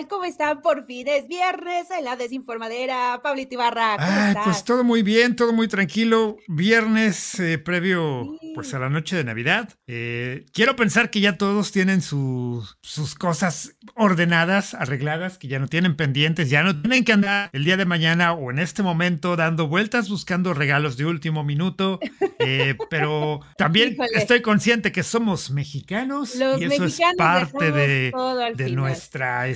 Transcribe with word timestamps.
Tal? 0.00 0.08
¿Cómo 0.08 0.24
están? 0.24 0.62
Por 0.62 0.86
fin 0.86 1.06
es 1.08 1.26
viernes 1.28 1.90
en 1.96 2.04
la 2.04 2.16
desinformadera. 2.16 3.20
Pablito 3.22 3.54
Ibarra, 3.54 3.96
¿cómo 3.96 4.26
estás? 4.28 4.44
pues 4.44 4.64
todo 4.64 4.84
muy 4.84 5.02
bien, 5.02 5.36
todo 5.36 5.52
muy 5.52 5.68
tranquilo. 5.68 6.36
Viernes 6.48 7.38
eh, 7.40 7.58
previo 7.58 8.36
pues 8.54 8.72
a 8.74 8.78
la 8.78 8.88
noche 8.88 9.16
de 9.16 9.24
Navidad. 9.24 9.68
Eh, 9.86 10.46
quiero 10.52 10.76
pensar 10.76 11.10
que 11.10 11.20
ya 11.20 11.36
todos 11.38 11.72
tienen 11.72 12.02
sus- 12.02 12.78
sus 12.82 13.14
cosas 13.14 13.76
ordenadas, 13.94 14.74
arregladas, 14.74 15.38
que 15.38 15.48
ya 15.48 15.58
no 15.58 15.68
tienen 15.68 15.96
pendientes, 15.96 16.50
ya 16.50 16.62
no 16.62 16.80
tienen 16.80 17.04
que 17.04 17.12
andar 17.12 17.50
el 17.52 17.64
día 17.64 17.76
de 17.76 17.84
mañana 17.84 18.32
o 18.32 18.50
en 18.50 18.58
este 18.58 18.82
momento 18.82 19.36
dando 19.36 19.68
vueltas 19.68 20.08
buscando 20.08 20.54
regalos 20.54 20.96
de 20.96 21.06
último 21.06 21.44
minuto. 21.44 22.00
Eh, 22.38 22.76
pero 22.90 23.40
también 23.56 23.92
Híjole. 23.92 24.10
estoy 24.14 24.42
consciente 24.42 24.92
que 24.92 25.02
somos 25.02 25.50
mexicanos 25.50 26.34
Los 26.36 26.60
y 26.60 26.64
eso 26.64 26.74
es 26.74 26.80
mexicanos 26.80 27.16
parte 27.16 27.72
dejamos 27.72 28.56
de, 28.56 28.64
de 28.64 28.70
nuestra 28.70 29.48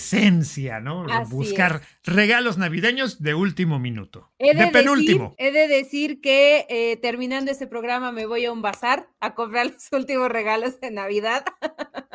¿no? 0.81 1.07
Así 1.11 1.31
Buscar 1.33 1.83
regalos 2.05 2.59
navideños 2.59 3.23
de 3.23 3.35
último 3.35 3.79
minuto. 3.79 4.31
He 4.39 4.55
de, 4.55 4.67
de, 4.67 4.71
penúltimo. 4.71 5.35
Decir, 5.39 5.49
he 5.49 5.53
de 5.53 5.69
decir 5.69 6.21
que 6.21 6.67
eh, 6.69 6.97
terminando 6.99 7.51
este 7.51 7.67
programa 7.67 8.13
me 8.13 8.27
voy 8.27 8.45
a 8.45 8.53
un 8.53 8.63
bazar 8.63 9.09
a 9.21 9.35
comprar 9.35 9.67
los 9.73 9.89
últimos 9.93 10.29
regalos 10.29 10.81
de 10.81 10.91
Navidad. 10.91 11.45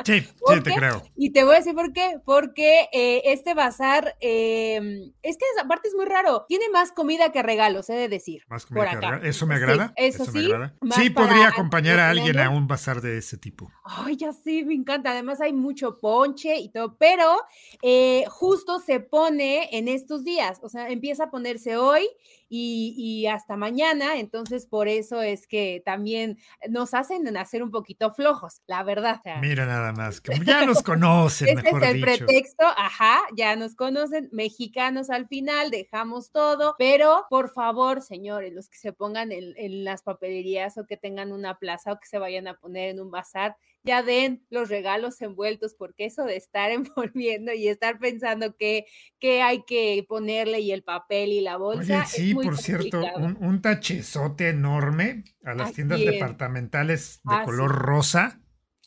Sí, 0.04 0.26
¿Por 0.38 0.56
sí, 0.56 0.62
te 0.62 0.72
creo. 0.74 1.02
Y 1.16 1.32
te 1.32 1.44
voy 1.44 1.54
a 1.54 1.58
decir 1.58 1.74
por 1.74 1.92
qué. 1.92 2.20
Porque 2.24 2.88
eh, 2.92 3.22
este 3.26 3.54
bazar, 3.54 4.16
eh, 4.20 5.12
es 5.22 5.36
que 5.36 5.44
aparte 5.62 5.88
es 5.88 5.94
muy 5.94 6.06
raro. 6.06 6.46
Tiene 6.48 6.70
más 6.70 6.92
comida 6.92 7.32
que 7.32 7.42
regalos, 7.42 7.90
he 7.90 7.94
de 7.94 8.08
decir. 8.08 8.44
Más 8.48 8.64
por 8.64 8.76
comida 8.78 8.90
que 8.92 8.96
acá. 8.96 9.06
regalo. 9.10 9.28
Eso 9.28 9.46
me 9.46 9.56
Sí, 9.56 9.62
agrada. 9.62 9.92
eso 9.96 10.24
me 10.26 10.32
sí, 10.32 10.46
agrada. 10.46 10.74
más 10.80 10.98
Sí, 10.98 11.10
podría 11.10 11.48
acompañar 11.48 11.98
a 11.98 12.10
alguien 12.10 12.38
a 12.38 12.48
un 12.48 12.66
bazar 12.66 13.00
de 13.00 13.18
ese 13.18 13.36
tipo. 13.36 13.70
Ay, 13.84 14.16
ya 14.16 14.32
sí, 14.32 14.64
me 14.64 14.74
encanta. 14.74 15.10
Además 15.10 15.40
hay 15.40 15.52
mucho 15.52 15.98
ponche 16.00 16.56
y 16.56 16.70
todo, 16.70 16.96
pero 16.96 17.36
eh, 17.82 18.24
justo 18.28 18.78
se 18.80 19.00
pone 19.00 19.68
en 19.72 19.79
estos 19.88 20.24
días, 20.24 20.58
o 20.62 20.68
sea, 20.68 20.88
empieza 20.88 21.24
a 21.24 21.30
ponerse 21.30 21.76
hoy 21.76 22.08
y, 22.48 22.94
y 22.96 23.26
hasta 23.26 23.56
mañana, 23.56 24.18
entonces 24.18 24.66
por 24.66 24.88
eso 24.88 25.22
es 25.22 25.46
que 25.46 25.82
también 25.84 26.38
nos 26.68 26.94
hacen 26.94 27.36
hacer 27.36 27.62
un 27.62 27.70
poquito 27.70 28.12
flojos, 28.12 28.62
la 28.66 28.82
verdad. 28.82 29.20
Mira 29.40 29.66
nada 29.66 29.92
más, 29.92 30.20
que 30.22 30.32
ya 30.44 30.66
nos 30.66 30.82
conocen, 30.82 31.48
este 31.48 31.62
mejor 31.62 31.84
es 31.84 31.88
el 31.90 31.94
dicho. 31.94 32.06
pretexto, 32.06 32.64
ajá, 32.64 33.20
ya 33.36 33.56
nos 33.56 33.74
conocen, 33.74 34.28
mexicanos 34.32 35.10
al 35.10 35.28
final, 35.28 35.70
dejamos 35.70 36.30
todo, 36.30 36.74
pero 36.78 37.26
por 37.30 37.50
favor, 37.50 38.02
señores, 38.02 38.52
los 38.52 38.68
que 38.68 38.78
se 38.78 38.92
pongan 38.92 39.32
en, 39.32 39.54
en 39.56 39.84
las 39.84 40.02
papelerías 40.02 40.78
o 40.78 40.86
que 40.86 40.96
tengan 40.96 41.32
una 41.32 41.58
plaza 41.58 41.92
o 41.92 42.00
que 42.00 42.06
se 42.06 42.18
vayan 42.18 42.48
a 42.48 42.54
poner 42.54 42.90
en 42.90 43.00
un 43.00 43.10
bazar, 43.10 43.56
ya 43.82 44.02
den 44.02 44.44
los 44.50 44.68
regalos 44.68 45.20
envueltos, 45.22 45.74
porque 45.74 46.06
eso 46.06 46.24
de 46.24 46.36
estar 46.36 46.70
envolviendo 46.72 47.52
y 47.52 47.68
estar 47.68 47.98
pensando 47.98 48.56
que, 48.56 48.86
que 49.18 49.42
hay 49.42 49.64
que 49.64 50.04
ponerle 50.08 50.60
y 50.60 50.72
el 50.72 50.82
papel 50.82 51.30
y 51.32 51.40
la 51.40 51.56
bolsa. 51.56 51.82
Oye, 51.82 52.02
es 52.02 52.10
sí, 52.10 52.32
muy 52.32 52.44
por 52.46 52.58
cierto, 52.58 53.00
un, 53.16 53.36
un 53.40 53.62
tachezote 53.62 54.48
enorme 54.50 55.24
a 55.44 55.54
las 55.54 55.70
Así 55.70 55.74
tiendas 55.74 55.98
es. 56.00 56.06
departamentales 56.06 57.20
de 57.24 57.36
Ah, 57.36 57.46
sí. 57.46 57.46
color 57.46 57.70
rosa. 57.72 58.40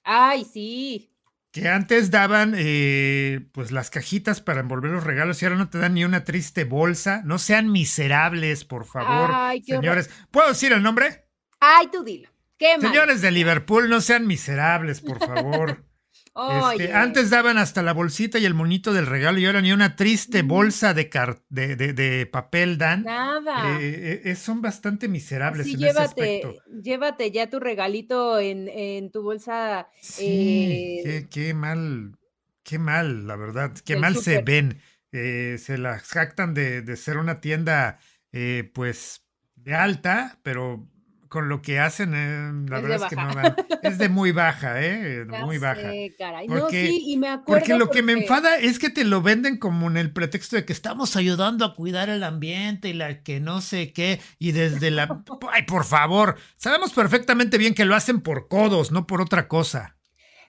Ay, 0.04 0.46
sí. 0.46 1.10
Que 1.52 1.68
antes 1.70 2.10
daban 2.10 2.56
eh, 2.58 3.48
pues 3.52 3.72
las 3.72 3.92
cajitas 3.92 4.42
para 4.42 4.62
envolver 4.62 4.90
los 4.92 5.04
regalos 5.04 5.40
y 5.42 5.46
ahora 5.46 5.58
no 5.58 5.70
te 5.70 5.78
dan 5.78 5.94
ni 5.94 6.04
una 6.04 6.24
triste 6.24 6.64
bolsa. 6.64 7.22
No 7.26 7.38
sean 7.38 7.72
miserables, 7.72 8.66
por 8.66 8.86
favor, 8.86 9.30
Ay, 9.30 9.62
qué 9.64 9.78
horror. 9.78 9.84
señores. 9.84 10.10
¿Puedo 10.32 10.48
decir 10.50 10.74
el 10.74 10.82
nombre? 10.82 11.26
Ay, 11.60 11.88
tú 11.92 12.04
dilo. 12.04 12.30
Qué 12.58 12.78
mal. 12.78 12.88
Señores 12.92 13.22
de 13.22 13.32
Liverpool, 13.32 13.90
no 13.90 14.02
sean 14.02 14.28
miserables, 14.28 15.02
por 15.02 15.20
favor. 15.20 15.84
Este, 16.36 16.92
antes 16.92 17.30
daban 17.30 17.60
hasta 17.60 17.84
la 17.84 17.94
bolsita 17.94 18.40
y 18.40 18.46
el 18.46 18.56
monito 18.56 18.92
del 18.92 19.06
regalo 19.06 19.38
y 19.38 19.46
ahora 19.46 19.62
ni 19.62 19.72
una 19.72 19.96
triste 19.96 20.42
bolsa 20.42 20.96
de, 20.96 21.08
de, 21.50 21.76
de- 21.76 21.94
de 21.94 22.26
papel 22.26 22.80
dan. 22.80 23.04
Nada. 23.04 23.80
Eh, 23.80 24.24
eh, 24.26 24.36
son 24.36 24.60
bastante 24.60 25.08
miserables 25.08 25.68
Sí, 25.68 25.74
en 25.74 25.84
ese 25.84 25.88
llévate, 25.90 26.42
aspecto. 26.42 26.64
llévate 26.82 27.30
ya 27.32 27.52
tu 27.52 27.60
regalito 27.60 28.40
en, 28.40 28.68
en 28.68 29.12
tu 29.12 29.22
bolsa. 29.22 29.88
Sí, 30.02 31.02
eh, 31.06 31.28
qué, 31.30 31.30
qué 31.30 31.54
mal, 31.54 32.18
qué 32.64 32.80
mal, 32.80 33.28
la 33.28 33.36
verdad, 33.36 33.72
qué 33.86 33.96
mal 33.96 34.16
se 34.18 34.42
ven. 34.42 34.82
Eh, 35.12 35.58
se 35.60 35.78
las 35.78 36.02
jactan 36.02 36.56
de, 36.56 36.96
ser 36.96 37.18
una 37.18 37.42
tienda, 37.42 38.00
eh, 38.32 38.72
pues, 38.74 39.24
de 39.56 39.76
alta, 39.76 40.40
pero 40.42 40.90
con 41.34 41.50
lo 41.50 41.64
que 41.64 41.80
hacen, 41.80 42.14
eh, 42.14 42.70
la 42.70 42.78
Es 42.78 42.84
verdad 42.84 43.02
es 43.02 43.10
que 43.10 43.16
no 43.16 43.34
dan. 43.34 43.56
Es 43.82 43.98
de 43.98 44.08
muy 44.08 44.32
baja, 44.32 44.80
¿eh? 44.86 45.26
ya 45.32 45.44
Muy 45.44 45.58
baja. 45.58 45.82
sé, 45.82 46.16
caray. 46.16 46.48
no, 46.48 46.60
Porque- 46.60 46.86
sí, 46.88 47.04
y 47.08 47.18
me 47.18 47.28
acuerdo. 47.30 47.60
Porque 47.60 47.76
lo 47.76 47.90
que 47.90 48.04
me 48.04 48.14
enfada 48.14 48.58
es 48.60 48.78
que 48.78 48.92
te 48.92 49.04
lo 49.04 49.24
venden 49.24 49.58
como 49.58 49.88
en 49.90 49.98
el 49.98 50.14
pretexto 50.14 50.56
de 50.56 50.64
que 50.64 50.74
estamos 50.74 51.16
ayudando 51.16 51.66
a 51.66 51.74
cuidar 51.74 52.10
el 52.10 52.24
ambiente 52.24 52.90
y 52.90 52.94
la 52.94 53.24
que 53.24 53.40
no 53.40 53.62
sé 53.62 53.92
qué, 53.94 54.22
y 54.38 54.52
desde 54.52 54.92
la... 54.92 55.24
Ay, 55.52 55.64
por 55.64 55.86
favor, 55.86 56.36
sabemos 56.56 56.94
perfectamente 56.94 57.58
bien 57.58 57.74
que 57.74 57.86
lo 57.86 57.96
hacen 57.96 58.22
por 58.22 58.48
codos, 58.48 58.92
no 58.92 59.08
por 59.08 59.20
otra 59.20 59.48
cosa. 59.48 59.98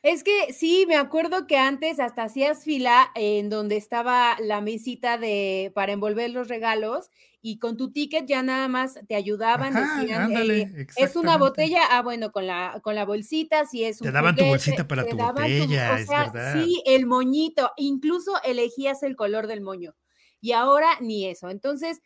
Es 0.02 0.22
que 0.22 0.52
sí, 0.52 0.84
me 0.86 0.96
acuerdo 0.96 1.46
que 1.46 1.56
antes 1.56 1.98
hasta 1.98 2.24
hacías 2.24 2.62
fila 2.62 3.08
en 3.14 3.48
donde 3.48 3.78
estaba 3.78 4.36
la 4.38 4.60
mesita 4.60 5.16
de 5.16 5.72
para 5.74 5.92
envolver 5.92 6.28
los 6.28 6.48
regalos 6.48 7.08
y 7.46 7.58
con 7.58 7.76
tu 7.76 7.92
ticket 7.92 8.24
ya 8.24 8.42
nada 8.42 8.68
más 8.68 8.98
te 9.06 9.14
ayudaban, 9.14 9.76
Ajá, 9.76 10.00
decían, 10.00 10.22
ándale, 10.22 10.60
eh, 10.62 10.86
es 10.96 11.14
una 11.14 11.36
botella, 11.36 11.82
ah, 11.90 12.00
bueno, 12.00 12.32
con 12.32 12.46
la, 12.46 12.80
con 12.82 12.94
la 12.94 13.04
bolsita, 13.04 13.66
si 13.66 13.84
es 13.84 14.00
un 14.00 14.06
Te 14.06 14.12
daban 14.12 14.34
tu 14.34 14.46
bolsita 14.46 14.88
para 14.88 15.06
tu 15.06 15.14
botella, 15.14 15.92
o 15.92 15.96
es 15.96 16.06
sea, 16.06 16.30
verdad. 16.32 16.54
Sí, 16.54 16.82
el 16.86 17.04
moñito, 17.04 17.70
incluso 17.76 18.32
elegías 18.44 19.02
el 19.02 19.14
color 19.14 19.46
del 19.46 19.60
moño. 19.60 19.94
Y 20.40 20.52
ahora 20.52 20.88
ni 21.02 21.26
eso. 21.26 21.50
Entonces, 21.50 22.00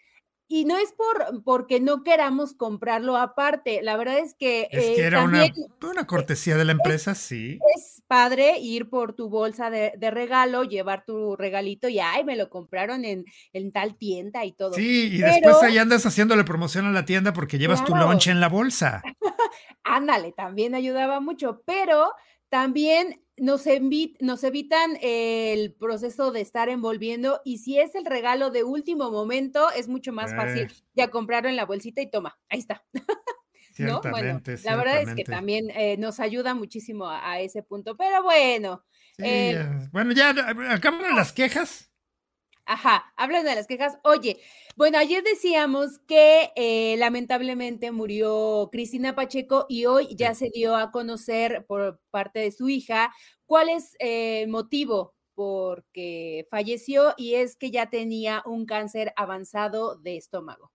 y 0.51 0.65
no 0.65 0.79
es 0.79 0.93
por 0.93 1.43
porque 1.45 1.79
no 1.79 2.03
queramos 2.03 2.55
comprarlo 2.55 3.17
aparte. 3.17 3.81
La 3.83 3.97
verdad 3.99 4.19
es 4.19 4.35
que, 4.35 4.69
Es 4.71 4.85
eh, 4.85 4.93
que 4.97 5.03
era 5.03 5.23
una, 5.23 5.45
también 5.45 5.69
una 5.83 6.07
cortesía 6.07 6.57
de 6.57 6.65
la 6.65 6.73
empresa, 6.73 7.15
sí. 7.15 7.59
es 7.77 8.03
padre 8.07 8.59
ir 8.59 8.89
por 8.89 9.13
tu 9.13 9.29
bolsa 9.29 9.69
de, 9.71 9.93
de 9.99 10.11
regalo, 10.11 10.65
llevar 10.65 11.05
tu 11.05 11.37
regalito 11.37 11.89
y 11.89 11.99
ay, 12.01 12.25
me 12.25 12.35
lo 12.37 12.49
compraron 12.49 13.05
en, 13.05 13.27
en 13.53 13.73
tal 13.73 13.97
tienda 13.97 14.45
y 14.47 14.53
todo. 14.53 14.73
Sí, 14.73 15.17
y 15.17 15.21
Pero- 15.21 15.33
después 15.33 15.63
ahí 15.63 15.77
andas 15.77 16.07
haciéndole 16.07 16.45
promoción 16.45 16.87
a 16.87 16.93
la 16.93 17.05
tienda 17.05 17.33
porque 17.35 17.59
llevas 17.59 17.85
tu 17.85 17.95
lunch 17.95 18.29
en 18.29 18.41
la 18.41 18.49
bolsa. 18.49 19.03
Ándale, 19.85 20.33
también 20.33 20.75
ayudaba 20.75 21.21
mucho, 21.21 21.63
pero 21.67 22.13
también 22.49 23.23
nos, 23.41 23.65
nos 24.21 24.45
evitan 24.45 24.99
el 25.01 25.75
proceso 25.75 26.31
de 26.33 26.41
estar 26.41 26.69
envolviendo 26.69 27.41
y 27.45 27.59
si 27.59 27.79
es 27.79 27.95
el 27.95 28.05
regalo 28.05 28.51
de 28.51 28.65
último 28.65 29.11
momento, 29.11 29.71
es 29.71 29.89
mucho 29.89 30.13
más 30.13 30.35
fácil 30.35 30.63
Eh. 30.71 30.75
ya 30.95 31.09
comprarlo 31.09 31.49
en 31.49 31.57
la 31.57 31.67
bolsita 31.67 32.01
y 32.01 32.11
toma, 32.11 32.39
ahí 32.49 32.59
está. 32.61 32.85
¿no? 33.79 34.01
Bueno, 34.11 34.41
la 34.65 34.77
verdad 34.77 35.03
es 35.03 35.15
que 35.15 35.25
también 35.25 35.71
eh, 35.71 35.97
nos 35.99 36.19
ayuda 36.21 36.55
muchísimo 36.55 37.07
a, 37.07 37.31
a 37.31 37.41
ese 37.41 37.63
punto, 37.63 37.97
pero 37.97 38.23
bueno. 38.23 38.85
Sí, 39.17 39.23
eh, 39.25 39.53
ya. 39.55 39.89
Bueno, 39.93 40.13
ya 40.13 40.31
acaban 40.71 41.15
las 41.15 41.33
quejas. 41.33 41.88
Ajá, 42.71 43.15
hablando 43.17 43.49
de 43.49 43.57
las 43.57 43.67
quejas. 43.67 43.99
Oye, 44.05 44.41
bueno, 44.77 44.99
ayer 44.99 45.23
decíamos 45.25 45.99
que 46.07 46.51
eh, 46.55 46.97
lamentablemente 46.99 47.93
murió 47.93 48.69
Cristina 48.71 49.15
Pacheco 49.15 49.65
y 49.71 49.87
hoy 49.87 50.15
ya 50.15 50.35
se 50.35 50.51
dio 50.53 50.77
a 50.77 50.91
conocer 50.91 51.65
por 51.67 51.99
parte 52.11 52.41
de 52.41 52.53
su 52.53 52.69
hija 52.69 53.11
cuál 53.47 53.71
es 53.71 53.95
eh, 54.01 54.43
el 54.43 54.49
motivo 54.51 55.15
porque 55.35 56.47
falleció 56.51 57.15
y 57.17 57.35
es 57.37 57.57
que 57.57 57.71
ya 57.71 57.89
tenía 57.89 58.43
un 58.45 58.67
cáncer 58.67 59.15
avanzado 59.17 59.97
de 59.97 60.19
estómago. 60.19 60.71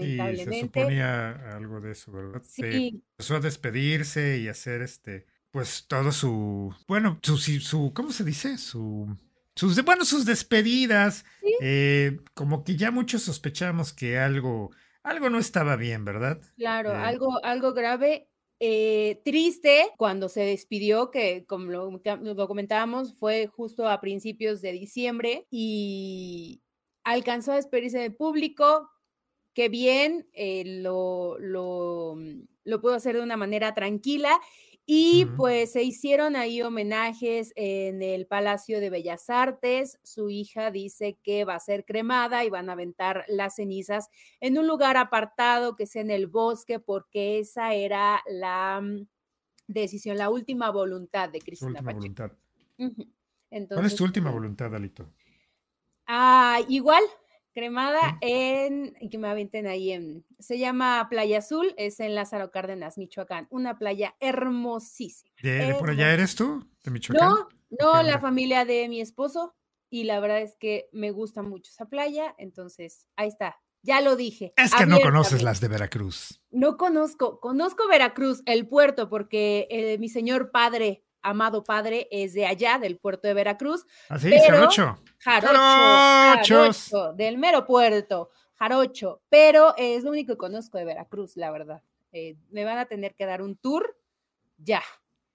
Sí, 0.00 0.36
se 0.36 0.52
Lamentablemente. 0.52 0.52
suponía 0.52 1.30
algo 1.56 1.80
de 1.80 1.90
eso, 1.92 2.12
¿verdad? 2.12 2.42
Se 2.56 2.66
Sí, 2.70 3.02
empezó 3.16 3.36
a 3.36 3.40
despedirse 3.40 4.38
y 4.38 4.46
hacer 4.48 4.80
este, 4.82 5.26
pues 5.50 5.86
todo 5.88 6.12
su, 6.12 6.72
bueno, 6.86 7.18
su, 7.22 7.36
su, 7.36 7.58
su- 7.60 7.92
¿cómo 7.94 8.12
se 8.12 8.22
dice? 8.24 8.58
Su, 8.58 9.16
sus, 9.58 9.82
bueno, 9.84 10.04
sus 10.04 10.24
despedidas. 10.24 11.24
Sí. 11.40 11.52
eh, 11.58 12.18
como 12.34 12.64
que 12.64 12.76
ya 12.76 12.90
muchos 12.90 13.22
sospechamos 13.22 13.92
que 13.92 14.18
algo, 14.18 14.70
algo 15.02 15.30
no 15.30 15.38
estaba 15.38 15.76
bien, 15.76 16.04
¿verdad? 16.04 16.40
claro, 16.56 16.90
Eh, 16.90 16.94
algo, 16.96 17.44
algo 17.44 17.72
grave. 17.72 18.28
eh, 18.60 19.20
triste 19.24 19.90
cuando 19.96 20.28
se 20.28 20.40
despidió, 20.42 21.10
que 21.10 21.46
como 21.46 21.70
lo, 21.70 22.00
lo 22.22 22.48
comentábamos, 22.48 23.14
fue 23.18 23.46
justo 23.46 23.88
a 23.88 24.00
principios 24.00 24.60
de 24.60 24.72
diciembre 24.72 25.46
y 25.50 26.62
alcanzó 27.04 27.52
a 27.52 27.56
despedirse 27.56 27.98
del 28.00 28.14
público, 28.16 28.90
que 29.54 29.68
bien, 29.68 30.28
eh, 30.32 30.64
lo, 30.82 31.38
lo, 31.40 32.16
lo 32.64 32.80
pudo 32.80 32.94
hacer 32.94 33.16
de 33.16 33.22
una 33.22 33.36
manera 33.36 33.74
tranquila 33.74 34.38
y 34.90 35.26
pues 35.36 35.72
se 35.72 35.82
hicieron 35.82 36.34
ahí 36.34 36.62
homenajes 36.62 37.52
en 37.56 38.00
el 38.00 38.26
Palacio 38.26 38.80
de 38.80 38.88
Bellas 38.88 39.28
Artes. 39.28 39.98
Su 40.02 40.30
hija 40.30 40.70
dice 40.70 41.18
que 41.22 41.44
va 41.44 41.56
a 41.56 41.60
ser 41.60 41.84
cremada 41.84 42.42
y 42.46 42.48
van 42.48 42.70
a 42.70 42.72
aventar 42.72 43.26
las 43.28 43.56
cenizas 43.56 44.08
en 44.40 44.56
un 44.56 44.66
lugar 44.66 44.96
apartado 44.96 45.76
que 45.76 45.84
sea 45.84 46.00
en 46.00 46.10
el 46.10 46.26
bosque, 46.26 46.80
porque 46.80 47.38
esa 47.38 47.74
era 47.74 48.22
la 48.30 48.80
mm, 48.80 49.06
decisión, 49.66 50.16
la 50.16 50.30
última 50.30 50.70
voluntad 50.70 51.28
de 51.28 51.40
Cristina 51.40 51.72
última 51.72 51.92
voluntad. 51.92 52.32
Entonces, 52.78 53.76
¿Cuál 53.76 53.86
es 53.86 53.94
tu 53.94 54.04
última 54.04 54.30
pues 54.30 54.36
voluntad, 54.36 54.74
Alito? 54.74 55.12
Ah, 56.06 56.60
igual, 56.66 57.04
cremada 57.58 58.18
en, 58.20 58.94
que 59.10 59.18
me 59.18 59.26
avienten 59.26 59.66
ahí 59.66 59.90
en, 59.90 60.24
se 60.38 60.60
llama 60.60 61.08
Playa 61.10 61.38
Azul, 61.38 61.74
es 61.76 61.98
en 61.98 62.14
Lázaro 62.14 62.52
Cárdenas, 62.52 62.98
Michoacán, 62.98 63.48
una 63.50 63.78
playa 63.78 64.14
hermosísima. 64.20 65.32
¿De, 65.42 65.74
por 65.74 65.90
allá 65.90 66.12
eres 66.12 66.36
tú? 66.36 66.64
¿De 66.84 66.92
Michoacán? 66.92 67.28
No, 67.28 67.48
no, 67.80 68.02
la 68.04 68.20
familia 68.20 68.64
de 68.64 68.88
mi 68.88 69.00
esposo, 69.00 69.56
y 69.90 70.04
la 70.04 70.20
verdad 70.20 70.40
es 70.40 70.54
que 70.54 70.88
me 70.92 71.10
gusta 71.10 71.42
mucho 71.42 71.72
esa 71.72 71.86
playa, 71.86 72.32
entonces 72.38 73.08
ahí 73.16 73.26
está, 73.26 73.56
ya 73.82 74.00
lo 74.02 74.14
dije. 74.14 74.52
Es 74.56 74.72
que 74.72 74.86
no 74.86 75.00
conoces 75.00 75.42
las 75.42 75.60
de 75.60 75.66
Veracruz. 75.66 76.40
No 76.50 76.76
conozco, 76.76 77.40
conozco 77.40 77.88
Veracruz, 77.88 78.40
el 78.46 78.68
puerto, 78.68 79.08
porque 79.08 79.66
eh, 79.70 79.98
mi 79.98 80.08
señor 80.08 80.52
padre 80.52 81.04
amado 81.22 81.64
padre 81.64 82.08
es 82.10 82.32
de 82.34 82.46
allá, 82.46 82.78
del 82.78 82.98
puerto 82.98 83.28
de 83.28 83.34
Veracruz. 83.34 83.86
Así, 84.08 84.32
¿Ah, 84.34 84.40
Jarocho. 84.46 84.98
Jarocho, 85.18 87.12
del 87.14 87.38
mero 87.38 87.66
puerto, 87.66 88.30
Jarocho. 88.54 89.22
Pero 89.28 89.74
es 89.76 90.04
lo 90.04 90.10
único 90.10 90.34
que 90.34 90.38
conozco 90.38 90.78
de 90.78 90.84
Veracruz, 90.84 91.36
la 91.36 91.50
verdad. 91.50 91.82
Eh, 92.12 92.36
me 92.50 92.64
van 92.64 92.78
a 92.78 92.86
tener 92.86 93.14
que 93.14 93.26
dar 93.26 93.42
un 93.42 93.56
tour 93.56 93.96
ya, 94.56 94.82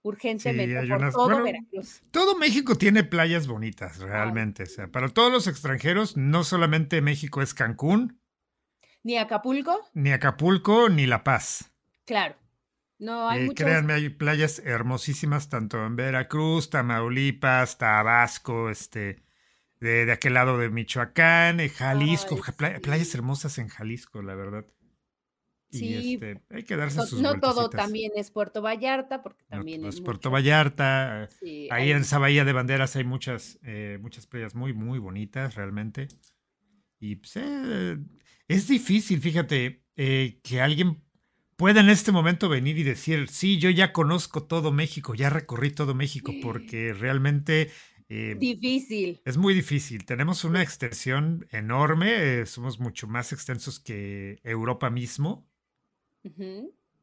urgentemente, 0.02 0.88
por 0.88 1.12
todo 1.12 1.44
Veracruz. 1.44 2.02
Todo 2.12 2.38
México 2.38 2.76
tiene 2.76 3.04
playas 3.04 3.48
bonitas, 3.48 4.00
realmente. 4.00 4.64
O 4.64 4.68
sea, 4.68 4.88
para 4.88 5.10
todos 5.10 5.32
los 5.32 5.48
extranjeros, 5.48 6.18
no 6.18 6.44
solamente 6.44 7.02
México 7.02 7.42
es 7.42 7.54
Cancún. 7.54 8.20
Ni 9.04 9.18
Acapulco. 9.18 9.80
Ni 9.94 10.12
Acapulco, 10.12 10.90
ni 10.90 11.06
La 11.06 11.24
Paz. 11.24 11.72
Claro. 12.06 12.36
No, 13.04 13.28
hay 13.28 13.48
eh, 13.48 13.54
Créanme, 13.54 13.94
hay 13.94 14.10
playas 14.10 14.60
hermosísimas, 14.60 15.50
tanto 15.50 15.86
en 15.86 15.98
Veracruz, 15.98 16.70
Tamaulipas, 16.70 17.78
Tabasco, 17.78 18.70
este, 18.70 19.24
de, 19.82 20.10
aquel 20.10 20.36
lado 20.36 20.58
de 20.58 20.70
Michoacán, 20.70 21.60
eh, 21.60 21.68
Jalisco, 21.68 22.40
playas 22.82 23.14
hermosas 23.14 23.58
en 23.58 23.68
Jalisco, 23.68 24.22
la 24.22 24.36
verdad. 24.36 24.66
Sí, 25.70 26.14
este, 26.14 26.42
hay 26.50 26.64
que 26.64 26.78
darse 26.78 26.98
no, 26.98 27.06
sus 27.06 27.20
No 27.20 27.40
todo 27.42 27.70
también 27.70 28.14
es 28.16 28.32
Puerto 28.32 28.62
Vallarta, 28.62 29.22
porque 29.22 29.44
también 29.50 29.84
es 29.84 30.00
Puerto 30.00 30.32
Vallarta. 30.32 31.28
ahí 31.72 31.92
en 31.92 31.98
esa 31.98 32.20
bahía 32.20 32.46
de 32.46 32.54
banderas 32.54 32.96
hay 32.96 33.04
muchas, 33.04 33.60
eh, 33.64 33.98
muchas 34.00 34.28
playas 34.28 34.56
muy, 34.56 34.72
muy 34.72 35.00
bonitas, 35.00 35.56
realmente. 35.56 36.08
Y 37.00 37.18
pues, 37.18 37.38
es 38.48 38.68
difícil, 38.68 39.20
fíjate, 39.20 39.84
que 39.96 40.62
alguien 40.62 41.04
pueda 41.56 41.82
en 41.82 41.90
este 41.90 42.12
momento 42.12 42.50
venir 42.50 42.78
y 42.78 42.84
decir, 42.84 43.30
sí, 43.30 43.58
yo 43.58 43.70
ya 43.70 43.94
conozco 43.94 44.44
todo 44.44 44.72
México, 44.72 45.16
ya 45.16 45.30
recorrí 45.30 45.72
todo 45.72 45.96
México, 45.96 46.34
porque 46.42 46.94
realmente... 46.94 47.72
Eh, 48.10 48.36
difícil. 48.40 49.22
Es 49.26 49.38
muy 49.38 49.54
difícil. 49.54 50.06
Tenemos 50.06 50.44
una 50.44 50.62
extensión 50.62 51.48
enorme, 51.52 52.42
eh, 52.42 52.46
somos 52.46 52.80
mucho 52.80 53.08
más 53.08 53.34
extensos 53.34 53.80
que 53.80 54.40
Europa 54.44 54.90
mismo. 54.90 55.48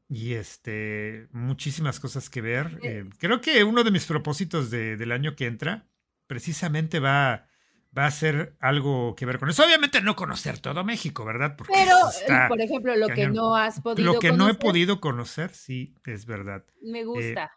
Y 0.08 0.32
este, 0.32 1.28
muchísimas 1.32 2.00
cosas 2.00 2.30
que 2.30 2.40
ver. 2.40 2.78
Eh, 2.82 3.04
creo 3.18 3.40
que 3.40 3.64
uno 3.64 3.84
de 3.84 3.90
mis 3.90 4.06
propósitos 4.06 4.70
del 4.70 5.12
año 5.12 5.36
que 5.36 5.46
entra 5.46 5.88
precisamente 6.26 7.00
va 7.00 7.49
va 7.96 8.06
a 8.06 8.10
ser 8.10 8.56
algo 8.60 9.14
que 9.16 9.26
ver 9.26 9.38
con 9.38 9.50
eso. 9.50 9.64
Obviamente 9.64 10.00
no 10.00 10.16
conocer 10.16 10.58
todo 10.58 10.84
México, 10.84 11.24
¿verdad? 11.24 11.56
Pero, 11.56 11.96
eh, 12.28 12.48
por 12.48 12.60
ejemplo, 12.60 12.96
lo 12.96 13.08
que 13.08 13.28
no 13.28 13.56
has 13.56 13.80
podido 13.80 14.12
Lo 14.12 14.18
que 14.18 14.32
no 14.32 14.48
he 14.48 14.54
podido 14.54 15.00
conocer, 15.00 15.50
sí, 15.54 15.94
es 16.06 16.26
verdad. 16.26 16.64
Me 16.82 17.00
eh, 17.00 17.04
gusta. 17.04 17.52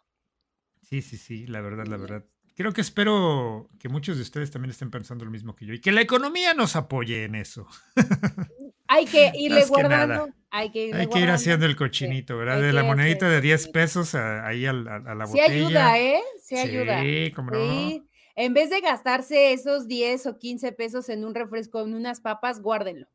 sí, 0.82 1.02
sí, 1.02 1.16
sí, 1.16 1.46
la 1.46 1.60
verdad, 1.60 1.86
la 1.86 1.96
verdad. 1.96 2.24
Creo 2.56 2.72
que 2.72 2.80
espero 2.80 3.68
que 3.80 3.88
muchos 3.88 4.16
de 4.16 4.22
ustedes 4.22 4.50
también 4.52 4.70
estén 4.70 4.90
pensando 4.90 5.24
lo 5.24 5.30
mismo 5.32 5.56
que 5.56 5.66
yo 5.66 5.74
y 5.74 5.80
que 5.80 5.90
la 5.90 6.00
economía 6.00 6.54
nos 6.54 6.76
apoye 6.76 7.24
en 7.24 7.34
eso. 7.34 7.66
Hay 8.86 9.06
que 9.06 9.32
irle 9.34 9.64
guardando. 9.64 10.28
hay 10.50 10.70
que, 10.70 10.92
hay 10.94 11.06
que 11.08 11.18
ir 11.18 11.30
haciendo 11.30 11.66
el 11.66 11.74
cochinito, 11.74 12.36
¿verdad? 12.36 12.60
De 12.60 12.72
la 12.72 12.84
monedita 12.84 13.28
de 13.28 13.40
10 13.40 13.68
pesos 13.68 14.14
ahí 14.14 14.66
a, 14.66 14.72
la 14.72 15.24
botella. 15.24 15.46
Sí 15.46 15.52
ayuda, 15.52 15.98
¿eh? 15.98 16.20
Sí 16.40 16.56
ayuda. 16.56 17.00
Sí, 17.00 17.32
como 17.34 17.50
no. 17.50 18.04
En 18.36 18.54
vez 18.54 18.70
de 18.70 18.80
gastarse 18.80 19.52
esos 19.52 19.86
10 19.86 20.26
o 20.26 20.38
15 20.38 20.72
pesos 20.72 21.08
en 21.08 21.24
un 21.24 21.34
refresco, 21.34 21.80
en 21.82 21.94
unas 21.94 22.20
papas, 22.20 22.60
guárdenlo. 22.60 23.06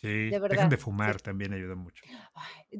Sí, 0.00 0.28
de 0.28 0.38
verdad. 0.38 0.56
dejen 0.56 0.68
de 0.68 0.76
fumar, 0.76 1.20
también 1.22 1.54
ayuda 1.54 1.74
mucho. 1.74 2.04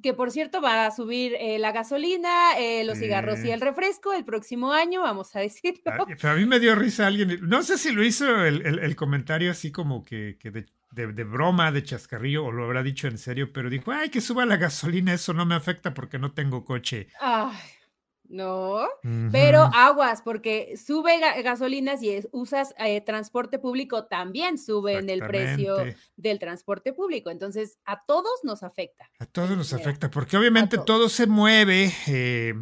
Que 0.02 0.12
por 0.12 0.30
cierto 0.30 0.60
va 0.60 0.86
a 0.86 0.90
subir 0.90 1.34
eh, 1.40 1.58
la 1.58 1.72
gasolina, 1.72 2.58
eh, 2.58 2.84
los 2.84 2.98
cigarros 2.98 3.42
y 3.42 3.50
el 3.50 3.62
refresco 3.62 4.12
el 4.12 4.24
próximo 4.24 4.72
año, 4.72 5.00
vamos 5.00 5.34
a 5.34 5.40
decirlo. 5.40 5.80
Ah, 5.86 6.04
pero 6.06 6.34
a 6.34 6.36
mí 6.36 6.44
me 6.44 6.60
dio 6.60 6.74
risa 6.74 7.06
alguien, 7.06 7.38
no 7.42 7.62
sé 7.62 7.78
si 7.78 7.92
lo 7.92 8.04
hizo 8.04 8.44
el, 8.44 8.96
comentario 8.96 9.50
así 9.50 9.72
como 9.72 10.04
que, 10.04 10.36
de, 10.42 10.66
de, 10.92 11.24
broma, 11.24 11.72
de 11.72 11.82
chascarrillo, 11.82 12.44
o 12.44 12.52
lo 12.52 12.64
habrá 12.64 12.82
dicho 12.82 13.08
en 13.08 13.16
serio, 13.16 13.50
pero 13.50 13.70
dijo, 13.70 13.92
ay, 13.92 14.10
que 14.10 14.20
suba 14.20 14.44
la 14.44 14.58
gasolina, 14.58 15.14
eso 15.14 15.32
no 15.32 15.46
me 15.46 15.54
afecta 15.54 15.94
porque 15.94 16.18
no 16.18 16.32
tengo 16.32 16.66
coche. 16.66 17.08
Ay. 17.18 17.56
No, 18.28 18.86
pero 19.30 19.70
aguas, 19.74 20.22
porque 20.22 20.76
sube 20.76 21.20
gasolina 21.42 21.96
si 21.96 22.20
usas 22.32 22.74
eh, 22.78 23.00
transporte 23.00 23.58
público, 23.58 24.04
también 24.06 24.58
sube 24.58 24.98
en 24.98 25.10
el 25.10 25.20
precio 25.20 25.76
del 26.16 26.38
transporte 26.38 26.92
público. 26.92 27.30
Entonces, 27.30 27.78
a 27.84 28.04
todos 28.04 28.40
nos 28.42 28.62
afecta. 28.62 29.10
A 29.18 29.26
todos 29.26 29.56
nos 29.56 29.72
afecta, 29.72 30.10
porque 30.10 30.36
obviamente 30.36 30.78
todo 30.78 31.08
se 31.08 31.26
mueve 31.26 31.92
eh, 32.06 32.54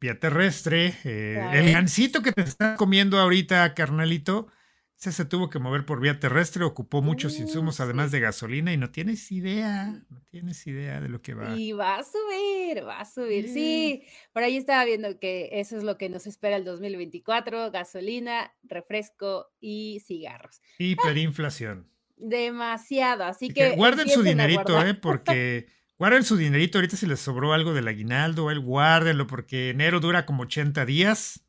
vía 0.00 0.18
terrestre. 0.18 0.94
Eh, 1.04 1.50
el 1.52 1.72
gancito 1.72 2.22
que 2.22 2.32
te 2.32 2.42
está 2.42 2.76
comiendo 2.76 3.18
ahorita, 3.18 3.74
carnalito, 3.74 4.48
se 4.96 5.24
tuvo 5.24 5.50
que 5.50 5.58
mover 5.58 5.84
por 5.84 6.00
vía 6.00 6.18
terrestre, 6.18 6.64
ocupó 6.64 7.02
muchos 7.02 7.38
insumos 7.38 7.80
además 7.80 8.10
de 8.10 8.20
gasolina 8.20 8.72
y 8.72 8.76
no 8.76 8.90
tienes 8.90 9.30
idea, 9.32 10.02
no 10.08 10.22
tienes 10.30 10.66
idea 10.66 11.00
de 11.00 11.08
lo 11.08 11.20
que 11.20 11.34
va. 11.34 11.56
Y 11.56 11.72
va 11.72 11.96
a 11.96 12.02
subir, 12.02 12.86
va 12.86 13.00
a 13.00 13.04
subir, 13.04 13.48
sí. 13.48 14.02
Por 14.32 14.42
ahí 14.42 14.56
estaba 14.56 14.84
viendo 14.84 15.18
que 15.18 15.50
eso 15.52 15.76
es 15.76 15.82
lo 15.82 15.98
que 15.98 16.08
nos 16.08 16.26
espera 16.26 16.56
el 16.56 16.64
2024, 16.64 17.70
gasolina, 17.70 18.54
refresco 18.62 19.50
y 19.60 20.00
cigarros. 20.06 20.62
Hiperinflación. 20.78 21.88
demasiado, 22.16 23.24
así 23.24 23.48
que... 23.48 23.76
guarden 23.76 24.08
su 24.08 24.22
dinerito, 24.22 24.80
¿eh? 24.84 24.94
Porque... 24.94 25.66
Guarden 25.96 26.24
su 26.24 26.36
dinerito 26.36 26.78
ahorita 26.78 26.96
si 26.96 27.06
les 27.06 27.20
sobró 27.20 27.52
algo 27.52 27.72
del 27.72 27.86
aguinaldo, 27.86 28.50
él 28.50 28.58
guárdenlo 28.58 29.28
porque 29.28 29.70
enero 29.70 30.00
dura 30.00 30.26
como 30.26 30.42
80 30.42 30.84
días. 30.86 31.43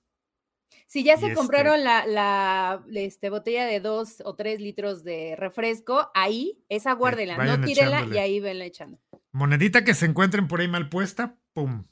Si 0.88 1.04
ya 1.04 1.18
se 1.18 1.28
este 1.28 1.36
compraron 1.36 1.84
la, 1.84 2.84
este, 2.94 3.30
botella 3.30 3.66
de 3.66 3.80
dos 3.80 4.22
o 4.24 4.36
tres 4.36 4.60
litros 4.60 5.04
de 5.04 5.36
refresco, 5.36 6.10
ahí, 6.14 6.64
esa 6.70 6.94
guárdenla, 6.94 7.38
no 7.38 7.66
tírenla 7.66 8.06
y 8.06 8.18
ahí 8.18 8.40
venla 8.40 8.66
echando. 8.66 9.00
Monedita 9.32 9.84
que 9.84 9.94
se 9.94 10.06
encuentren 10.06 10.48
por 10.48 10.62
ahí 10.62 10.68
mal 10.68 10.90
puesta, 10.90 11.38
¡pum! 11.54 11.86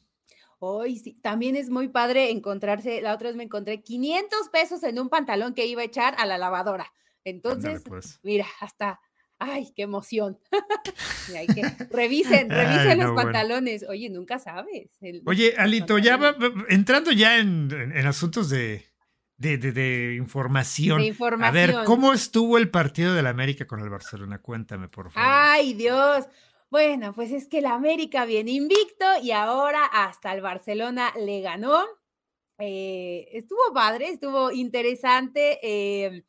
Hoy 0.59 0.97
sí, 0.97 1.19
también 1.21 1.57
es 1.57 1.69
muy 1.69 1.89
padre 1.89 2.31
encontrarse, 2.31 3.01
la 3.01 3.13
otra 3.13 3.27
vez 3.27 3.35
me 3.35 3.43
encontré 3.43 3.81
500 3.81 4.47
pesos 4.49 4.83
en 4.83 4.97
un 4.97 5.09
pantalón 5.09 5.53
que 5.53 5.65
iba 5.65 5.81
a 5.81 5.85
echar 5.85 6.15
a 6.17 6.25
la 6.25 6.37
lavadora. 6.37 6.93
Entonces, 7.25 7.83
pues. 7.85 8.19
mira, 8.23 8.45
hasta, 8.61 9.01
ay, 9.43 9.73
qué 9.75 9.83
emoción. 9.83 10.39
revisen, 11.91 12.49
revisen 12.49 12.99
los 12.99 13.11
pantalones. 13.15 13.85
Oye, 13.87 14.09
nunca 14.09 14.39
sabes. 14.39 14.89
Oye, 15.25 15.53
Alito, 15.57 15.97
ya 15.97 16.17
va, 16.17 16.35
entrando 16.69 17.11
ya 17.11 17.37
en 17.37 17.93
asuntos 18.05 18.49
de, 18.49 18.93
de, 19.37 20.15
información. 20.17 21.01
A 21.41 21.51
ver, 21.51 21.75
¿cómo 21.85 22.13
estuvo 22.13 22.57
el 22.57 22.69
partido 22.69 23.13
del 23.13 23.27
América 23.27 23.65
con 23.67 23.81
el 23.81 23.89
Barcelona? 23.89 24.39
Cuéntame, 24.41 24.87
por 24.87 25.11
favor. 25.11 25.29
Ay, 25.29 25.73
Dios. 25.73 26.25
Bueno, 26.69 27.13
pues 27.13 27.31
es 27.31 27.47
que 27.47 27.59
el 27.59 27.67
América 27.67 28.25
viene 28.25 28.51
invicto 28.51 29.05
y 29.21 29.31
ahora 29.31 29.85
hasta 29.85 30.33
el 30.33 30.41
Barcelona 30.41 31.13
le 31.19 31.41
ganó. 31.41 31.83
Eh, 32.57 33.29
estuvo 33.33 33.73
padre, 33.73 34.09
estuvo 34.09 34.51
interesante. 34.51 35.59
Eh, 35.61 36.23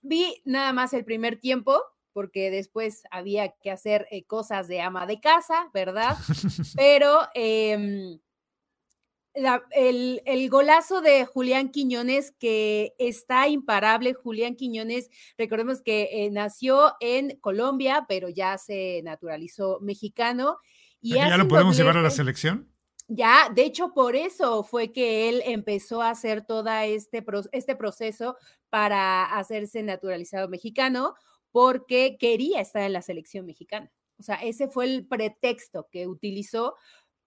vi 0.00 0.40
nada 0.44 0.72
más 0.72 0.94
el 0.94 1.04
primer 1.04 1.38
tiempo, 1.38 1.82
porque 2.16 2.50
después 2.50 3.02
había 3.10 3.50
que 3.60 3.70
hacer 3.70 4.08
eh, 4.10 4.24
cosas 4.24 4.68
de 4.68 4.80
ama 4.80 5.04
de 5.04 5.20
casa, 5.20 5.68
¿verdad? 5.74 6.16
Pero 6.74 7.28
em, 7.34 8.18
el, 9.34 10.22
el, 10.24 10.48
golazo 10.48 11.02
de 11.02 11.26
Julián 11.26 11.68
Quiñones, 11.68 12.32
que 12.38 12.94
está 12.98 13.48
imparable. 13.48 14.14
Julián 14.14 14.56
Quiñones, 14.56 15.10
recordemos 15.36 15.82
que 15.82 16.08
eh, 16.10 16.30
nació 16.30 16.94
en 17.00 17.36
Colombia, 17.40 18.06
pero 18.08 18.30
ya 18.30 18.56
se 18.56 19.02
naturalizó 19.04 19.78
mexicano. 19.82 20.56
Y 21.02 21.16
¿Ya 21.16 21.36
lo 21.36 21.48
podemos 21.48 21.76
llevar 21.76 21.98
a 21.98 22.02
la 22.02 22.08
selección? 22.08 22.72
Ya, 23.08 23.50
de 23.54 23.66
hecho, 23.66 23.92
por 23.92 24.16
eso 24.16 24.64
fue 24.64 24.90
que 24.90 25.28
él 25.28 25.42
empezó 25.44 26.00
a 26.00 26.08
hacer 26.08 26.46
todo 26.46 26.70
este, 26.70 27.22
este 27.52 27.76
proceso 27.76 28.38
para 28.70 29.24
hacerse 29.36 29.82
naturalizado 29.82 30.48
mexicano, 30.48 31.14
porque 31.56 32.18
quería 32.20 32.60
estar 32.60 32.82
en 32.82 32.92
la 32.92 33.00
selección 33.00 33.46
mexicana. 33.46 33.90
O 34.18 34.22
sea, 34.22 34.34
ese 34.34 34.68
fue 34.68 34.84
el 34.84 35.06
pretexto 35.06 35.88
que 35.90 36.06
utilizó 36.06 36.74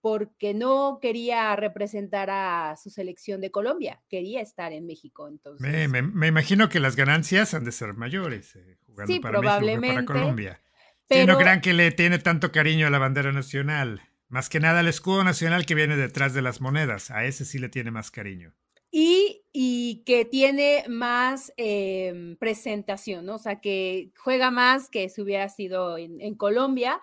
porque 0.01 0.53
no 0.53 1.00
quería 1.01 1.55
representar 1.55 2.29
a 2.29 2.75
su 2.75 2.91
selección 2.91 3.41
de 3.41 3.50
Colombia, 3.50 4.03
quería 4.07 4.41
estar 4.41 4.71
en 4.71 4.86
México. 4.86 5.27
Entonces, 5.27 5.89
me, 5.89 6.27
imagino 6.27 6.69
que 6.69 6.79
las 6.79 6.95
ganancias 6.95 7.55
han 7.55 7.65
de 7.65 7.71
ser 7.71 7.95
mayores 7.95 8.55
eh, 8.55 8.77
jugando 8.86 9.12
sí, 9.12 9.19
para 9.19 9.39
probablemente, 9.39 9.95
para 9.95 10.05
Colombia. 10.05 10.62
Pero, 11.07 11.33
no 11.33 11.39
crean 11.39 11.62
que 11.62 11.74
le 11.74 11.89
tiene 11.89 12.19
tanto 12.19 12.51
cariño 12.51 12.86
a 12.86 12.91
la 12.91 13.00
bandera 13.00 13.31
nacional. 13.31 14.03
Más 14.27 14.48
que 14.48 14.59
nada 14.59 14.81
al 14.81 14.88
escudo 14.88 15.24
nacional 15.24 15.65
que 15.65 15.74
viene 15.74 15.98
detrás 15.98 16.36
de 16.36 16.43
las 16.43 16.62
monedas. 16.62 17.09
A 17.09 17.25
ese 17.25 17.45
sí 17.45 17.57
le 17.57 17.69
tiene 17.69 17.89
más 17.89 18.12
cariño. 18.12 18.53
Y, 18.91 19.43
y 19.53 20.03
que 20.05 20.25
tiene 20.25 20.84
más 20.88 21.53
em, 21.58 22.36
presentación, 22.38 23.25
¿no? 23.25 23.36
O 23.36 23.39
sea, 23.39 23.60
que 23.62 24.12
juega 24.17 24.50
más 24.50 24.89
que 24.89 25.10
si 25.10 25.22
hubiera 25.22 25.48
sido 25.50 25.98
en, 25.98 26.36
Colombia, 26.36 27.00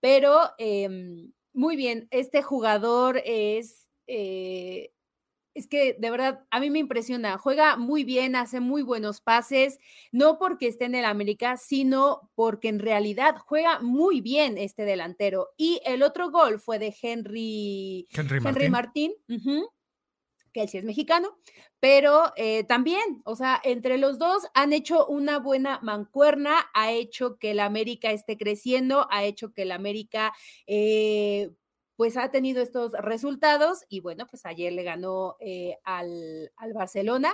pero 0.00 0.40
em, 0.58 1.32
muy 1.52 1.76
bien, 1.76 2.08
este 2.10 2.42
jugador 2.42 3.22
es, 3.24 3.88
eh, 4.06 4.90
es 5.54 5.66
que 5.66 5.96
de 5.98 6.10
verdad 6.10 6.44
a 6.50 6.60
mí 6.60 6.70
me 6.70 6.78
impresiona, 6.78 7.36
juega 7.36 7.76
muy 7.76 8.04
bien, 8.04 8.36
hace 8.36 8.60
muy 8.60 8.82
buenos 8.82 9.20
pases, 9.20 9.78
no 10.12 10.38
porque 10.38 10.68
esté 10.68 10.84
en 10.84 10.94
el 10.94 11.04
América, 11.04 11.56
sino 11.56 12.30
porque 12.34 12.68
en 12.68 12.78
realidad 12.78 13.36
juega 13.44 13.80
muy 13.80 14.20
bien 14.20 14.56
este 14.56 14.84
delantero. 14.84 15.48
Y 15.56 15.80
el 15.84 16.02
otro 16.02 16.30
gol 16.30 16.60
fue 16.60 16.78
de 16.78 16.94
Henry, 17.02 18.06
Henry, 18.12 18.70
Martín, 18.70 19.12
que 20.58 20.64
él 20.64 20.68
sí 20.68 20.78
es 20.78 20.84
mexicano, 20.84 21.38
pero 21.78 22.32
eh, 22.36 22.64
también, 22.64 23.22
o 23.24 23.36
sea, 23.36 23.60
entre 23.62 23.96
los 23.96 24.18
dos 24.18 24.42
han 24.54 24.72
hecho 24.72 25.06
una 25.06 25.38
buena 25.38 25.78
mancuerna, 25.82 26.68
ha 26.74 26.90
hecho 26.90 27.38
que 27.38 27.52
el 27.52 27.60
América 27.60 28.10
esté 28.10 28.36
creciendo, 28.36 29.06
ha 29.10 29.22
hecho 29.24 29.52
que 29.52 29.62
el 29.62 29.70
América 29.70 30.32
eh, 30.66 31.50
pues 31.94 32.16
ha 32.16 32.30
tenido 32.30 32.60
estos 32.60 32.92
resultados 32.92 33.84
y 33.88 34.00
bueno, 34.00 34.26
pues 34.26 34.44
ayer 34.46 34.72
le 34.72 34.82
ganó 34.82 35.36
eh, 35.38 35.76
al, 35.84 36.50
Barcelona, 36.74 37.32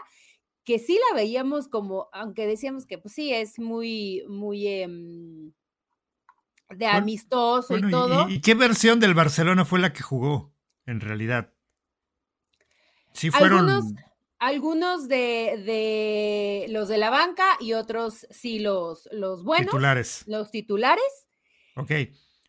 que 0.65 0.79
sí 0.79 0.99
la 1.11 1.17
veíamos 1.17 1.69
como, 1.69 2.09
aunque 2.13 2.47
decíamos 2.47 2.85
que 2.85 2.99
pues 2.99 3.15
sí, 3.15 3.33
es 3.33 3.59
muy, 3.59 4.23
muy... 4.29 4.67
Em, 4.69 5.53
de 6.71 6.87
amistoso 6.87 7.77
y 7.77 7.91
todo. 7.91 8.29
Y, 8.29 8.41
qué 8.41 8.55
versión 8.55 8.99
del 8.99 9.15
Barcelona 9.15 9.65
fue 9.65 9.79
la 9.79 9.93
que 9.93 10.03
jugó, 10.03 10.53
en 10.87 11.01
realidad? 11.01 11.54
Sí 13.15 13.31
fueron 13.31 13.97
algunos 14.45 15.09
de, 15.09 16.67
los 16.69 16.89
de 16.89 16.99
la 16.99 17.11
banca 17.11 17.45
y 17.61 17.73
otros 17.73 18.27
sí 18.31 18.59
los, 18.59 19.09
los 19.13 19.43
buenos. 19.43 19.67
Titulares. 19.67 20.25
Los 20.27 20.51
titulares. 20.51 21.27
Ok. 21.77 21.93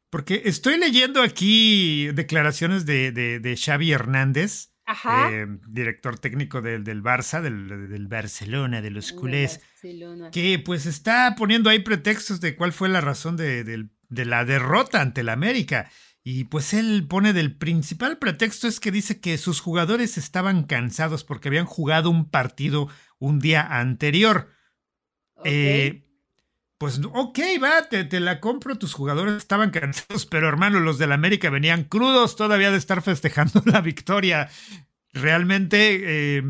Porque 0.10 0.44
estoy 0.46 0.78
leyendo 0.78 1.22
aquí 1.22 2.08
declaraciones 2.14 2.86
de, 2.86 3.12
de, 3.12 3.58
Xavi 3.58 3.92
Hernández, 3.92 4.72
eh, 4.88 5.46
director 5.68 6.20
técnico 6.20 6.62
del, 6.62 6.84
del 6.84 7.04
Barça, 7.04 7.42
del, 7.42 8.08
Barcelona, 8.08 8.82
de 8.82 8.92
los 8.92 9.12
culés, 9.12 9.62
que 10.32 10.60
pues 10.64 10.86
está 10.86 11.36
poniendo 11.38 11.70
ahí 11.70 11.80
pretextos 11.80 12.40
de 12.40 12.56
cuál 12.56 12.72
fue 12.72 12.88
la 12.88 13.02
razón 13.02 13.36
de, 13.36 13.64
de 13.64 14.26
la 14.26 14.46
derrota 14.46 15.02
ante 15.02 15.22
el 15.22 15.30
América. 15.30 15.90
Y 16.28 16.46
pues 16.46 16.74
él 16.74 17.06
pone 17.08 17.34
del 17.34 17.56
principal 17.56 18.18
pretexto 18.18 18.68
es 18.68 18.80
que 18.80 18.92
dice 18.92 19.20
que 19.22 19.38
sus 19.38 19.60
jugadores 19.60 20.18
estaban 20.18 20.64
cansados 20.64 21.24
porque 21.24 21.50
habían 21.50 21.68
jugado 21.68 22.10
un 22.10 22.28
partido 22.28 22.90
un 23.20 23.38
día 23.38 23.62
anterior. 23.62 24.50
Eh, 25.44 26.04
pues 26.80 27.00
ok, 27.14 27.40
va, 27.64 27.84
te, 27.84 28.20
la 28.20 28.40
compro, 28.40 28.76
tus 28.80 28.96
jugadores 28.96 29.36
estaban 29.36 29.70
cansados, 29.70 30.26
pero 30.26 30.50
hermano, 30.50 30.80
los 30.80 30.98
del 30.98 31.12
América 31.12 31.52
venían 31.52 31.84
crudos 31.84 32.36
todavía 32.36 32.72
de 32.72 32.78
estar 32.78 33.04
festejando 33.04 33.62
la 33.68 33.82
victoria. 33.82 34.50
Realmente 35.14 36.38
eh, 36.38 36.44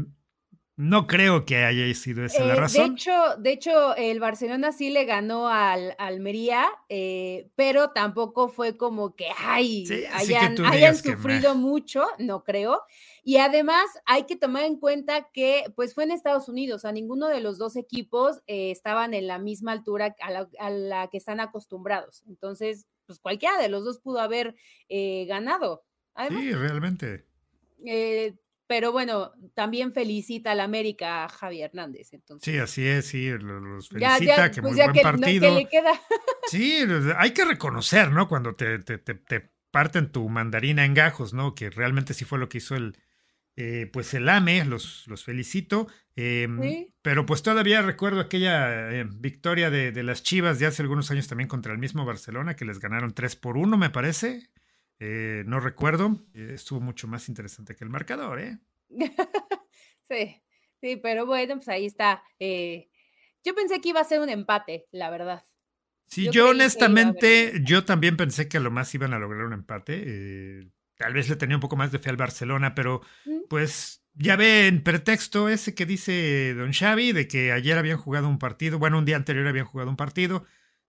no 0.77 1.08
creo 1.08 1.46
que 1.46 1.63
haya 1.63 1.91
sido 1.94 2.25
esa 2.25 2.44
la 2.44 2.53
eh, 2.53 2.58
razón. 2.58 2.89
De 2.89 2.94
hecho, 2.96 3.12
de 3.38 3.51
hecho, 3.53 3.96
el 3.96 4.20
Barcelona 4.20 4.74
sí 4.74 4.89
le 4.89 5.05
ganó 5.05 5.48
al 5.48 5.96
Almería, 5.98 6.67
eh, 6.89 7.50
pero 7.55 7.91
tampoco 7.91 8.50
fue 8.50 8.75
como 8.75 9.15
que 9.15 9.27
ay, 9.38 9.86
hayan, 10.12 10.98
sufrido 10.98 11.55
mucho, 11.55 12.05
no 12.20 12.44
creo. 12.44 12.82
Y 13.24 13.38
además 13.38 13.86
hay 14.05 14.24
que 14.24 14.36
tomar 14.36 14.63
en 14.63 14.77
cuenta 14.77 15.29
que 15.32 15.63
pues 15.77 15.94
fue 15.94 16.03
en 16.03 16.12
Estados 16.12 16.50
Unidos, 16.50 16.84
a 16.84 16.91
ninguno 16.91 17.27
de 17.27 17.39
los 17.39 17.58
dos 17.58 17.77
equipos 17.77 18.41
eh, 18.48 18.72
estaban 18.72 19.13
en 19.13 19.27
la 19.27 19.39
misma 19.39 19.72
altura 19.72 20.13
a 20.20 20.70
la, 20.70 21.08
que 21.08 21.17
están 21.17 21.39
acostumbrados. 21.39 22.24
Entonces, 22.27 22.86
pues 23.05 23.20
cualquiera 23.20 23.58
de 23.62 23.70
los 23.70 23.86
dos 23.86 24.00
pudo 24.00 24.20
haber 24.20 24.55
ganado. 24.89 25.86
sí, 26.27 26.51
realmente. 26.51 27.25
Pero 28.67 28.91
bueno, 28.91 29.31
también 29.53 29.93
felicita 29.93 30.51
al 30.51 30.60
América 30.60 31.25
a 31.25 31.29
Javi 31.29 31.62
Hernández. 31.62 32.13
Entonces. 32.13 32.51
Sí, 32.51 32.60
así 32.60 32.88
es, 32.88 33.05
sí, 33.05 33.29
los 33.29 33.89
felicita, 33.89 34.50
que 34.51 34.62
pues 34.62 34.75
muy 34.75 34.84
buen 34.84 35.01
partido. 35.01 35.57
Sí, 36.48 36.79
hay 37.17 37.31
que 37.31 37.45
reconocer, 37.45 38.12
¿no? 38.12 38.27
Cuando 38.27 38.55
te, 38.55 38.79
te, 38.79 38.98
te, 38.98 39.51
parten 39.72 40.12
tu 40.12 40.29
mandarina 40.29 40.86
en 40.86 40.93
gajos, 40.93 41.34
¿no? 41.34 41.53
Que 41.53 41.69
realmente 41.69 42.13
sí 42.13 42.24
fue 42.24 42.39
lo 42.39 42.50
que 42.50 42.60
hizo 42.60 42.75
el, 42.75 42.98
eh, 43.55 43.89
pues 43.91 44.13
el 44.13 44.29
AME, 44.29 44.63
los, 44.65 45.07
los 45.07 45.24
felicito. 45.24 45.88
Em, 46.15 46.88
pero 47.01 47.25
pues 47.25 47.43
todavía 47.43 47.81
recuerdo 47.81 48.22
aquella 48.22 48.91
eh, 48.91 49.05
victoria 49.10 49.69
de, 49.69 49.91
de, 49.91 50.03
las 50.03 50.24
Chivas 50.24 50.60
de 50.60 50.67
hace 50.67 50.81
algunos 50.81 51.12
años 51.12 51.27
también 51.27 51.48
contra 51.48 51.74
el 51.74 51.79
mismo 51.79 52.05
Barcelona, 52.05 52.55
que 52.55 52.65
les 52.65 52.79
ganaron 52.79 53.13
3 53.13 53.36
por 53.36 53.57
1, 53.57 53.77
me 53.77 53.89
parece. 53.89 54.50
Eh, 55.00 55.44
no 55.46 55.60
recuerdo, 55.60 56.25
eh, 56.34 56.52
estuvo 56.54 56.80
mucho 56.80 57.08
más 57.08 57.28
interesante 57.28 57.75
que 57.75 57.84
el 57.84 57.90
marcador, 57.90 58.40
¿eh? 58.40 58.58
sí, 60.10 60.42
sí, 60.80 60.96
pero 60.98 61.25
bueno, 61.25 61.56
pues 61.56 61.68
ahí 61.68 61.86
está. 61.86 62.24
Eh, 62.40 62.90
yo 63.44 63.54
pensé 63.54 63.82
que 63.82 63.90
iba 63.90 64.00
a 64.00 64.06
ser 64.06 64.22
un 64.22 64.30
empate, 64.30 64.88
la 64.92 65.10
verdad. 65.10 65.44
Sí, 66.08 66.30
yo, 66.32 66.50
honestamente, 66.50 67.54
yo 67.64 67.84
también 67.84 68.16
pensé 68.16 68.48
que 68.48 68.58
a 68.58 68.62
lo 68.62 68.72
más 68.72 68.94
iban 68.94 69.14
a 69.14 69.20
lograr 69.20 69.46
un 69.46 69.54
empate. 69.54 70.70
tal 70.96 71.14
vez 71.14 71.28
le 71.30 71.36
tenía 71.36 71.58
un 71.58 71.62
poco 71.62 71.75
más 71.75 71.92
de 71.92 72.00
fe 72.00 72.12
al 72.12 72.18
Barcelona, 72.18 72.75
pero 72.75 73.02
mm. 73.25 73.48
pues 73.50 74.06
ya 74.14 74.36
ven 74.36 74.82
pretexto 74.82 75.50
ese 75.50 75.75
que 75.75 75.86
dice 75.86 76.54
Don 76.54 76.72
Xavi 76.72 77.12
de 77.12 77.28
que 77.28 77.52
ayer 77.52 77.78
habían 77.78 77.98
jugado 77.98 78.30
un 78.30 78.40
partido, 78.40 78.80
bueno, 78.80 79.00
un 79.00 79.06
día 79.06 79.16
anterior 79.16 79.48
habían 79.48 79.66
jugado 79.66 79.90
un 79.90 79.98
partido 79.98 80.46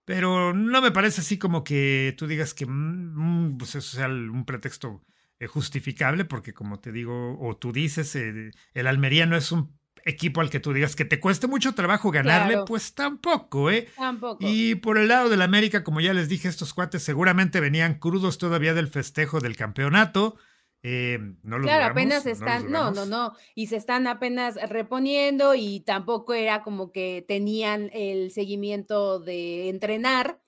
pero 0.07 0.53
no 0.53 0.81
me 0.81 0.91
parece 0.91 1.19
así 1.19 1.37
como 1.37 1.65
que 1.65 2.15
tú 2.17 2.27
digas 2.27 2.53
que 2.53 2.65
mm, 2.65 3.49
mm, 3.49 3.57
pues 3.57 3.75
eso 3.75 3.97
sea 3.97 4.07
un 4.07 4.45
pretexto 4.45 5.03
eh, 5.37 5.47
justificable, 5.47 6.23
porque 6.23 6.53
como 6.53 6.79
te 6.79 6.93
digo, 6.93 7.37
o 7.41 7.57
tú 7.57 7.73
dices, 7.73 8.15
eh, 8.15 8.51
el 8.73 8.87
Almería 8.87 9.25
no 9.25 9.35
es 9.35 9.51
un 9.51 9.77
equipo 10.05 10.39
al 10.39 10.49
que 10.49 10.61
tú 10.61 10.71
digas 10.71 10.95
que 10.95 11.03
te 11.03 11.19
cueste 11.19 11.47
mucho 11.47 11.75
trabajo 11.75 12.09
ganarle, 12.09 12.59
pues 12.65 12.93
tampoco, 12.93 13.69
¿eh? 13.69 13.89
Tampoco. 13.97 14.37
Y 14.39 14.75
por 14.75 14.97
el 14.97 15.09
lado 15.09 15.27
del 15.27 15.41
América, 15.41 15.83
como 15.83 15.99
ya 15.99 16.13
les 16.13 16.29
dije, 16.29 16.47
estos 16.47 16.73
cuates 16.73 17.03
seguramente 17.03 17.59
venían 17.59 17.95
crudos 17.95 18.37
todavía 18.37 18.73
del 18.73 18.87
festejo 18.87 19.41
del 19.41 19.57
campeonato. 19.57 20.37
Eh, 20.83 21.17
no 21.43 21.57
claro, 21.59 21.85
apenas 21.85 22.25
están, 22.25 22.71
no, 22.71 22.91
no, 22.91 23.05
no, 23.05 23.33
y 23.55 23.67
se 23.67 23.75
están 23.75 24.07
apenas 24.07 24.55
reponiendo 24.69 25.55
y 25.55 25.81
tampoco 25.81 26.33
era 26.33 26.63
como 26.63 26.91
que 26.91 27.25
tenían 27.27 27.89
el 27.93 28.31
seguimiento 28.31 29.19
de 29.19 29.69
entrenar. 29.69 30.41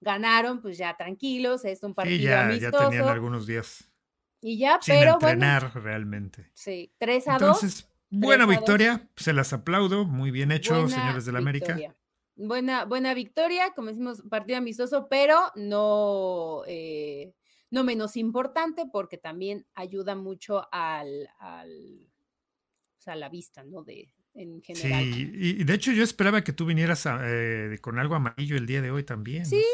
Ganaron, 0.00 0.62
pues 0.62 0.78
ya 0.78 0.96
tranquilos, 0.96 1.64
es 1.66 1.82
un 1.82 1.94
partido 1.94 2.30
ya, 2.30 2.46
amistoso. 2.46 2.84
Ya 2.84 2.88
tenían 2.88 3.08
algunos 3.08 3.46
días. 3.46 3.90
Y 4.40 4.56
ya, 4.58 4.78
sin 4.80 4.94
pero 4.94 5.12
entrenar 5.14 5.74
realmente. 5.74 6.50
Sí, 6.54 6.94
3 6.98 7.28
a 7.28 7.32
2. 7.32 7.42
Entonces, 7.42 7.88
buena 8.08 8.46
victoria, 8.46 9.08
se 9.16 9.34
las 9.34 9.52
aplaudo, 9.52 10.06
muy 10.06 10.30
bien 10.30 10.52
hecho, 10.52 10.88
señores 10.88 11.26
del 11.26 11.36
América. 11.36 11.78
Buena, 12.34 12.86
buena 12.86 13.12
victoria, 13.12 13.72
como 13.74 13.88
decimos, 13.88 14.22
partido 14.30 14.56
amistoso, 14.56 15.08
pero 15.10 15.52
no 15.56 16.62
eh, 16.66 17.34
no 17.70 17.84
menos 17.84 18.16
importante 18.16 18.84
porque 18.92 19.16
también 19.18 19.66
ayuda 19.74 20.14
mucho 20.14 20.66
al, 20.72 21.28
al 21.38 22.10
o 22.98 23.02
sea, 23.02 23.14
a 23.14 23.16
la 23.16 23.28
vista, 23.28 23.64
¿no? 23.64 23.82
De, 23.82 24.12
en 24.34 24.62
general. 24.62 25.02
Sí, 25.02 25.30
y 25.34 25.64
de 25.64 25.74
hecho 25.74 25.92
yo 25.92 26.02
esperaba 26.02 26.42
que 26.42 26.52
tú 26.52 26.66
vinieras 26.66 27.06
eh, 27.06 27.78
con 27.80 27.98
algo 27.98 28.14
amarillo 28.14 28.56
el 28.56 28.66
día 28.66 28.82
de 28.82 28.90
hoy 28.90 29.04
también. 29.04 29.46
Sí, 29.46 29.64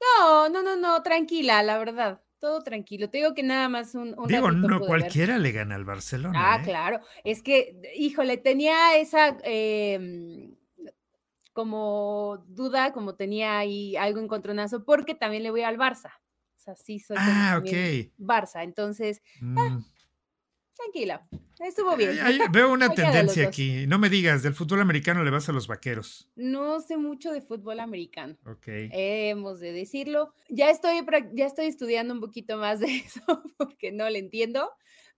no, 0.00 0.48
no, 0.48 0.62
no, 0.62 0.76
no, 0.76 1.02
tranquila, 1.02 1.62
la 1.62 1.78
verdad. 1.78 2.22
todo 2.38 2.62
tranquilo. 2.62 3.10
Te 3.10 3.18
digo 3.18 3.34
que 3.34 3.42
nada 3.42 3.68
más 3.68 3.94
un. 3.94 4.14
digo, 4.28 4.50
no 4.50 4.80
cualquiera 4.80 5.38
le 5.38 5.52
gana 5.52 5.74
al 5.74 5.84
Barcelona. 5.84 6.38
Ah, 6.54 6.58
¿eh? 6.60 6.64
claro. 6.64 7.00
Es 7.24 7.42
que, 7.42 7.80
híjole, 7.96 8.36
tenía 8.36 8.96
esa. 8.96 9.36
Em, 9.42 10.54
como 11.52 12.44
duda, 12.48 12.92
como 12.92 13.14
tenía 13.14 13.58
ahí 13.58 13.96
algo 13.96 14.20
encontronazo, 14.20 14.84
porque 14.84 15.14
también 15.14 15.42
le 15.42 15.50
voy 15.50 15.62
al 15.62 15.78
Barça. 15.78 16.12
Sí 16.74 16.98
soy 16.98 17.16
ah, 17.18 17.60
ok. 17.62 17.70
Barça. 18.18 18.62
Entonces, 18.64 19.22
ah, 19.56 19.70
mm. 19.70 19.84
tranquila, 20.74 21.26
estuvo 21.60 21.96
bien. 21.96 22.16
veo 22.50 22.72
una 22.72 22.88
tendencia 22.94 23.46
aquí. 23.46 23.86
No 23.86 23.98
me 23.98 24.08
digas, 24.08 24.42
del 24.42 24.54
fútbol 24.54 24.80
americano 24.80 25.22
le 25.22 25.30
vas 25.30 25.48
a 25.48 25.52
los 25.52 25.66
vaqueros. 25.66 26.28
No 26.34 26.80
sé 26.80 26.96
mucho 26.96 27.32
de 27.32 27.40
fútbol 27.40 27.80
americano. 27.80 28.36
Ok. 28.46 28.66
Hemos 28.66 29.60
de 29.60 29.72
decirlo. 29.72 30.32
Ya 30.48 30.70
estoy, 30.70 31.04
ya 31.34 31.46
estoy 31.46 31.66
estudiando 31.66 32.14
un 32.14 32.20
poquito 32.20 32.56
más 32.56 32.80
de 32.80 32.86
eso 33.06 33.42
porque 33.56 33.92
no 33.92 34.08
le 34.10 34.18
entiendo, 34.18 34.70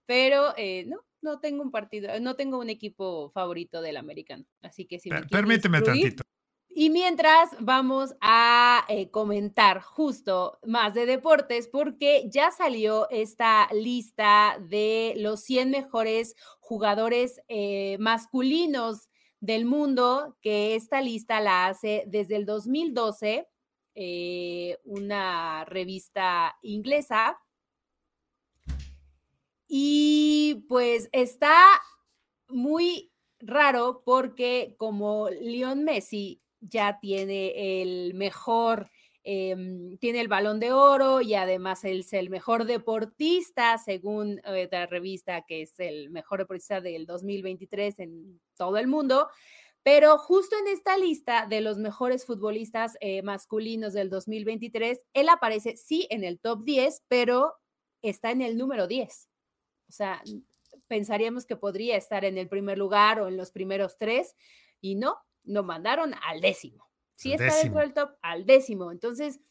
pero 0.05 0.53
eh, 0.57 0.85
no, 0.87 0.97
no 1.21 1.39
tengo 1.39 1.63
un 1.63 1.71
partido, 1.71 2.19
no 2.19 2.35
tengo 2.35 2.59
un 2.59 2.69
equipo 2.69 3.31
favorito 3.31 3.81
del 3.81 3.97
americano. 3.97 4.45
Así 4.61 4.85
que 4.85 4.99
si 4.99 5.09
me 5.09 5.23
Permíteme 5.23 5.81
tantito. 5.81 6.23
Y 6.71 6.91
mientras 6.91 7.49
vamos 7.59 8.15
a 8.21 8.85
eh, 8.89 9.09
comentar 9.09 9.81
justo 9.81 10.59
más 10.65 10.93
de 10.93 11.07
deportes, 11.07 11.67
porque 11.67 12.29
ya 12.29 12.51
salió 12.51 13.09
esta 13.09 13.67
lista 13.73 14.57
de 14.61 15.15
los 15.17 15.41
100 15.41 15.71
mejores 15.71 16.35
jugadores 16.59 17.41
eh, 17.47 17.97
masculinos 17.99 19.09
del 19.39 19.65
mundo, 19.65 20.37
que 20.41 20.75
esta 20.75 21.01
lista 21.01 21.41
la 21.41 21.67
hace 21.67 22.03
desde 22.07 22.35
el 22.35 22.45
2012 22.45 23.47
eh, 23.95 24.77
una 24.83 25.65
revista 25.65 26.55
inglesa. 26.61 27.39
Y 29.67 30.65
pues 30.69 31.09
está 31.11 31.63
muy 32.47 33.11
raro 33.39 34.03
porque 34.05 34.75
como 34.77 35.29
Leon 35.29 35.83
Messi 35.83 36.41
ya 36.61 36.99
tiene 36.99 37.81
el 37.81 38.13
mejor, 38.13 38.89
em, 39.23 39.97
tiene 39.97 40.21
el 40.21 40.27
balón 40.27 40.59
de 40.59 40.71
oro 40.71 41.21
y 41.21 41.35
además 41.35 41.83
es 41.85 42.13
el 42.13 42.29
mejor 42.29 42.65
deportista, 42.65 43.77
según 43.77 44.41
eh, 44.45 44.67
la 44.71 44.85
revista, 44.87 45.43
que 45.47 45.63
es 45.63 45.79
el 45.79 46.09
mejor 46.09 46.39
deportista 46.39 46.81
del 46.81 47.05
2023 47.05 47.99
en 47.99 48.39
todo 48.55 48.77
el 48.77 48.87
mundo. 48.87 49.29
Pero 49.83 50.17
justo 50.17 50.55
en 50.59 50.67
esta 50.67 50.97
lista 50.97 51.47
de 51.47 51.61
los 51.61 51.77
mejores 51.77 52.25
futbolistas 52.25 52.97
eh, 52.99 53.21
masculinos 53.21 53.93
del 53.93 54.09
2023, 54.09 54.99
él 55.13 55.29
aparece 55.29 55.77
sí 55.77 56.05
en 56.09 56.23
el 56.23 56.39
top 56.39 56.63
10, 56.63 57.03
pero 57.07 57.53
está 58.01 58.31
en 58.31 58.41
el 58.41 58.57
número 58.57 58.87
10. 58.87 59.29
O 59.87 59.91
sea, 59.91 60.21
pensaríamos 60.87 61.45
que 61.45 61.55
podría 61.55 61.95
estar 61.97 62.25
en 62.25 62.37
el 62.37 62.49
primer 62.49 62.77
lugar 62.77 63.21
o 63.21 63.27
en 63.27 63.37
los 63.37 63.51
primeros 63.51 63.97
tres, 63.97 64.35
y 64.81 64.95
no, 64.95 65.17
lo 65.49 65.63
mandaron 65.63 66.13
al 66.23 66.41
décimo. 66.41 66.89
Sí 67.15 67.33
está 67.33 67.53
dentro 67.55 67.81
del 67.81 67.93
top, 67.93 68.11
al 68.21 68.45
décimo. 68.45 68.91
Entonces, 68.91 69.41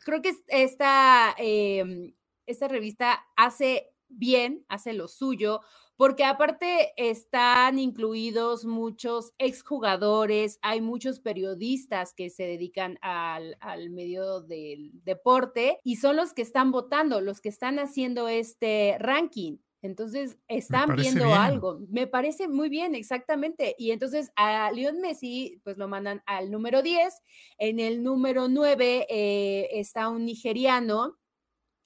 creo 0.00 0.20
que 0.20 0.34
esta, 0.48 1.34
em, 1.38 2.14
esta 2.46 2.68
revista 2.68 3.24
hace 3.36 3.94
bien, 4.08 4.66
hace 4.68 4.92
lo 4.92 5.08
suyo, 5.08 5.60
porque 5.96 6.24
aparte 6.24 6.92
están 6.96 7.78
incluidos 7.78 8.64
muchos 8.64 9.32
exjugadores, 9.38 10.58
hay 10.60 10.80
muchos 10.80 11.20
periodistas 11.20 12.12
que 12.12 12.28
se 12.30 12.42
dedican 12.42 12.98
al, 13.00 13.56
al, 13.60 13.90
medio 13.90 14.40
del 14.40 14.90
deporte 15.04 15.78
y 15.84 15.96
son 15.96 16.16
los 16.16 16.34
que 16.34 16.42
están 16.42 16.72
votando, 16.72 17.20
los 17.20 17.40
que 17.40 17.48
están 17.48 17.78
haciendo 17.78 18.28
este 18.28 18.96
ranking. 18.98 19.58
Entonces, 19.84 20.38
están 20.48 20.96
viendo 20.96 21.34
algo. 21.34 21.78
Me 21.90 22.06
parece 22.06 22.48
muy 22.48 22.70
bien, 22.70 22.94
exactamente. 22.94 23.76
Y 23.78 23.90
entonces 23.90 24.32
a 24.34 24.72
Leon 24.72 24.98
Messi, 25.02 25.60
pues 25.62 25.76
lo 25.76 25.88
mandan 25.88 26.22
al 26.24 26.50
número 26.50 26.80
10. 26.80 27.20
En 27.58 27.78
el 27.78 28.02
número 28.02 28.48
9 28.48 29.06
eh, 29.10 29.68
está 29.72 30.08
un 30.08 30.24
nigeriano 30.24 31.18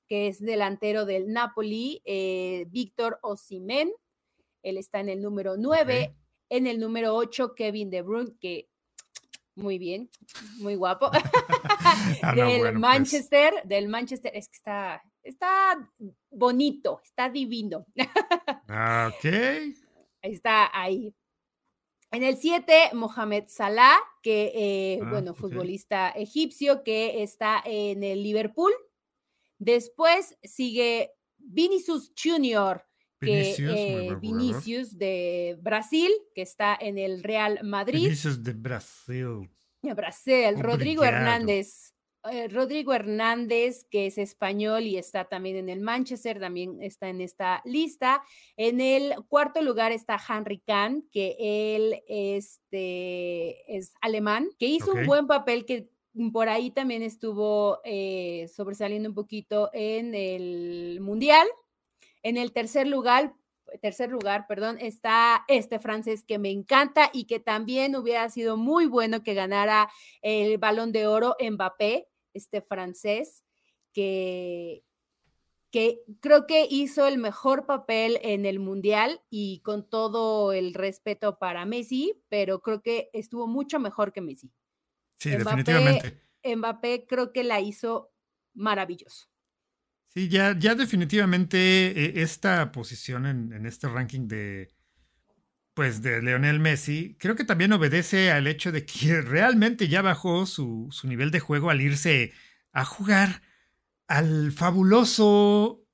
que 0.07 0.29
es 0.29 0.39
delantero 0.41 1.07
del 1.07 1.33
Napoli, 1.33 2.01
eh, 2.05 2.67
Víctor 2.69 3.19
Osimen. 3.21 3.91
Él 4.63 4.79
está 4.79 5.01
en 5.01 5.09
el 5.09 5.21
número 5.21 5.57
9. 5.57 6.15
En 6.51 6.69
el 6.69 6.79
número 6.79 7.17
8, 7.17 7.57
Kevin 7.57 7.91
De 7.91 8.03
Bruyne, 8.03 8.37
que 8.41 8.69
muy 9.57 9.77
bien, 9.77 10.09
muy 10.61 10.77
guapo. 10.77 11.11
Ah, 12.23 12.35
del 12.35 12.61
pues. 12.61 12.75
Manchester, 12.75 13.55
del 13.65 13.89
Manchester, 13.89 14.31
es 14.35 14.49
que 14.49 14.57
está, 14.57 15.03
está 15.23 15.91
bonito, 16.31 17.01
está 17.05 17.29
divino. 17.29 17.87
Ah, 18.69 19.11
ok. 19.13 19.25
Está 20.21 20.69
ahí. 20.73 21.15
En 22.11 22.23
el 22.23 22.39
7, 22.39 22.91
Mohamed 22.95 23.45
Salah, 23.49 23.99
que, 24.23 24.53
eh, 24.55 25.01
ah, 25.03 25.11
bueno, 25.11 25.35
futbolista 25.35 26.11
egipcio 26.11 26.83
que 26.83 27.23
está 27.23 27.63
en 27.65 28.03
el 28.03 28.23
Liverpool. 28.23 28.73
Después 29.59 30.37
sigue 30.43 31.13
Vinicius 31.37 32.13
Junior, 32.21 32.85
que 33.21 33.55
eh, 33.59 34.17
Vinicius, 34.21 34.97
de 34.97 35.59
Brasil, 35.61 36.11
que 36.35 36.43
está 36.43 36.77
en 36.81 36.99
el 36.99 37.23
Real 37.23 37.61
Madrid. 37.63 38.03
Vinicius 38.05 38.43
de 38.43 38.53
Brasil. 38.55 39.51
De 39.83 39.95
Brasil. 39.95 40.59
Rodrigo 40.59 41.05
Hernández. 41.05 41.95
Eh, 42.25 42.49
Rodrigo 42.49 42.93
Hernández, 42.93 43.87
que 43.91 44.07
es 44.07 44.19
español 44.19 44.83
y 44.83 44.97
está 44.97 45.27
también 45.27 45.57
en 45.57 45.69
el 45.69 45.81
Manchester, 45.81 46.41
también 46.41 46.83
está 46.83 47.09
en 47.09 47.21
esta 47.21 47.63
lista. 47.65 48.23
En 48.57 48.81
el 48.81 49.15
cuarto 49.29 49.63
lugar 49.63 49.93
está 49.93 50.19
Henry 50.29 50.59
Kahn, 50.59 51.09
que 51.13 51.37
él 51.39 52.03
este, 52.09 53.77
es 53.77 53.93
alemán, 54.01 54.51
que 54.59 54.67
hizo 54.67 54.93
un 54.93 55.07
buen 55.07 55.27
papel 55.27 55.65
que 55.65 55.91
por 56.33 56.49
ahí 56.49 56.71
también 56.71 57.03
estuvo 57.03 57.79
eh, 57.85 58.49
sobresaliendo 58.55 59.09
un 59.09 59.15
poquito 59.15 59.71
en 59.73 60.15
el 60.15 61.01
Mundial. 61.01 61.47
En 62.25 62.37
el 62.37 62.53
tercer 62.53 62.89
lugar, 62.89 63.33
tercer 63.81 64.11
lugar, 64.11 64.47
perdón, 64.49 64.79
está 64.81 65.45
este 65.47 65.79
francés 65.79 66.25
que 66.25 66.39
me 66.39 66.51
encanta 66.51 67.11
y 67.13 67.25
que 67.25 67.39
también 67.39 67.95
hubiera 67.97 68.29
sido 68.29 68.57
muy 68.57 68.87
bueno 68.87 69.23
que 69.23 69.35
ganara 69.35 69.89
el 70.23 70.59
balón 70.59 70.93
de 70.93 71.07
oro 71.07 71.37
Mbappé, 71.41 72.08
este 72.35 72.63
francés, 72.63 73.45
que, 73.93 74.85
que 75.71 76.01
creo 76.21 76.47
que 76.47 76.67
hizo 76.71 77.07
el 77.07 77.19
mejor 77.19 77.67
papel 77.67 78.19
en 78.23 78.47
el 78.47 78.59
Mundial 78.59 79.21
y 79.31 79.61
con 79.61 79.89
todo 79.89 80.53
el 80.53 80.75
respeto 80.75 81.39
para 81.39 81.65
Messi, 81.65 82.15
pero 82.29 82.61
creo 82.61 82.83
que 82.83 83.11
estuvo 83.13 83.47
mucho 83.47 83.79
mejor 83.81 84.13
que 84.13 84.21
Messi. 84.21 84.51
Sí, 85.19 85.31
definitivamente. 85.31 86.21
Mbappé 86.45 87.07
creo 87.07 87.33
que 87.33 87.45
la 87.45 87.61
hizo 87.61 88.13
maravilloso. 88.55 89.29
Sí, 90.09 90.29
ya, 90.29 90.57
ya 90.59 90.75
definitivamente 90.75 91.59
eh, 91.59 92.23
esta 92.23 92.73
posición 92.73 93.27
en, 93.27 93.67
este 93.67 93.89
ranking 93.89 94.27
de, 94.27 94.69
pues, 95.79 96.03
de 96.03 96.21
Leonel 96.21 96.59
Messi, 96.59 97.15
creo 97.21 97.37
que 97.37 97.45
también 97.45 97.73
obedece 97.73 98.33
al 98.33 98.49
hecho 98.49 98.73
de 98.73 98.85
que 98.85 99.23
realmente 99.23 99.87
ya 99.87 100.03
bajó 100.03 100.45
su, 100.45 100.89
su 100.91 101.07
nivel 101.07 101.31
de 101.31 101.39
juego 101.39 101.71
al 101.71 101.81
irse 101.81 102.33
a 102.73 102.85
jugar 102.85 103.43
al 104.09 104.51
fabuloso 104.51 105.87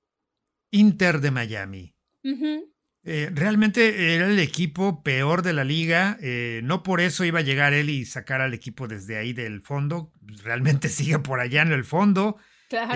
Inter 0.70 1.20
de 1.20 1.30
Miami. 1.30 1.94
Eh, 3.02 3.30
realmente 3.34 4.14
era 4.14 4.26
el 4.26 4.38
equipo 4.38 5.02
peor 5.02 5.42
de 5.42 5.52
la 5.52 5.64
liga. 5.64 6.16
Eh, 6.22 6.62
no 6.64 6.82
por 6.82 7.02
eso 7.02 7.22
iba 7.26 7.40
a 7.40 7.42
llegar 7.42 7.74
él 7.74 7.90
y 7.90 8.06
sacar 8.06 8.40
al 8.40 8.54
equipo 8.54 8.88
desde 8.88 9.18
ahí 9.18 9.34
del 9.34 9.60
fondo. 9.60 10.14
Realmente 10.42 10.88
sigue 10.88 11.18
por 11.18 11.40
allá 11.40 11.60
en 11.60 11.72
el 11.72 11.84
fondo. 11.84 12.38
Claro. 12.70 12.94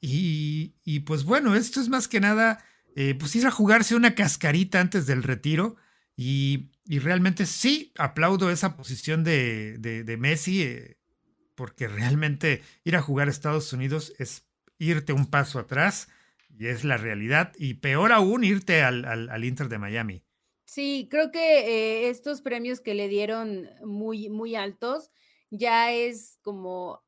Y, 0.00 1.00
pues 1.04 1.24
bueno, 1.24 1.54
esto 1.54 1.82
es 1.82 1.90
más 1.90 2.08
que 2.08 2.18
nada, 2.18 2.64
eh, 2.96 3.14
pues 3.14 3.36
ir 3.36 3.46
a 3.46 3.50
jugarse 3.50 3.94
una 3.94 4.14
cascarita 4.14 4.80
antes 4.80 5.06
del 5.06 5.22
retiro. 5.22 5.76
Y, 6.20 6.70
realmente 6.84 7.46
sí, 7.46 7.92
aplaudo 7.96 8.50
esa 8.50 8.76
posición 8.76 9.22
de, 9.22 9.78
de, 9.78 10.16
Messi, 10.16 10.62
eh, 10.64 10.96
porque 11.54 11.86
realmente 11.86 12.60
ir 12.82 12.96
a 12.96 13.02
jugar 13.02 13.28
a 13.28 13.30
Estados 13.30 13.72
Unidos 13.72 14.12
es 14.18 14.44
irte 14.80 15.12
un 15.12 15.26
paso 15.26 15.60
atrás 15.60 16.08
y 16.58 16.66
es 16.66 16.82
la 16.82 16.96
realidad. 16.96 17.52
Y 17.56 17.74
peor 17.74 18.10
aún, 18.10 18.42
irte 18.42 18.82
al, 18.82 19.04
al, 19.04 19.44
Inter 19.44 19.68
de 19.68 19.78
Miami. 19.78 20.24
Sí, 20.64 21.06
creo 21.08 21.30
que 21.30 21.60
eh, 21.60 22.08
estos 22.10 22.42
premios 22.42 22.80
que 22.80 22.94
le 22.94 23.06
dieron 23.06 23.70
muy, 23.84 24.28
muy 24.28 24.56
altos 24.56 25.12
ya 25.50 25.92
es 25.92 26.40
como 26.42 27.00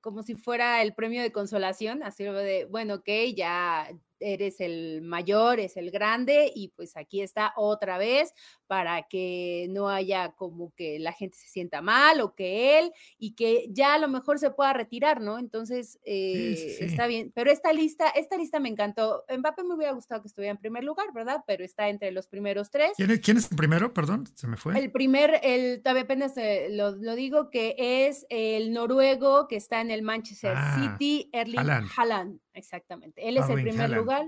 como 0.00 0.22
si 0.22 0.34
fuera 0.34 0.82
el 0.82 0.94
premio 0.94 1.20
de 1.20 1.32
consolación, 1.32 2.02
así 2.02 2.24
de, 2.24 2.64
bueno, 2.64 2.94
ok, 2.94 3.08
ya 3.36 3.90
eres 4.22 4.60
el 4.60 5.02
mayor, 5.02 5.60
es 5.60 5.76
el 5.76 5.90
grande 5.90 6.50
y 6.54 6.68
pues 6.68 6.96
aquí 6.96 7.20
está 7.20 7.52
otra 7.56 7.98
vez 7.98 8.32
para 8.66 9.02
que 9.02 9.66
no 9.70 9.88
haya 9.88 10.32
como 10.32 10.72
que 10.74 10.98
la 10.98 11.12
gente 11.12 11.36
se 11.36 11.48
sienta 11.48 11.82
mal 11.82 12.20
o 12.20 12.34
que 12.34 12.78
él 12.78 12.92
y 13.18 13.34
que 13.34 13.66
ya 13.70 13.94
a 13.94 13.98
lo 13.98 14.08
mejor 14.08 14.38
se 14.38 14.50
pueda 14.50 14.72
retirar, 14.72 15.20
¿no? 15.20 15.38
Entonces, 15.38 15.98
eh, 16.04 16.78
está 16.80 17.06
bien. 17.06 17.32
Pero 17.34 17.50
esta 17.50 17.72
lista, 17.72 18.08
esta 18.08 18.36
lista 18.36 18.60
me 18.60 18.68
encantó. 18.68 19.24
Mbappé 19.28 19.64
me 19.64 19.74
hubiera 19.74 19.92
gustado 19.92 20.22
que 20.22 20.28
estuviera 20.28 20.52
en 20.52 20.58
primer 20.58 20.84
lugar, 20.84 21.06
¿verdad? 21.12 21.42
Pero 21.46 21.64
está 21.64 21.88
entre 21.88 22.12
los 22.12 22.28
primeros 22.28 22.70
tres. 22.70 22.92
¿Quién 22.96 23.36
es, 23.36 23.50
el 23.50 23.56
primero? 23.56 23.92
Perdón, 23.92 24.26
se 24.34 24.46
me 24.46 24.56
fue. 24.56 24.78
El 24.78 24.90
primer, 24.90 25.40
el, 25.42 25.82
todavía 25.82 26.04
apenas 26.04 26.36
eh, 26.36 26.68
lo, 26.70 26.92
digo, 27.14 27.50
que 27.50 27.74
es 27.78 28.26
el 28.30 28.72
noruego 28.72 29.48
que 29.48 29.56
está 29.56 29.80
en 29.80 29.90
el 29.90 30.02
Manchester 30.02 30.54
ah, 30.56 30.76
City, 30.76 31.28
Erling 31.32 31.88
Haaland. 31.96 32.40
Exactamente. 32.54 33.26
Él 33.28 33.36
es 33.36 33.48
el 33.48 33.62
primer 33.62 33.90
lugar. 33.90 34.26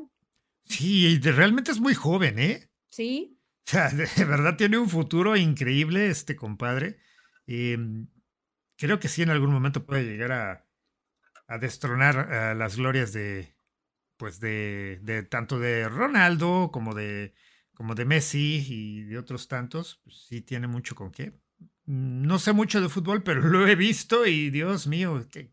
Sí, 0.65 1.19
realmente 1.21 1.71
es 1.71 1.81
muy 1.81 1.95
joven, 1.95 2.39
¿eh? 2.39 2.71
Sí. 2.89 3.39
O 3.67 3.71
sea, 3.71 3.89
de 3.91 4.25
verdad 4.25 4.57
tiene 4.57 4.79
un 4.79 4.89
futuro 4.89 5.37
increíble 5.37 6.09
este 6.09 6.37
compadre. 6.37 6.99
Em, 7.47 8.09
creo 8.77 8.99
que 8.99 9.09
sí 9.09 9.23
en 9.23 9.31
algún 9.31 9.53
momento 9.53 9.85
puede 9.85 10.05
llegar 10.05 10.33
a, 10.33 10.67
a 11.47 11.59
destronar 11.59 12.57
las 12.57 12.77
glorias 12.77 13.13
de, 13.13 13.55
pues 14.17 14.41
de, 14.41 15.01
de, 15.03 15.23
tanto 15.23 15.59
de 15.59 15.89
Ronaldo 15.89 16.71
como 16.73 16.95
de, 16.95 17.35
como 17.75 17.95
de 17.95 18.05
Messi 18.05 18.65
y 18.67 19.03
de 19.03 19.19
otros 19.19 19.49
tantos. 19.49 20.01
Pues 20.05 20.27
sí 20.29 20.41
tiene 20.41 20.67
mucho 20.67 20.95
con 20.95 21.11
qué. 21.11 21.39
No 21.87 22.39
sé 22.39 22.53
mucho 22.53 22.81
de 22.81 22.89
fútbol, 22.89 23.23
pero 23.23 23.41
lo 23.43 23.67
he 23.67 23.75
visto 23.75 24.27
y 24.27 24.51
Dios 24.51 24.87
mío, 24.87 25.27
qué 25.31 25.53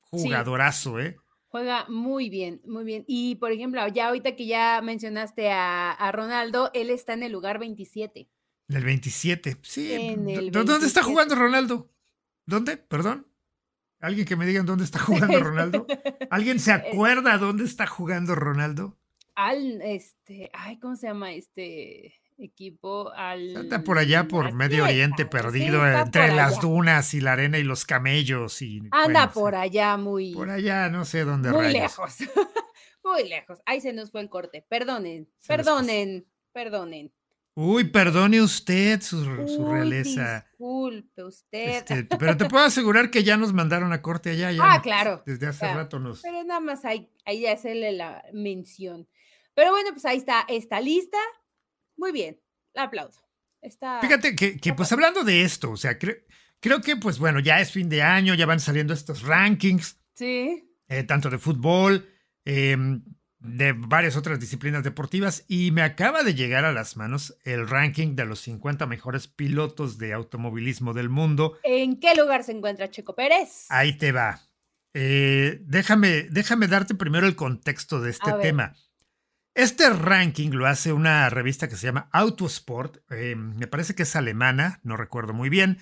jugadorazo, 0.00 1.00
¿eh? 1.00 1.16
Juega 1.52 1.84
muy 1.90 2.30
bien, 2.30 2.62
muy 2.64 2.82
bien. 2.82 3.04
Y 3.06 3.34
por 3.34 3.52
ejemplo, 3.52 3.86
ya 3.88 4.08
ahorita 4.08 4.34
que 4.36 4.46
ya 4.46 4.80
mencionaste 4.82 5.50
a, 5.50 6.10
Ronaldo, 6.10 6.70
él 6.72 6.88
está 6.88 7.12
en 7.12 7.22
el 7.22 7.30
lugar 7.30 7.58
27. 7.58 8.26
En 8.70 8.76
el 8.76 8.82
27, 8.82 9.58
sí. 9.60 10.16
¿Dónde 10.50 10.86
está 10.86 11.02
jugando 11.02 11.34
Ronaldo? 11.34 11.92
¿Dónde? 12.46 12.78
Perdón. 12.78 13.28
¿Alguien 14.00 14.26
que 14.26 14.34
me 14.34 14.46
diga 14.46 14.62
dónde 14.62 14.84
está 14.84 14.98
jugando 15.04 15.40
Ronaldo? 15.40 15.86
¿Alguien 16.30 16.58
se 16.58 16.70
eh, 16.70 16.74
acuerda 16.74 17.36
dónde 17.36 17.64
está 17.64 17.86
jugando 17.86 18.34
Ronaldo? 18.34 18.98
Al, 19.34 19.82
este, 19.82 20.48
ay, 20.54 20.78
¿cómo 20.78 20.96
se 20.96 21.08
llama 21.08 21.34
este? 21.34 22.14
Equipo 22.38 23.12
al... 23.12 23.56
Está 23.56 23.82
por 23.82 23.98
allá 23.98 24.28
por 24.28 24.52
Medio 24.52 24.84
Oriente 24.84 25.26
perdido 25.26 25.86
entre 25.86 26.34
las 26.34 26.60
dunas 26.60 27.14
y 27.14 27.20
la 27.20 27.32
arena 27.32 27.58
y 27.58 27.64
los 27.64 27.84
camellos 27.84 28.62
y... 28.62 28.82
Anda 28.90 29.30
por 29.30 29.54
allá 29.54 29.96
muy... 29.96 30.32
Por 30.32 30.50
allá, 30.50 30.88
no 30.88 31.04
sé 31.04 31.24
dónde 31.24 31.50
Muy 31.50 31.72
lejos. 31.72 32.16
muy 33.04 33.28
lejos. 33.28 33.60
Ahí 33.66 33.80
se 33.80 33.92
nos 33.92 34.10
fue 34.10 34.20
el 34.20 34.28
corte. 34.28 34.64
Perdonen, 34.68 35.28
perdonen, 35.46 36.26
perdonen. 36.52 37.12
Uy, 37.54 37.84
perdone 37.84 38.40
usted 38.40 39.02
su, 39.02 39.22
realeza. 39.66 40.46
Disculpe 40.52 41.22
usted. 41.22 41.68
Este, 41.68 42.04
pero 42.04 42.34
te 42.36 42.46
puedo 42.46 42.64
asegurar 42.64 43.10
que 43.10 43.24
ya 43.24 43.36
nos 43.36 43.52
mandaron 43.52 43.92
a 43.92 44.00
corte 44.00 44.30
allá. 44.30 44.52
Ya 44.52 44.72
ah, 44.72 44.80
claro. 44.80 45.22
Desde 45.26 45.48
hace 45.48 45.72
rato 45.72 45.98
nos. 45.98 46.22
Pero 46.22 46.44
nada 46.44 46.60
más 46.60 46.86
ahí, 46.86 47.10
ahí 47.26 47.42
ya 47.42 47.52
hacerle 47.52 47.92
la 47.92 48.24
mención. 48.32 49.06
Pero 49.54 49.70
bueno, 49.70 49.90
pues 49.90 50.06
ahí 50.06 50.16
está 50.16 50.46
esta 50.48 50.80
lista. 50.80 51.18
Muy 51.96 52.12
bien, 52.12 52.40
la 52.74 52.84
aplaudo. 52.84 53.22
Está, 53.60 54.00
Fíjate 54.00 54.34
que, 54.34 54.74
pues 54.74 54.90
hablando 54.90 55.22
de 55.22 55.42
esto, 55.42 55.70
o 55.70 55.76
sea, 55.76 55.96
creo 55.98 56.80
que 56.80 56.96
pues 56.96 57.18
bueno, 57.20 57.38
ya 57.38 57.60
es 57.60 57.70
fin 57.70 57.88
de 57.88 58.02
año, 58.02 58.34
ya 58.34 58.44
van 58.44 58.58
saliendo 58.58 58.92
estos 58.92 59.22
rankings. 59.22 60.00
Sí. 60.14 60.68
Eh, 60.88 61.04
tanto 61.04 61.30
de 61.30 61.38
fútbol, 61.38 62.08
em, 62.44 63.04
de 63.38 63.72
varias 63.72 64.16
otras 64.16 64.40
disciplinas 64.40 64.82
deportivas, 64.82 65.44
y 65.46 65.70
me 65.70 65.82
acaba 65.82 66.24
de 66.24 66.34
llegar 66.34 66.64
a 66.64 66.72
las 66.72 66.96
manos 66.96 67.36
el 67.44 67.68
ranking 67.68 68.16
de 68.16 68.24
los 68.24 68.40
50 68.40 68.86
mejores 68.86 69.28
pilotos 69.28 69.96
de 69.98 70.12
automovilismo 70.12 70.92
del 70.92 71.08
mundo. 71.08 71.58
¿En 71.62 72.00
qué 72.00 72.14
lugar 72.14 72.42
se 72.42 72.52
encuentra 72.52 72.90
Checo 72.90 73.14
Pérez? 73.14 73.66
Ahí 73.68 73.96
te 73.96 74.10
va. 74.10 74.40
Eh, 74.94 75.58
déjame, 75.62 76.24
déjame 76.30 76.66
darte 76.66 76.94
primero 76.94 77.26
el 77.26 77.36
contexto 77.36 78.00
de 78.00 78.10
este 78.10 78.32
tema. 78.42 78.74
Este 79.54 79.90
ranking 79.90 80.50
lo 80.50 80.66
hace 80.66 80.92
una 80.92 81.28
revista 81.28 81.68
que 81.68 81.76
se 81.76 81.86
llama 81.86 82.08
Autosport, 82.12 82.98
eh, 83.10 83.36
me 83.36 83.66
parece 83.66 83.94
que 83.94 84.04
es 84.04 84.16
alemana, 84.16 84.80
no 84.82 84.96
recuerdo 84.96 85.34
muy 85.34 85.50
bien. 85.50 85.78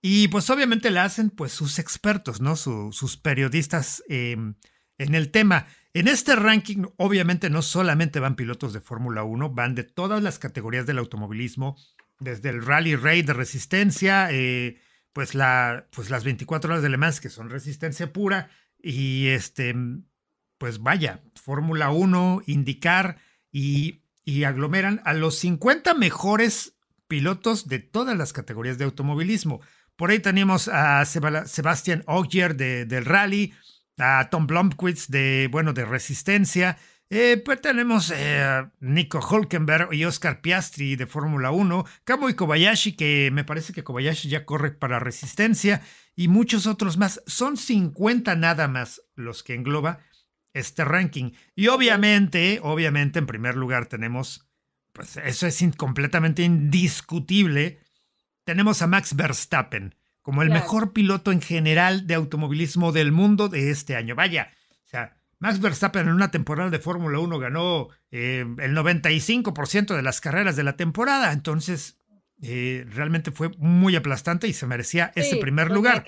Y 0.00 0.28
pues 0.28 0.48
obviamente 0.48 0.90
la 0.90 1.04
hacen 1.04 1.30
pues 1.30 1.52
sus 1.52 1.78
expertos, 1.78 2.40
¿no? 2.40 2.56
sus 2.56 3.16
periodistas 3.16 4.02
em, 4.08 4.54
en 4.98 5.14
el 5.14 5.30
tema. 5.30 5.66
En 5.92 6.08
este 6.08 6.36
ranking 6.36 6.84
obviamente 6.96 7.50
no 7.50 7.62
solamente 7.62 8.20
van 8.20 8.36
pilotos 8.36 8.72
de 8.72 8.80
Fórmula 8.80 9.24
1, 9.24 9.50
van 9.50 9.74
de 9.74 9.84
todas 9.84 10.22
las 10.22 10.38
categorías 10.38 10.86
del 10.86 10.98
automovilismo, 10.98 11.76
desde 12.18 12.48
el 12.48 12.64
Rally 12.64 12.96
Raid 12.96 13.26
de 13.26 13.32
resistencia, 13.34 14.28
eh, 14.30 14.80
pues, 15.12 15.34
la, 15.34 15.86
pues 15.90 16.10
las 16.10 16.24
24 16.24 16.72
horas 16.72 16.82
de 16.82 16.88
Le 16.88 16.96
Mans 16.96 17.20
que 17.20 17.30
son 17.30 17.50
resistencia 17.50 18.12
pura 18.12 18.50
y 18.78 19.28
este 19.28 19.74
pues 20.58 20.82
vaya, 20.82 21.22
Fórmula 21.44 21.90
1, 21.90 22.42
indicar 22.46 23.18
y, 23.52 24.00
aglomeran 24.46 25.02
a 25.04 25.12
los 25.12 25.38
50 25.38 25.92
mejores 25.92 26.78
pilotos 27.06 27.68
de 27.68 27.80
todas 27.80 28.16
las 28.16 28.32
categorías 28.32 28.78
de 28.78 28.84
automovilismo. 28.84 29.60
Por 29.94 30.10
ahí 30.10 30.20
tenemos 30.20 30.68
a 30.68 31.04
Sebastian 31.04 32.02
Ogier 32.06 32.56
de, 32.56 32.86
del 32.86 33.04
rally, 33.04 33.52
a 33.98 34.28
Tom 34.30 34.46
Blomqvist 34.46 35.10
de, 35.10 35.50
bueno, 35.52 35.74
de 35.74 35.84
resistencia. 35.84 36.78
Eh, 37.10 37.40
pues 37.44 37.60
tenemos 37.60 38.10
eh, 38.10 38.40
a 38.40 38.72
Nico 38.80 39.20
Hulkenberg 39.20 39.92
y 39.92 40.06
Oscar 40.06 40.40
Piastri 40.40 40.96
de 40.96 41.06
Fórmula 41.06 41.50
1, 41.50 41.84
Kamui 42.04 42.32
Kobayashi, 42.32 42.96
que 42.96 43.28
me 43.30 43.44
parece 43.44 43.74
que 43.74 43.84
Kobayashi 43.84 44.30
ya 44.30 44.46
corre 44.46 44.70
para 44.70 44.98
resistencia, 44.98 45.82
y 46.16 46.28
muchos 46.28 46.66
otros 46.66 46.96
más. 46.96 47.22
Son 47.26 47.58
50 47.58 48.34
nada 48.34 48.66
más 48.66 49.02
los 49.14 49.42
que 49.42 49.54
engloba 49.54 50.00
este 50.54 50.84
ranking. 50.84 51.32
Y 51.54 51.68
obviamente, 51.68 52.60
obviamente, 52.62 53.18
en 53.18 53.26
primer 53.26 53.56
lugar 53.56 53.86
tenemos, 53.86 54.48
pues 54.92 55.18
eso 55.18 55.46
es 55.46 55.62
completamente 55.76 56.42
indiscutible, 56.42 57.80
tenemos 58.44 58.80
a 58.80 58.86
Max 58.86 59.14
Verstappen 59.14 59.94
como 60.24 60.40
el 60.40 60.48
mejor 60.48 60.94
piloto 60.94 61.32
en 61.32 61.42
general 61.42 62.06
de 62.06 62.14
automovilismo 62.14 62.92
del 62.92 63.12
mundo 63.12 63.50
de 63.50 63.70
este 63.70 63.94
año. 63.94 64.14
Vaya, 64.14 64.54
o 64.70 64.88
sea, 64.88 65.18
Max 65.38 65.60
Verstappen 65.60 66.08
en 66.08 66.14
una 66.14 66.30
temporada 66.30 66.70
de 66.70 66.78
Fórmula 66.78 67.18
1 67.18 67.38
ganó 67.38 67.90
eh, 68.10 68.46
el 68.58 68.74
95% 68.74 69.94
de 69.94 70.02
las 70.02 70.22
carreras 70.22 70.56
de 70.56 70.64
la 70.64 70.76
temporada, 70.76 71.30
entonces 71.30 71.98
eh, 72.40 72.86
realmente 72.88 73.32
fue 73.32 73.50
muy 73.58 73.96
aplastante 73.96 74.48
y 74.48 74.54
se 74.54 74.66
merecía 74.66 75.12
ese 75.14 75.36
primer 75.36 75.70
lugar. 75.70 76.06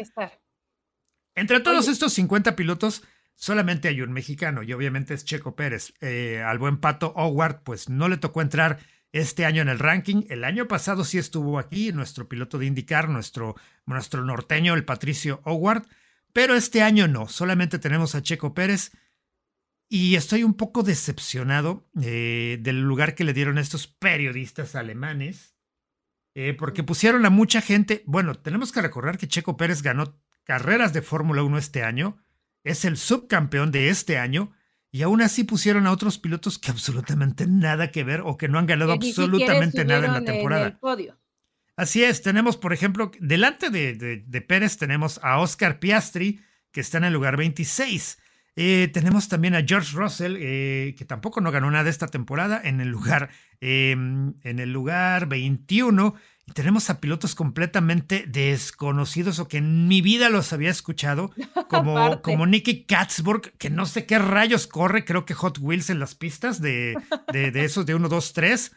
Entre 1.35 1.61
todos 1.61 1.87
estos 1.87 2.15
50 2.15 2.57
pilotos, 2.57 3.03
solamente 3.37 3.89
hay 3.89 4.01
un 4.01 4.13
mexicano 4.13 4.63
y 4.63 4.73
obviamente 4.73 5.15
es 5.15 5.25
Checo 5.25 5.55
Pérez. 5.55 5.93
Eh, 6.01 6.43
al 6.45 6.59
buen 6.59 6.79
Pato 6.79 7.13
Howard, 7.15 7.63
pues 7.63 7.89
no 7.89 8.09
le 8.09 8.17
tocó 8.17 8.43
entrar 8.43 8.79
este 9.13 9.45
año 9.45 9.63
en 9.63 9.69
el 9.69 9.79
ranking. 9.79 10.25
El 10.29 10.43
año 10.43 10.67
pasado 10.67 11.05
sí 11.05 11.19
estuvo 11.19 11.59
aquí, 11.59 11.93
nuestro 11.93 12.29
piloto 12.29 12.59
de 12.59 12.67
indicar, 12.67 13.09
nuestro, 13.09 13.55
nuestro 13.85 14.25
norteño, 14.25 14.75
el 14.75 14.85
Patricio 14.85 15.41
Howard, 15.45 15.87
pero 16.33 16.55
este 16.55 16.83
año 16.83 17.07
no, 17.09 17.29
solamente 17.29 17.79
tenemos 17.79 18.15
a 18.15 18.23
Checo 18.23 18.55
Pérez. 18.55 18.91
Y 19.89 20.17
estoy 20.17 20.43
un 20.43 20.55
poco 20.55 20.83
decepcionado 20.83 21.89
eh, 22.03 22.59
del 22.61 22.81
lugar 22.81 23.15
que 23.15 23.23
le 23.23 23.33
dieron 23.33 23.57
estos 23.57 23.87
periodistas 23.87 24.75
alemanes, 24.75 25.55
eh, 26.35 26.55
porque 26.59 26.83
pusieron 26.83 27.25
a 27.25 27.31
mucha 27.31 27.61
gente. 27.61 28.03
Bueno, 28.05 28.35
tenemos 28.35 28.73
que 28.73 28.83
recordar 28.83 29.17
que 29.17 29.29
Checo 29.29 29.57
Pérez 29.57 29.83
ganó 29.83 30.21
carreras 30.43 30.93
de 30.93 31.03
Fórmula 31.03 31.45
1 31.45 31.57
este 31.57 31.85
año 31.85 32.19
es 32.67 32.85
el 32.85 32.97
subcampeón 32.97 33.71
de 33.71 33.91
este 33.91 34.19
año 34.19 34.53
y 34.91 35.03
aún 35.03 35.23
así 35.23 35.45
pusieron 35.45 35.87
a 35.87 35.93
otros 35.93 36.19
pilotos 36.19 36.59
que 36.59 36.71
absolutamente 36.73 37.47
nada 37.47 37.91
que 37.93 38.05
ver 38.05 38.23
o 38.25 38.37
que 38.37 38.49
no 38.49 38.59
han 38.59 38.67
ganado 38.67 38.93
absolutamente 38.93 39.85
nada 39.85 40.07
en 40.07 40.13
la 40.13 40.25
temporada. 40.25 40.79
Así 41.77 42.03
es, 42.03 42.23
tenemos, 42.23 42.57
por 42.57 42.73
ejemplo, 42.73 43.13
delante 43.21 43.71
de, 43.71 44.45
Pérez 44.49 44.79
tenemos 44.79 45.21
a 45.23 45.39
Oscar 45.39 45.79
Piastri, 45.79 46.41
que 46.73 46.81
está 46.81 46.99
en 46.99 47.05
el 47.05 47.13
lugar 47.13 47.37
26. 47.37 48.19
Eh, 48.59 48.89
tenemos 48.93 49.29
también 49.29 49.55
a 49.55 49.63
George 49.63 49.95
Russell, 49.95 50.37
eh, 50.39 50.95
que 50.97 51.05
tampoco 51.05 51.43
no 51.43 51.53
ganó 51.53 51.71
nada 51.71 51.91
esta 51.91 52.09
temporada, 52.09 52.61
en 52.65 52.81
el 52.81 52.89
lugar, 52.89 53.29
em, 53.61 54.35
en 54.43 54.59
el 54.59 54.73
lugar 54.73 55.27
21. 55.29 56.15
Y 56.49 56.53
tenemos 56.53 56.91
a 56.91 57.01
pilotos 57.01 57.35
completamente 57.35 58.25
desconocidos 58.29 59.41
o 59.41 59.49
que 59.49 59.59
en 59.59 59.89
mi 59.89 60.01
vida 60.01 60.31
los 60.31 60.53
había 60.53 60.71
escuchado, 60.71 61.33
como, 61.69 62.23
como 62.23 62.47
Nicky 62.47 62.85
Katzburg, 62.85 63.53
que 63.59 63.69
no 63.69 63.85
sé 63.85 64.07
qué 64.07 64.19
rayos 64.19 64.67
corre, 64.67 65.05
creo 65.05 65.25
que 65.27 65.35
Hot 65.35 65.59
Wheels 65.59 65.91
en 65.91 65.99
las 65.99 66.15
pistas 66.15 66.61
de, 66.61 66.97
de, 67.33 67.65
esos 67.65 67.85
de 67.85 67.95
1, 67.97 68.09
2, 68.09 68.33
3. 68.33 68.73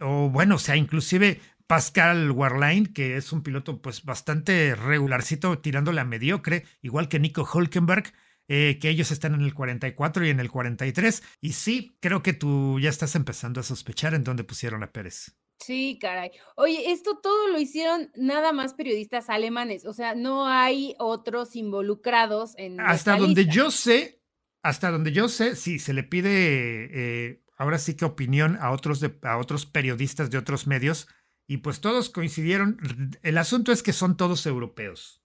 o 0.00 0.30
bueno, 0.30 0.56
o 0.56 0.58
sea, 0.58 0.76
inclusive 0.76 1.40
Pascal 1.68 2.30
Warline, 2.32 2.92
que 2.92 3.16
es 3.16 3.32
un 3.32 3.42
piloto 3.42 3.80
pues 3.80 4.04
bastante 4.04 4.74
regularcito, 4.74 5.58
tirándole 5.60 6.00
a 6.00 6.04
mediocre, 6.04 6.64
igual 6.82 7.08
que 7.08 7.18
Nico 7.20 7.48
Hulkenberg. 7.50 8.12
eh, 8.48 8.78
que 8.80 8.90
ellos 8.90 9.10
están 9.12 9.34
en 9.34 9.42
el 9.42 9.54
44 9.54 10.26
y 10.26 10.30
en 10.30 10.40
el 10.40 10.50
43. 10.50 11.22
Y 11.40 11.52
sí, 11.52 11.96
creo 12.00 12.22
que 12.22 12.32
tú 12.34 12.78
ya 12.80 12.90
estás 12.90 13.14
empezando 13.14 13.60
a 13.60 13.62
sospechar 13.62 14.14
en 14.14 14.24
dónde 14.24 14.44
pusieron 14.44 14.82
a 14.82 14.92
Pérez. 14.92 15.36
Sí, 15.64 15.98
caray. 16.00 16.30
Oye, 16.56 16.92
esto 16.92 17.18
todo 17.22 17.48
lo 17.48 17.58
hicieron 17.58 18.10
nada 18.16 18.52
más 18.52 18.74
periodistas 18.74 19.30
alemanes, 19.30 19.84
o 19.84 19.92
sea, 19.92 20.14
no 20.14 20.46
hay 20.46 20.94
otros 20.98 21.56
involucrados 21.56 22.54
en. 22.56 22.80
Hasta 22.80 23.16
donde 23.16 23.46
yo 23.46 23.70
sé, 23.70 24.20
hasta 24.62 24.90
donde 24.90 25.12
yo 25.12 25.28
sé, 25.28 25.56
sí, 25.56 25.78
se 25.78 25.92
le 25.92 26.02
pide 26.02 26.30
eh, 26.30 27.42
ahora 27.56 27.78
sí 27.78 27.94
que 27.94 28.04
opinión 28.04 28.58
a 28.60 28.70
otros, 28.70 29.04
a 29.22 29.38
otros 29.38 29.66
periodistas 29.66 30.30
de 30.30 30.38
otros 30.38 30.66
medios 30.66 31.08
y 31.46 31.58
pues 31.58 31.80
todos 31.80 32.10
coincidieron. 32.10 32.78
El 33.22 33.38
asunto 33.38 33.72
es 33.72 33.82
que 33.82 33.92
son 33.92 34.16
todos 34.16 34.46
europeos. 34.46 35.22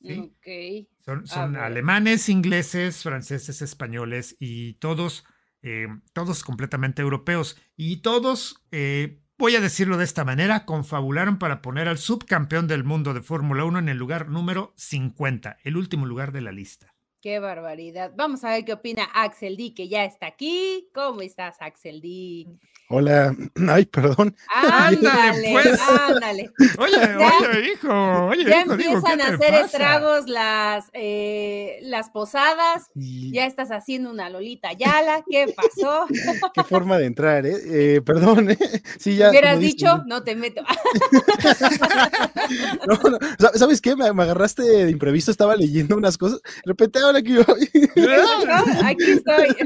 ¿sí? 0.00 0.88
Son, 1.00 1.56
alemanes, 1.56 2.28
ingleses, 2.28 3.02
franceses, 3.02 3.62
españoles 3.62 4.36
y 4.38 4.74
todos, 4.74 5.24
eh, 5.62 5.86
todos 6.12 6.44
completamente 6.44 7.02
europeos. 7.02 7.56
Y 7.76 8.02
todos 8.02 8.62
eh, 8.70 9.23
voy 9.38 9.56
a 9.56 9.60
decirlo 9.60 9.96
de 9.96 10.04
esta 10.04 10.24
manera, 10.24 10.64
confabularon 10.64 11.38
para 11.38 11.62
poner 11.62 11.88
al 11.88 11.98
subcampeón 11.98 12.68
del 12.68 12.84
mundo 12.84 13.14
de 13.14 13.22
Fórmula 13.22 13.64
1 13.64 13.80
en 13.80 13.88
el 13.88 13.98
lugar 13.98 14.28
número 14.28 14.72
50, 14.76 15.58
el 15.64 15.76
último 15.76 16.06
lugar 16.06 16.32
de 16.32 16.40
la 16.40 16.52
lista. 16.52 16.94
Qué 17.20 17.38
barbaridad. 17.38 18.12
Vamos 18.16 18.44
a 18.44 18.50
ver 18.50 18.64
qué 18.64 18.74
opina 18.74 19.04
Axel 19.14 19.56
D, 19.56 19.72
que 19.74 19.88
ya 19.88 20.04
está 20.04 20.26
aquí. 20.26 20.90
¿Cómo 20.92 21.22
estás, 21.22 21.56
Axel 21.60 22.02
D? 22.02 22.46
Hola, 22.88 23.34
ay, 23.68 23.86
perdón. 23.86 24.36
Ándale, 24.54 25.52
pues. 25.52 25.80
ándale. 25.80 26.52
Oye, 26.78 27.16
oye, 27.16 27.72
hijo, 27.72 28.26
oye, 28.26 28.44
ya 28.44 28.60
hijo, 28.60 28.72
empiezan 28.72 29.22
a 29.22 29.28
hacer 29.28 29.54
estragos 29.54 30.28
las, 30.28 30.90
eh, 30.92 31.78
las 31.82 32.10
posadas. 32.10 32.90
Ya 32.94 33.46
estás 33.46 33.70
haciendo 33.70 34.10
una 34.10 34.28
Lolita 34.28 34.74
Yala. 34.74 35.24
¿Qué 35.28 35.54
pasó? 35.56 36.06
Qué 36.54 36.62
forma 36.62 36.98
de 36.98 37.06
entrar, 37.06 37.46
¿eh? 37.46 37.56
eh 37.66 38.02
perdón, 38.02 38.50
¿eh? 38.50 38.58
Sí, 38.98 39.16
ya. 39.16 39.30
Hubieras 39.30 39.60
dicho, 39.60 40.02
no 40.06 40.22
te 40.22 40.36
meto. 40.36 40.62
no, 42.86 43.00
no. 43.10 43.18
¿Sabes 43.54 43.80
qué? 43.80 43.96
Me, 43.96 44.04
agarraste 44.06 44.62
de 44.62 44.90
imprevisto, 44.90 45.30
estaba 45.30 45.56
leyendo 45.56 45.96
unas 45.96 46.18
cosas. 46.18 46.42
De 46.42 46.50
repente, 46.66 46.98
ahora 46.98 47.22
que 47.22 47.32
yo. 47.32 47.40
aquí 48.84 49.10
estoy. 49.10 49.56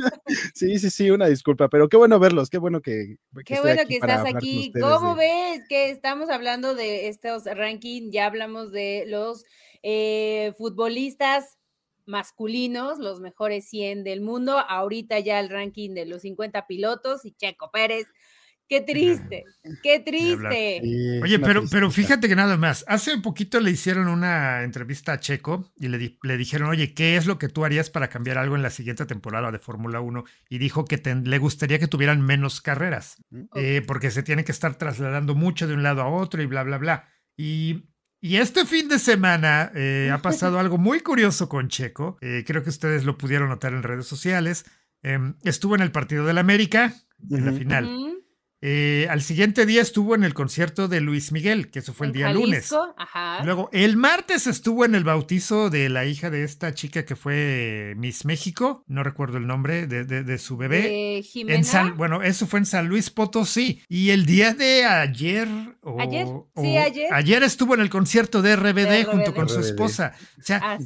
Sí, 0.54 0.78
sí, 0.78 0.90
sí, 0.90 1.10
una 1.10 1.26
disculpa, 1.26 1.68
pero 1.68 1.88
qué 1.88 1.96
bueno 1.96 2.20
verlos, 2.20 2.48
qué 2.48 2.58
bueno 2.58 2.80
que 2.80 3.07
Qué 3.44 3.60
bueno 3.60 3.82
que 3.86 3.96
estás 3.96 4.24
aquí. 4.26 4.72
¿Cómo 4.80 5.14
ves 5.14 5.60
que 5.68 5.90
estamos 5.90 6.30
hablando 6.30 6.74
de 6.74 7.08
estos 7.08 7.44
rankings? 7.44 8.12
Ya 8.12 8.26
hablamos 8.26 8.72
de 8.72 9.04
los 9.06 9.44
eh, 9.82 10.52
futbolistas 10.58 11.58
masculinos, 12.06 12.98
los 12.98 13.20
mejores 13.20 13.68
100 13.68 14.04
del 14.04 14.20
mundo. 14.20 14.58
Ahorita 14.58 15.18
ya 15.20 15.40
el 15.40 15.50
ranking 15.50 15.90
de 15.90 16.06
los 16.06 16.22
50 16.22 16.66
pilotos 16.66 17.24
y 17.24 17.32
Checo 17.32 17.70
Pérez 17.70 18.06
Qué 18.68 18.82
triste, 18.82 19.44
qué 19.82 20.00
triste. 20.04 21.20
Oye, 21.22 21.38
pero, 21.38 21.64
pero 21.70 21.90
fíjate 21.90 22.28
que 22.28 22.36
nada 22.36 22.56
más, 22.56 22.84
hace 22.86 23.16
poquito 23.18 23.60
le 23.60 23.70
hicieron 23.70 24.08
una 24.08 24.62
entrevista 24.62 25.14
a 25.14 25.20
Checo 25.20 25.72
y 25.76 25.88
le, 25.88 26.18
le 26.22 26.36
dijeron, 26.36 26.68
oye, 26.68 26.92
¿qué 26.94 27.16
es 27.16 27.26
lo 27.26 27.38
que 27.38 27.48
tú 27.48 27.64
harías 27.64 27.90
para 27.90 28.08
cambiar 28.08 28.38
algo 28.38 28.56
en 28.56 28.62
la 28.62 28.70
siguiente 28.70 29.06
temporada 29.06 29.50
de 29.50 29.58
Fórmula 29.58 30.00
1? 30.00 30.24
Y 30.50 30.58
dijo 30.58 30.84
que 30.84 31.00
le 31.24 31.38
gustaría 31.38 31.78
que 31.78 31.88
tuvieran 31.88 32.20
menos 32.20 32.60
carreras, 32.60 33.16
mm. 33.30 33.44
eh, 33.54 33.82
porque 33.86 34.10
se 34.10 34.22
tiene 34.22 34.44
que 34.44 34.52
estar 34.52 34.74
trasladando 34.76 35.34
mucho 35.34 35.66
de 35.66 35.74
un 35.74 35.82
lado 35.82 36.02
a 36.02 36.08
otro 36.08 36.42
y 36.42 36.46
bla, 36.46 36.62
bla, 36.62 36.78
bla. 36.78 37.08
Y 37.36 37.88
y 38.20 38.36
este 38.36 38.66
fin 38.66 38.88
de 38.88 38.98
semana 38.98 39.70
eh, 39.74 40.10
ha 40.12 40.18
pasado 40.18 40.58
algo 40.58 40.78
muy 40.78 41.00
curioso 41.00 41.48
con 41.48 41.68
Checo. 41.68 42.18
Eh, 42.20 42.44
creo 42.46 42.62
que 42.62 42.70
ustedes 42.70 43.04
lo 43.04 43.16
pudieron 43.16 43.48
notar 43.48 43.72
en 43.72 43.82
redes 43.82 44.06
sociales. 44.06 44.64
Em, 45.02 45.34
estuvo 45.44 45.76
en 45.76 45.82
el 45.82 45.92
partido 45.92 46.26
del 46.26 46.38
América, 46.38 46.94
en 47.30 47.46
la 47.46 47.52
final. 47.52 48.17
Eh, 48.60 49.06
al 49.08 49.22
siguiente 49.22 49.66
día 49.66 49.80
estuvo 49.80 50.16
en 50.16 50.24
el 50.24 50.34
concierto 50.34 50.88
de 50.88 51.00
Luis 51.00 51.30
Miguel, 51.30 51.70
que 51.70 51.78
eso 51.78 51.94
fue 51.94 52.08
el 52.08 52.12
día 52.12 52.32
lunes. 52.32 52.74
Luego, 53.44 53.70
el 53.72 53.96
martes 53.96 54.48
estuvo 54.48 54.84
en 54.84 54.96
el 54.96 55.04
bautizo 55.04 55.70
de 55.70 55.88
la 55.88 56.06
hija 56.06 56.28
de 56.28 56.42
esta 56.42 56.74
chica 56.74 57.04
que 57.04 57.14
fue 57.14 57.94
Miss 57.96 58.24
México, 58.24 58.82
no 58.88 59.04
recuerdo 59.04 59.38
el 59.38 59.46
nombre 59.46 59.86
de, 59.86 60.38
su 60.38 60.56
bebé. 60.56 61.22
En 61.34 61.64
San, 61.64 61.96
bueno, 61.96 62.22
eso 62.22 62.46
fue 62.48 62.58
en 62.58 62.66
San 62.66 62.88
Luis 62.88 63.10
Potosí. 63.10 63.80
Y 63.88 64.10
el 64.10 64.26
día 64.26 64.54
de 64.54 64.84
ayer, 64.84 65.48
¿Ayer? 65.98 66.26
sí, 66.56 66.76
ayer. 66.76 67.12
ayer 67.12 67.42
estuvo 67.44 67.74
en 67.74 67.80
el 67.80 67.90
concierto 67.90 68.42
de 68.42 68.56
RBD, 68.56 69.04
junto 69.08 69.34
con 69.34 69.48
su 69.48 69.60
esposa. 69.60 70.14
O 70.38 70.42
sea, 70.42 70.78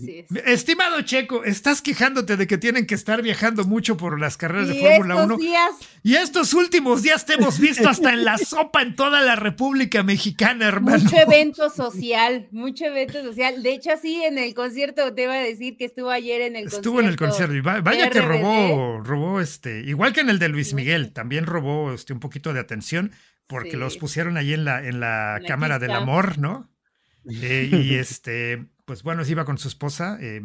estimado 0.45 1.01
Checo, 1.03 1.45
estás 1.45 1.81
quejándote 1.81 2.37
de 2.37 2.47
que 2.47 2.59
tienen 2.59 2.87
que 2.87 2.95
estar 2.95 3.23
viajando 3.23 3.65
mucho 3.65 3.97
por 3.97 4.21
las 4.21 4.37
carreras 4.37 4.69
de 4.69 4.75
Fórmula 4.79 5.25
1. 5.25 5.39
Y 6.03 6.17
estos 6.17 6.53
últimos 6.53 7.03
días 7.03 7.25
te 7.25 7.35
hemos 7.35 7.62
visto 7.63 7.89
hasta 7.89 8.13
en 8.13 8.25
la 8.25 8.37
sopa 8.37 8.83
en 8.83 8.95
toda 8.95 9.23
la 9.23 9.37
República 9.37 10.03
Mexicana, 10.03 10.69
hermano. 10.69 11.03
Mucho 11.03 11.17
evento 11.17 11.71
social, 11.71 12.49
mucho 12.51 12.85
evento 12.85 13.23
social. 13.23 13.63
De 13.63 13.73
hecho, 13.73 13.91
sí, 14.01 14.23
en 14.23 14.37
el 14.37 14.55
concierto 14.55 15.15
te 15.15 15.23
iba 15.23 15.35
a 15.35 15.39
decir 15.39 15.77
que 15.77 15.87
estuvo 15.87 16.11
ayer 16.11 16.43
en 16.43 16.57
el 16.57 16.65
concierto. 16.65 16.77
Estuvo 16.77 17.01
en 17.01 17.07
el 17.07 17.17
concierto 17.17 17.55
y 17.55 17.61
vaya 17.61 18.11
que 18.11 18.21
robó, 18.21 19.01
robó 19.03 19.41
este, 19.41 19.81
igual 19.81 20.13
que 20.13 20.21
en 20.21 20.29
el 20.29 20.39
de 20.39 20.49
Luis 20.49 20.75
Miguel, 20.75 21.13
también 21.13 21.47
robó 21.47 21.93
este 21.93 22.13
un 22.13 22.21
poquito 22.21 22.53
de 22.53 22.61
atención 22.61 23.13
porque 23.47 23.77
los 23.77 23.97
pusieron 23.99 24.37
ahí 24.37 24.55
en 24.55 24.65
la, 24.65 24.87
en 24.87 25.01
la, 25.01 25.41
cámara 25.47 25.79
del 25.79 25.93
amor, 25.93 26.39
¿no? 26.39 26.69
Eh, 27.41 27.71
y 27.71 27.95
este, 27.95 28.67
pues 28.85 29.05
bueno, 29.05 29.25
se 29.25 29.31
iba 29.31 29.45
con 29.45 29.57
su 29.57 29.69
esposa, 29.69 30.19
eh, 30.21 30.43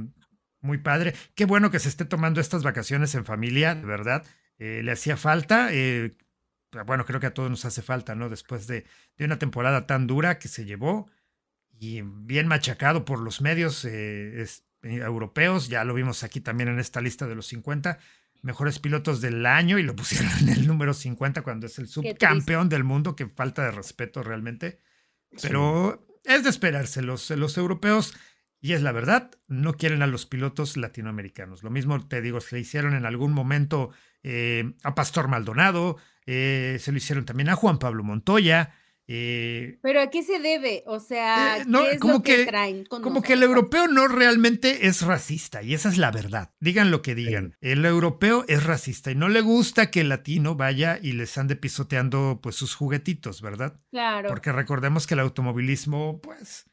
muy 0.61 0.77
padre. 0.77 1.15
Qué 1.33 1.45
bueno 1.45 1.71
que 1.71 1.79
se 1.79 1.89
esté 1.89 2.05
tomando 2.05 2.39
estas 2.39 2.61
vacaciones 2.61 3.15
en 3.15 3.25
familia, 3.25 3.73
de 3.73 3.87
verdad. 3.87 4.23
Eh, 4.59 4.81
le 4.83 4.91
hacía 4.91 5.17
falta. 5.17 5.69
Bueno, 6.85 7.05
creo 7.05 7.19
que 7.19 7.27
a 7.27 7.33
todos 7.33 7.49
nos 7.49 7.65
hace 7.65 7.81
falta, 7.81 8.15
¿no? 8.15 8.29
Después 8.29 8.67
de, 8.67 8.85
de, 9.17 9.25
una 9.25 9.39
temporada 9.39 9.87
tan 9.87 10.07
dura 10.07 10.39
que 10.39 10.47
se 10.47 10.65
llevó 10.65 11.09
y 11.79 12.01
bien 12.01 12.47
machacado 12.47 13.05
por 13.05 13.19
los 13.19 13.41
medios 13.41 13.87
europeos, 14.81 15.69
ya 15.69 15.83
lo 15.83 15.93
vimos 15.93 16.23
aquí 16.23 16.41
también 16.41 16.69
en 16.69 16.79
esta 16.79 17.01
lista 17.01 17.27
de 17.27 17.35
los 17.35 17.47
50 17.47 17.99
mejores 18.41 18.79
pilotos 18.79 19.21
del 19.21 19.45
año 19.45 19.77
y 19.77 19.83
lo 19.83 19.95
pusieron 19.95 20.31
en 20.41 20.49
el 20.49 20.67
número 20.67 20.93
50 20.93 21.41
cuando 21.41 21.67
es 21.67 21.77
el 21.79 21.87
subcampeón 21.87 22.69
del 22.69 22.83
mundo, 22.83 23.15
que 23.15 23.27
falta 23.27 23.63
de 23.63 23.71
respeto 23.71 24.23
realmente. 24.23 24.79
Pero 25.41 26.05
es 26.23 26.43
de 26.43 26.49
esperarse, 26.49 27.01
los, 27.01 27.29
los 27.31 27.57
europeos, 27.57 28.15
y 28.59 28.73
es 28.73 28.81
la 28.81 28.91
verdad, 28.91 29.31
no 29.47 29.73
quieren 29.73 30.01
a 30.01 30.07
los 30.07 30.25
pilotos 30.25 30.77
latinoamericanos. 30.77 31.63
Lo 31.63 31.69
mismo 31.69 32.07
te 32.07 32.21
digo, 32.21 32.41
se 32.41 32.55
le 32.55 32.61
hicieron 32.61 32.95
en 32.95 33.05
algún 33.05 33.33
momento 33.33 33.91
eh, 34.23 34.73
a 34.83 34.95
Pastor 34.95 35.27
Maldonado, 35.27 35.97
eh, 36.25 36.77
se 36.79 36.91
lo 36.91 36.97
hicieron 36.97 37.25
también 37.25 37.49
a 37.49 37.55
Juan 37.55 37.79
Pablo 37.79 38.03
Montoya. 38.03 38.73
Eh, 39.09 39.79
Pero 39.81 40.01
¿a 40.01 40.09
qué 40.09 40.21
se 40.21 40.39
debe? 40.39 40.83
O 40.85 40.99
sea, 40.99 41.59
eh, 41.59 41.63
¿qué 41.65 41.91
es 41.91 41.99
como 41.99 42.15
lo 42.15 42.23
que, 42.23 42.45
traen 42.45 42.83
como 42.85 43.21
que 43.21 43.33
el 43.33 43.43
europeo 43.43 43.87
no 43.87 44.09
realmente 44.09 44.87
es 44.87 45.01
racista 45.01 45.63
y 45.63 45.73
esa 45.73 45.87
es 45.87 45.97
la 45.97 46.11
verdad. 46.11 46.51
Digan 46.59 46.91
lo 46.91 47.01
que 47.01 47.15
digan. 47.15 47.55
El 47.61 47.85
europeo 47.85 48.43
es 48.49 48.65
racista 48.65 49.09
y 49.09 49.15
no 49.15 49.29
le 49.29 49.39
gusta 49.39 49.91
que 49.91 50.01
el 50.01 50.09
latino 50.09 50.55
vaya 50.55 50.99
y 51.01 51.13
les 51.13 51.37
ande 51.37 51.55
pisoteando 51.55 52.41
pues 52.43 52.57
sus 52.57 52.75
juguetitos, 52.75 53.41
¿verdad? 53.41 53.79
Claro. 53.91 54.27
Porque 54.27 54.51
recordemos 54.51 55.07
que 55.07 55.13
el 55.13 55.21
automovilismo 55.21 56.19
pues 56.21 56.65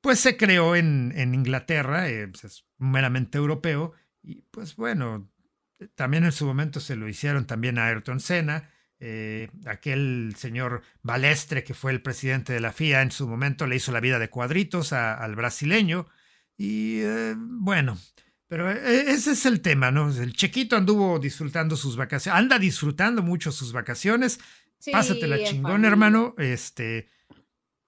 pues 0.00 0.20
se 0.20 0.36
creó 0.36 0.76
en, 0.76 1.12
en 1.16 1.34
Inglaterra, 1.34 2.08
eh, 2.08 2.28
pues, 2.28 2.44
es 2.44 2.66
meramente 2.78 3.38
europeo 3.38 3.92
y 4.22 4.42
pues 4.50 4.76
bueno, 4.76 5.28
también 5.94 6.24
en 6.24 6.32
su 6.32 6.46
momento 6.46 6.80
se 6.80 6.96
lo 6.96 7.08
hicieron 7.08 7.46
también 7.46 7.78
a 7.78 7.86
Ayrton 7.86 8.20
Senna 8.20 8.70
eh, 8.98 9.50
aquel 9.66 10.34
señor 10.38 10.82
Balestre, 11.02 11.64
que 11.64 11.74
fue 11.74 11.92
el 11.92 12.00
presidente 12.00 12.54
de 12.54 12.60
la 12.60 12.72
FIA 12.72 13.02
en 13.02 13.10
su 13.10 13.28
momento, 13.28 13.66
le 13.66 13.76
hizo 13.76 13.92
la 13.92 14.00
vida 14.00 14.18
de 14.18 14.30
cuadritos 14.30 14.92
al 14.92 15.36
brasileño. 15.36 16.06
Y 16.56 17.00
eh, 17.00 17.34
bueno, 17.36 17.98
pero 18.48 18.70
eh, 18.70 19.10
ese 19.10 19.32
es 19.32 19.44
el 19.44 19.60
tema, 19.60 19.90
¿no? 19.90 20.10
El 20.10 20.32
chequito 20.32 20.76
anduvo 20.76 21.18
disfrutando 21.18 21.76
sus 21.76 21.96
vacaciones, 21.96 22.38
anda 22.38 22.58
disfrutando 22.58 23.22
mucho 23.22 23.52
sus 23.52 23.72
vacaciones. 23.72 24.40
Pásate 24.90 25.28
chingón, 25.44 25.84
hermano. 25.84 26.34
Este, 26.38 27.08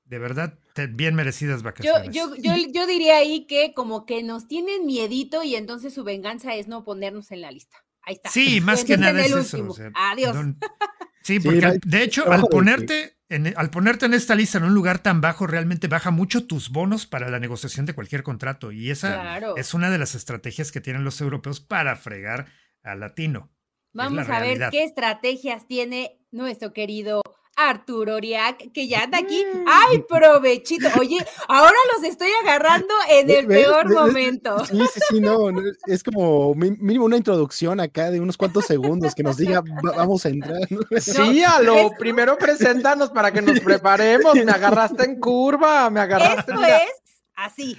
de 0.05 0.19
verdad, 0.19 0.59
bien 0.87 1.15
merecidas 1.15 1.63
vacaciones. 1.63 2.15
Yo, 2.15 2.35
yo, 2.37 2.55
yo, 2.57 2.87
diría 2.87 3.19
ahí 3.19 3.47
que 3.47 3.73
como 3.75 4.07
que 4.07 4.23
nos 4.23 4.47
tienen 4.47 4.87
miedito 4.87 5.43
y 5.43 5.57
entonces 5.57 5.93
su 5.93 6.05
venganza 6.05 6.55
es 6.55 6.69
no 6.69 6.85
ponernos 6.85 7.31
en 7.31 7.41
la 7.41 7.51
lista. 7.51 7.77
Ahí 8.03 8.15
está. 8.15 8.31
Sí, 8.31 8.61
más 8.61 8.85
que 8.85 8.97
nada 8.97 9.21
es 9.21 9.33
eso. 9.33 9.75
Adiós. 9.95 10.37
Sí, 11.21 11.41
porque 11.41 11.79
de 11.85 12.03
hecho, 12.03 12.33
al 12.33 12.47
ponerte, 12.49 13.19
en, 13.29 13.53
al 13.59 13.69
ponerte 13.69 14.07
en 14.07 14.15
esta 14.15 14.35
lista 14.35 14.57
en 14.57 14.65
un 14.65 14.73
lugar 14.73 15.01
tan 15.01 15.21
bajo, 15.21 15.47
realmente 15.47 15.87
baja 15.87 16.11
mucho 16.11 16.47
tus 16.47 16.71
bonos 16.71 17.05
para 17.05 17.29
la 17.29 17.39
negociación 17.39 17.85
de 17.85 17.93
cualquier 17.93 18.23
contrato. 18.23 18.73
Y 18.73 18.91
esa 18.91 19.39
es 19.59 19.75
una 19.75 19.91
de 19.91 19.99
las 19.99 20.15
estrategias 20.15 20.73
que 20.73 20.81
tienen 20.81 21.05
los 21.05 21.21
europeos 21.21 21.61
para 21.61 21.97
fregar 21.97 22.47
al 22.83 23.01
latino. 23.01 23.51
Vamos 23.93 24.27
a 24.31 24.41
ver 24.41 24.71
qué 24.71 24.85
estrategias 24.85 25.67
tiene 25.67 26.19
nuestro 26.31 26.73
querido 26.73 27.21
Arturo 27.59 28.15
Oriac, 28.15 28.71
que 28.73 28.87
ya 28.87 29.03
anda 29.03 29.19
aquí. 29.19 29.45
¡Ay, 29.67 30.05
provechito! 30.09 30.89
Oye, 30.99 31.19
ahora 31.49 31.75
los 31.95 32.05
estoy 32.09 32.31
agarrando 32.43 32.95
en 33.11 33.29
el 33.31 33.47
¿Ves? 33.47 33.65
peor 33.65 33.89
¿Ves? 33.89 33.97
momento. 33.99 34.65
Sí, 34.65 34.79
sí, 34.95 35.01
sí, 35.11 35.21
no, 35.21 35.51
no, 35.51 35.61
es 35.87 36.03
como 36.05 36.55
mínimo 36.55 37.05
una 37.05 37.17
introducción 37.17 37.81
acá 37.81 38.11
de 38.11 38.21
unos 38.21 38.37
cuantos 38.37 38.65
segundos 38.67 39.15
que 39.15 39.23
nos 39.23 39.37
diga 39.37 39.61
"Va- 39.61 39.97
vamos 39.97 40.25
a 40.25 40.29
entrar. 40.29 40.61
¿no? 40.71 40.81
Sí, 41.01 41.43
a 41.43 41.61
lo 41.61 41.91
primero 41.99 42.39
preséntanos 42.39 43.11
para 43.11 43.33
que 43.33 43.43
nos 43.43 43.59
preparemos. 43.61 44.35
Me 44.37 44.53
agarraste 44.53 45.05
en 45.05 45.19
curva, 45.21 45.91
me 45.91 46.01
agarraste. 46.01 46.53
Esto 46.53 46.55
mira. 46.55 46.79
es 46.79 46.93
así. 47.35 47.77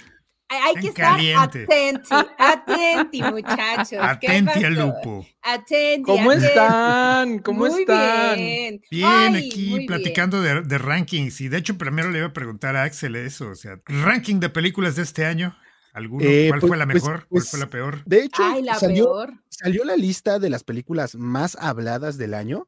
Hay, 0.52 0.74
que 0.80 0.88
estar 0.88 1.18
atenti, 1.38 2.08
atenti, 2.38 3.22
muchachos. 3.22 3.88
¿Qué 4.20 4.26
Atenti 4.26 4.64
al 4.64 4.74
lupo. 4.74 5.24
Atenti. 5.42 6.02
¿Cómo 6.02 6.30
atenti. 6.30 6.46
están? 6.48 7.38
¿Cómo 7.38 7.58
Muy 7.66 7.80
están? 7.82 8.36
Bien, 8.36 8.82
Bien, 8.90 9.06
Ay, 9.06 9.46
aquí 9.48 9.66
muy 9.68 9.78
bien. 9.78 9.86
platicando 9.86 10.42
de, 10.42 10.62
de 10.62 10.78
rankings. 10.78 11.40
Y 11.40 11.48
de 11.48 11.58
hecho, 11.58 11.78
primero 11.78 12.10
le 12.10 12.18
iba 12.18 12.26
a 12.26 12.32
preguntar 12.32 12.74
a 12.74 12.82
Axel 12.82 13.14
eso. 13.14 13.48
O 13.50 13.54
sea, 13.54 13.80
ranking 13.86 14.40
de 14.40 14.48
películas 14.48 14.96
de 14.96 15.02
este 15.02 15.24
año. 15.24 15.56
¿Alguno? 15.92 16.24
Eh, 16.24 16.46
¿Cuál 16.48 16.60
pues- 16.60 16.68
fue 16.70 16.76
la 16.76 16.84
pues- 16.86 16.94
mejor? 17.02 17.26
pues- 17.28 17.28
¿Cuál 17.28 17.44
fue 17.50 17.58
la 17.60 17.66
peor? 17.68 18.02
De 18.04 18.24
hecho, 18.24 18.42
Ay, 18.44 18.62
la 18.62 18.74
salió, 18.74 19.04
peor. 19.04 19.34
salió 19.48 19.84
la 19.84 19.96
lista 19.96 20.38
de 20.40 20.50
las 20.50 20.64
películas 20.64 21.14
más 21.14 21.56
habladas 21.60 22.16
del 22.18 22.34
año. 22.34 22.66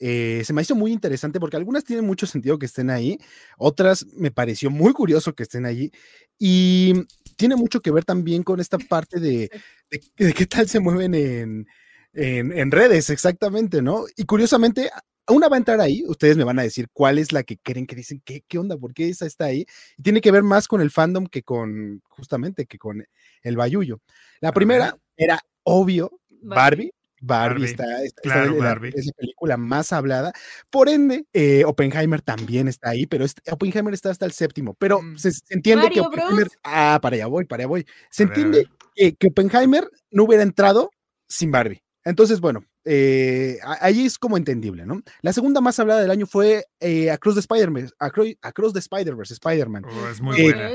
Eh, 0.00 0.42
se 0.44 0.52
me 0.52 0.62
hizo 0.62 0.74
muy 0.74 0.90
interesante 0.92 1.38
porque 1.38 1.56
algunas 1.56 1.84
tienen 1.84 2.04
mucho 2.04 2.26
sentido 2.26 2.58
que 2.58 2.66
estén 2.66 2.90
ahí, 2.90 3.16
otras 3.58 4.04
me 4.16 4.32
pareció 4.32 4.68
muy 4.68 4.92
curioso 4.92 5.36
que 5.36 5.44
estén 5.44 5.64
allí 5.66 5.92
y 6.36 6.94
tiene 7.36 7.56
mucho 7.56 7.80
que 7.80 7.90
ver 7.90 8.04
también 8.04 8.42
con 8.42 8.60
esta 8.60 8.78
parte 8.78 9.20
de, 9.20 9.50
de- 9.90 10.02
de 10.26 10.32
qué 10.32 10.46
tal 10.46 10.68
se 10.68 10.80
mueven 10.80 11.14
en, 11.14 11.66
en- 12.12 12.52
en 12.56 12.70
redes, 12.70 13.10
exactamente, 13.10 13.82
¿no? 13.82 14.04
Y 14.16 14.24
curiosamente, 14.24 14.90
una 15.28 15.48
va 15.48 15.56
a 15.56 15.58
entrar 15.58 15.80
ahí, 15.80 16.04
ustedes 16.06 16.36
me 16.36 16.44
van 16.44 16.58
a 16.58 16.62
decir 16.62 16.88
cuál 16.92 17.18
es 17.18 17.32
la 17.32 17.42
que 17.42 17.56
creen 17.58 17.86
que 17.86 17.96
dicen, 17.96 18.20
¿qué, 18.24 18.42
qué 18.46 18.58
onda? 18.58 18.76
¿Por 18.76 18.92
qué 18.94 19.08
esa 19.08 19.26
está 19.26 19.46
ahí? 19.46 19.66
Y 19.96 20.02
tiene 20.02 20.20
que 20.20 20.30
ver 20.30 20.42
más 20.42 20.68
con 20.68 20.80
el 20.80 20.90
fandom 20.90 21.26
que 21.26 21.42
con, 21.42 22.02
justamente, 22.08 22.66
que 22.66 22.78
con 22.78 23.04
el 23.42 23.56
bayuyo. 23.56 24.00
La 24.40 24.52
primera 24.52 24.96
era 25.16 25.40
obvio, 25.62 26.20
Barbie. 26.28 26.92
Barbie, 27.26 27.54
Barbie, 27.60 27.64
está, 27.70 27.84
está- 27.84 28.04
está 28.04 28.22
claro, 28.22 28.52
de 28.54 28.58
la- 28.58 28.64
Barbie. 28.64 28.92
es 28.94 29.06
la 29.06 29.12
película 29.12 29.56
más 29.56 29.92
hablada. 29.92 30.32
Por 30.70 30.88
ende, 30.88 31.26
eh, 31.32 31.64
Oppenheimer 31.64 32.20
también 32.22 32.68
está 32.68 32.90
ahí, 32.90 33.06
pero 33.06 33.24
este- 33.24 33.42
Oppenheimer 33.50 33.94
está 33.94 34.10
hasta 34.10 34.26
el 34.26 34.32
séptimo. 34.32 34.74
Pero 34.74 35.00
Mm. 35.02 35.16
se, 35.16 35.32
se 35.32 35.42
entiende 35.54 35.88
que 35.90 36.00
Bros. 36.00 36.08
Oppenheimer. 36.08 36.48
Ah, 36.62 36.98
para 37.02 37.16
allá 37.16 37.26
voy, 37.26 37.44
para 37.44 37.62
allá 37.62 37.68
voy. 37.68 37.86
Se 38.10 38.24
A 38.24 38.26
entiende 38.26 38.58
ver. 38.58 38.68
que, 38.94 39.14
que 39.16 39.26
Oppenheimer 39.28 39.88
no 40.10 40.24
hubiera 40.24 40.42
entrado 40.42 40.90
sin 41.28 41.50
Barbie. 41.50 41.82
Entonces, 42.06 42.40
bueno, 42.40 42.64
eh, 42.84 43.58
ahí 43.80 44.04
es 44.04 44.18
como 44.18 44.36
entendible, 44.36 44.84
¿no? 44.84 45.00
La 45.22 45.32
segunda 45.32 45.62
más 45.62 45.78
hablada 45.80 46.02
del 46.02 46.10
año 46.10 46.26
fue 46.26 46.66
eh, 46.80 47.10
Across 47.10 47.34
the 47.36 47.40
Spider-Man, 47.40 47.88
Acro- 47.98 48.36
Across 48.42 48.74
the 48.74 48.78
Spider-Verse, 48.80 49.32
Spider-Man. 49.32 49.84
Oh, 49.86 50.08
es 50.08 50.20
muy 50.20 50.38
Eh, 50.38 50.42
buena. 50.44 50.68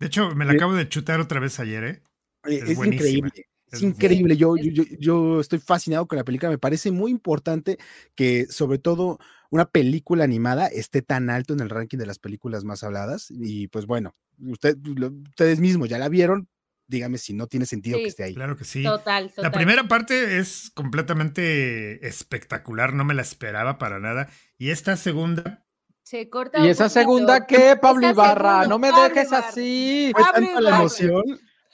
De 0.00 0.06
hecho, 0.08 0.34
me 0.34 0.44
la 0.44 0.54
eh, 0.54 0.56
acabo 0.56 0.74
de 0.74 0.88
chutar 0.88 1.20
otra 1.20 1.38
vez 1.38 1.60
ayer, 1.60 1.84
¿eh? 1.84 2.02
Es 2.44 2.70
Es, 2.70 2.78
increíble. 2.84 3.30
Es 3.72 3.82
increíble. 3.82 4.36
Yo, 4.36 4.56
yo, 4.56 4.70
yo, 4.70 4.84
yo 4.98 5.40
estoy 5.40 5.58
fascinado 5.58 6.06
con 6.06 6.18
la 6.18 6.24
película. 6.24 6.50
Me 6.50 6.58
parece 6.58 6.90
muy 6.90 7.10
importante 7.10 7.78
que, 8.14 8.46
sobre 8.46 8.78
todo, 8.78 9.18
una 9.50 9.64
película 9.64 10.24
animada 10.24 10.66
esté 10.68 11.02
tan 11.02 11.30
alto 11.30 11.54
en 11.54 11.60
el 11.60 11.70
ranking 11.70 11.98
de 11.98 12.06
las 12.06 12.18
películas 12.18 12.64
más 12.64 12.84
habladas. 12.84 13.28
Y 13.30 13.68
pues 13.68 13.86
bueno, 13.86 14.14
usted, 14.46 14.76
lo- 14.84 15.08
ustedes 15.30 15.58
mismos 15.58 15.88
ya 15.88 15.98
la 15.98 16.08
vieron. 16.08 16.48
Dígame 16.86 17.16
si 17.16 17.32
no 17.32 17.46
tiene 17.46 17.64
sentido 17.64 17.96
Sí. 17.96 18.02
que 18.02 18.08
esté 18.10 18.24
ahí. 18.24 18.34
Claro 18.34 18.56
que 18.56 18.64
sí. 18.64 18.82
Total, 18.82 19.28
total. 19.30 19.44
La 19.44 19.50
primera 19.52 19.88
parte 19.88 20.38
es 20.38 20.70
completamente 20.74 22.06
espectacular, 22.06 22.92
no 22.92 23.04
me 23.04 23.14
la 23.14 23.22
esperaba 23.22 23.78
para 23.78 23.98
nada. 23.98 24.28
Y 24.58 24.70
esta 24.70 24.96
segunda, 24.96 25.64
Se 26.04 26.28
corta 26.28 26.58
¿Y 26.66 26.68
esa 26.68 26.88
segunda 26.88 27.46
qué, 27.46 27.76
Pablo 27.80 28.10
Ibarra? 28.10 28.62
segunda, 28.64 28.66
No 28.68 28.78
me 28.78 28.90
Pablo 28.90 29.08
dejes 29.08 29.28
Ibarra. 29.28 29.48
así. 29.48 30.12
Fue 30.14 30.22
tanta 30.24 30.40
la 30.60 30.68
Ibarra. 30.68 30.76
emoción. 30.80 31.22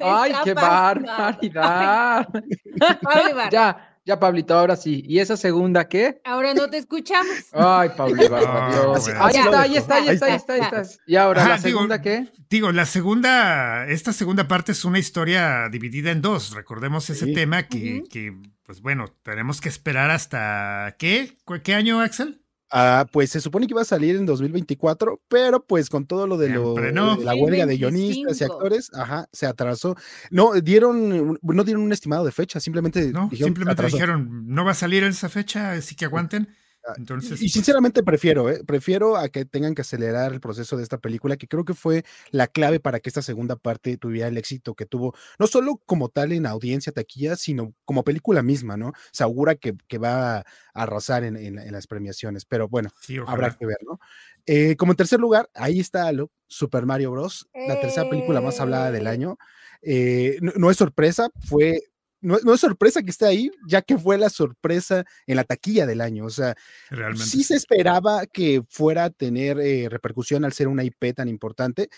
Ay, 0.01 0.33
qué 0.45 0.55
barbaridad. 0.55 2.29
Ya, 3.51 3.97
ya, 4.05 4.19
Pablito, 4.19 4.55
ahora 4.55 4.77
sí. 4.77 5.03
¿Y 5.07 5.19
esa 5.19 5.37
segunda 5.37 5.89
qué? 5.89 6.21
Ahora 6.25 6.55
no 6.55 6.69
te 6.71 6.79
escuchamos. 6.79 7.29
Ay, 7.53 7.91
Pablo 7.97 8.25
Ibarra, 8.25 8.69
Ah, 8.69 8.71
Dios. 8.71 9.09
Ahí 9.09 9.37
está, 9.37 9.61
ahí 9.63 9.77
está, 9.77 9.95
ahí 9.97 10.09
Ahí 10.09 10.15
está, 10.15 10.27
ahí 10.27 10.35
está, 10.37 10.53
ahí 10.55 10.61
está. 10.61 10.83
Y 11.07 11.17
ahora, 11.17 11.41
Ajá, 11.43 11.49
¿la 11.51 11.57
digo, 11.57 11.69
segunda 11.79 12.01
qué? 12.01 12.29
digo, 12.49 12.73
la 12.73 12.87
segunda, 12.87 13.87
esta 13.89 14.13
segunda 14.13 14.49
parte 14.49 14.73
es 14.73 14.85
una 14.85 14.99
historia 14.99 15.69
dividida 15.71 16.11
en 16.11 16.23
dos. 16.23 16.55
Recordemos 16.55 17.11
ese 17.11 17.27
Sí. 17.27 17.35
tema 17.35 17.65
que, 17.65 18.05
que, 18.11 18.35
pues 18.65 18.81
bueno, 18.81 19.07
tenemos 19.23 19.61
que 19.61 19.69
esperar 19.69 20.11
hasta 20.11 20.95
¿qué? 20.99 21.37
¿Cu- 21.45 21.61
¿Qué 21.63 21.75
año, 21.75 22.01
Axel? 22.01 22.41
Ah, 22.71 23.07
pues 23.11 23.31
se 23.31 23.41
supone 23.41 23.67
que 23.67 23.73
iba 23.73 23.81
a 23.81 23.87
salir 23.87 24.17
en 24.17 24.27
2024, 24.27 25.23
pero 25.29 25.65
pues 25.65 25.89
con 25.89 26.07
todo 26.07 26.27
lo 26.27 26.37
de, 26.37 26.51
lo, 26.51 26.75
no. 26.93 27.17
de 27.17 27.25
la 27.25 27.35
huelga 27.35 27.65
de 27.65 27.79
2025. 27.79 27.79
guionistas 27.79 28.41
y 28.41 28.45
actores, 28.45 28.91
ajá, 28.93 29.29
se 29.33 29.47
atrasó. 29.47 29.97
No 30.31 30.53
dieron, 30.61 31.39
no 31.41 31.65
dieron 31.65 31.83
un 31.83 31.93
estimado 31.93 32.25
de 32.25 32.33
fecha, 32.33 32.61
simplemente 32.61 33.11
No, 33.11 33.29
dijeron 33.31 33.55
simplemente 33.55 33.87
dijeron, 33.87 34.45
no 34.47 34.65
va 34.65 34.73
a 34.73 34.75
salir 34.75 35.03
en 35.03 35.11
esa 35.11 35.29
fecha, 35.29 35.73
así 35.73 35.95
que 35.95 36.05
aguanten. 36.05 36.49
Entonces, 36.97 37.41
Y 37.43 37.49
sinceramente 37.49 38.03
prefiero, 38.03 38.49
¿eh? 38.51 38.63
prefiero 38.65 39.17
a 39.17 39.29
que 39.29 39.45
tengan 39.45 39.75
que 39.75 39.83
acelerar 39.83 40.33
el 40.33 40.41
proceso 40.41 40.77
de 40.77 40.83
esta 40.83 40.99
película, 40.99 41.37
que 41.37 41.49
creo 41.49 41.65
que 41.65 41.75
fue 41.75 42.05
la 42.31 42.47
clave 42.47 42.81
para 42.81 43.01
que 43.01 43.09
esta 43.11 43.23
segunda 43.23 43.57
parte 43.57 43.97
tuviera 43.97 44.29
el 44.29 44.37
éxito 44.39 44.75
que 44.75 44.87
tuvo, 44.87 45.15
no 45.39 45.47
solo 45.47 45.81
como 45.87 46.09
tal 46.09 46.33
en 46.33 46.47
audiencia, 46.47 46.93
taquilla, 46.93 47.37
sino 47.37 47.75
como 47.85 48.05
película 48.05 48.43
misma, 48.43 48.77
¿no? 48.77 48.93
Se 49.13 49.23
augura 49.25 49.55
que, 49.55 49.75
que 49.89 49.99
va 49.99 50.39
a 50.39 50.45
arrasar 50.73 51.25
en, 51.25 51.37
en- 51.37 51.59
en 51.59 51.73
las 51.73 51.87
premiaciones, 51.87 52.45
pero 52.45 52.69
bueno, 52.69 52.91
sí, 53.01 53.19
habrá 53.27 53.51
que 53.57 53.67
ver, 53.67 53.79
¿no? 53.87 53.99
Eh, 54.47 54.77
como 54.77 54.93
en 54.93 54.97
tercer 54.97 55.21
lugar, 55.21 55.51
ahí 55.55 55.81
está 55.81 56.11
lo, 56.13 56.31
Super 56.47 56.87
Mario 56.87 57.11
Bros., 57.11 57.49
la 57.55 57.79
tercera 57.81 58.09
película 58.09 58.41
más 58.41 58.61
hablada 58.61 58.91
del 58.91 59.07
Eh. 59.07 59.11
año. 59.11 59.39
Eh, 59.83 60.39
no, 60.41 60.53
no 60.57 60.71
es 60.71 60.77
sorpresa, 60.77 61.31
fue... 61.41 61.83
No, 62.21 62.37
no 62.43 62.55
es 62.55 62.61
sorpresa 62.61 63.03
que 63.03 63.11
esté 63.11 63.27
ahí, 63.27 63.51
ya 63.69 63.81
que 63.83 63.97
fue 63.97 64.19
la 64.19 64.29
sorpresa 64.29 65.05
en 65.27 65.37
la 65.37 65.45
taquilla 65.45 65.87
del 65.87 66.01
año. 66.01 66.25
O 66.25 66.31
sea, 66.31 66.55
Realmente. 66.91 67.27
sí 67.27 67.45
se 67.45 67.55
esperaba 67.55 68.27
que 68.27 68.63
fuera 68.69 69.05
a 69.05 69.11
tener 69.11 69.61
eh, 69.61 69.89
repercusión 69.89 70.45
al 70.45 70.53
ser 70.53 70.67
una 70.69 70.83
IP 70.85 71.15
tan 71.15 71.29
importante, 71.29 71.89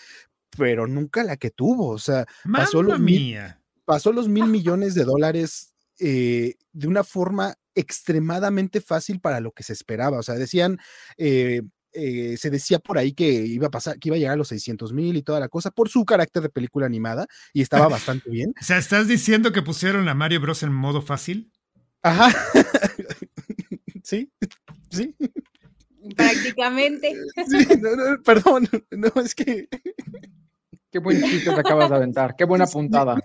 pero 0.57 0.85
nunca 0.87 1.23
la 1.23 1.37
que 1.37 1.49
tuvo. 1.49 1.89
O 1.89 1.97
sea, 1.99 2.25
pasó 2.51 2.77
Mamma 2.83 2.89
los 2.93 2.99
mil- 2.99 3.19
mía. 3.21 3.61
pasó 3.85 4.11
los 4.11 4.27
mil 4.29 4.45
millones 4.47 4.93
de 4.93 5.05
dólares 5.05 5.73
eh, 5.99 6.55
de 6.71 6.87
una 6.87 7.03
forma 7.03 7.55
extremadamente 7.73 8.81
fácil 8.81 9.19
para 9.21 9.39
lo 9.39 9.51
que 9.51 9.63
se 9.63 9.73
esperaba. 9.73 10.19
O 10.19 10.23
sea, 10.23 10.35
decían, 10.35 10.77
eh, 11.17 11.61
eh, 11.93 12.35
se 12.37 12.49
decía 12.49 12.79
por 12.79 12.97
ahí 12.97 13.13
que 13.13 13.29
iba 13.29 13.67
a 13.67 13.71
pasar, 13.71 13.99
que 13.99 14.09
iba 14.09 14.15
a 14.15 14.19
llegar 14.19 14.33
a 14.33 14.37
los 14.37 14.47
600 14.49 14.93
mil 14.93 15.15
y 15.15 15.23
toda 15.23 15.39
la 15.39 15.49
cosa 15.49 15.71
por 15.71 15.89
su 15.89 16.05
carácter 16.05 16.43
de 16.43 16.49
película 16.49 16.85
animada 16.85 17.27
y 17.53 17.61
estaba 17.61 17.87
bastante 17.87 18.29
bien. 18.29 18.53
O 18.61 18.63
sea, 18.63 18.77
¿estás 18.77 19.07
diciendo 19.07 19.51
que 19.51 19.61
pusieron 19.61 20.07
a 20.07 20.13
Mario 20.13 20.41
Bros 20.41 20.63
en 20.63 20.73
modo 20.73 21.01
fácil? 21.01 21.51
Ajá. 22.03 22.31
sí, 24.03 24.31
sí. 24.89 25.15
Prácticamente. 26.15 27.15
sí, 27.47 27.67
no, 27.79 27.95
no, 27.95 28.21
perdón, 28.23 28.67
no, 28.91 29.21
es 29.21 29.35
que 29.35 29.67
Qué 30.91 30.99
buen 30.99 31.23
chiste 31.23 31.53
te 31.53 31.59
acabas 31.59 31.89
de 31.89 31.95
aventar. 31.95 32.35
Qué 32.35 32.43
buena 32.43 32.67
puntada. 32.67 33.17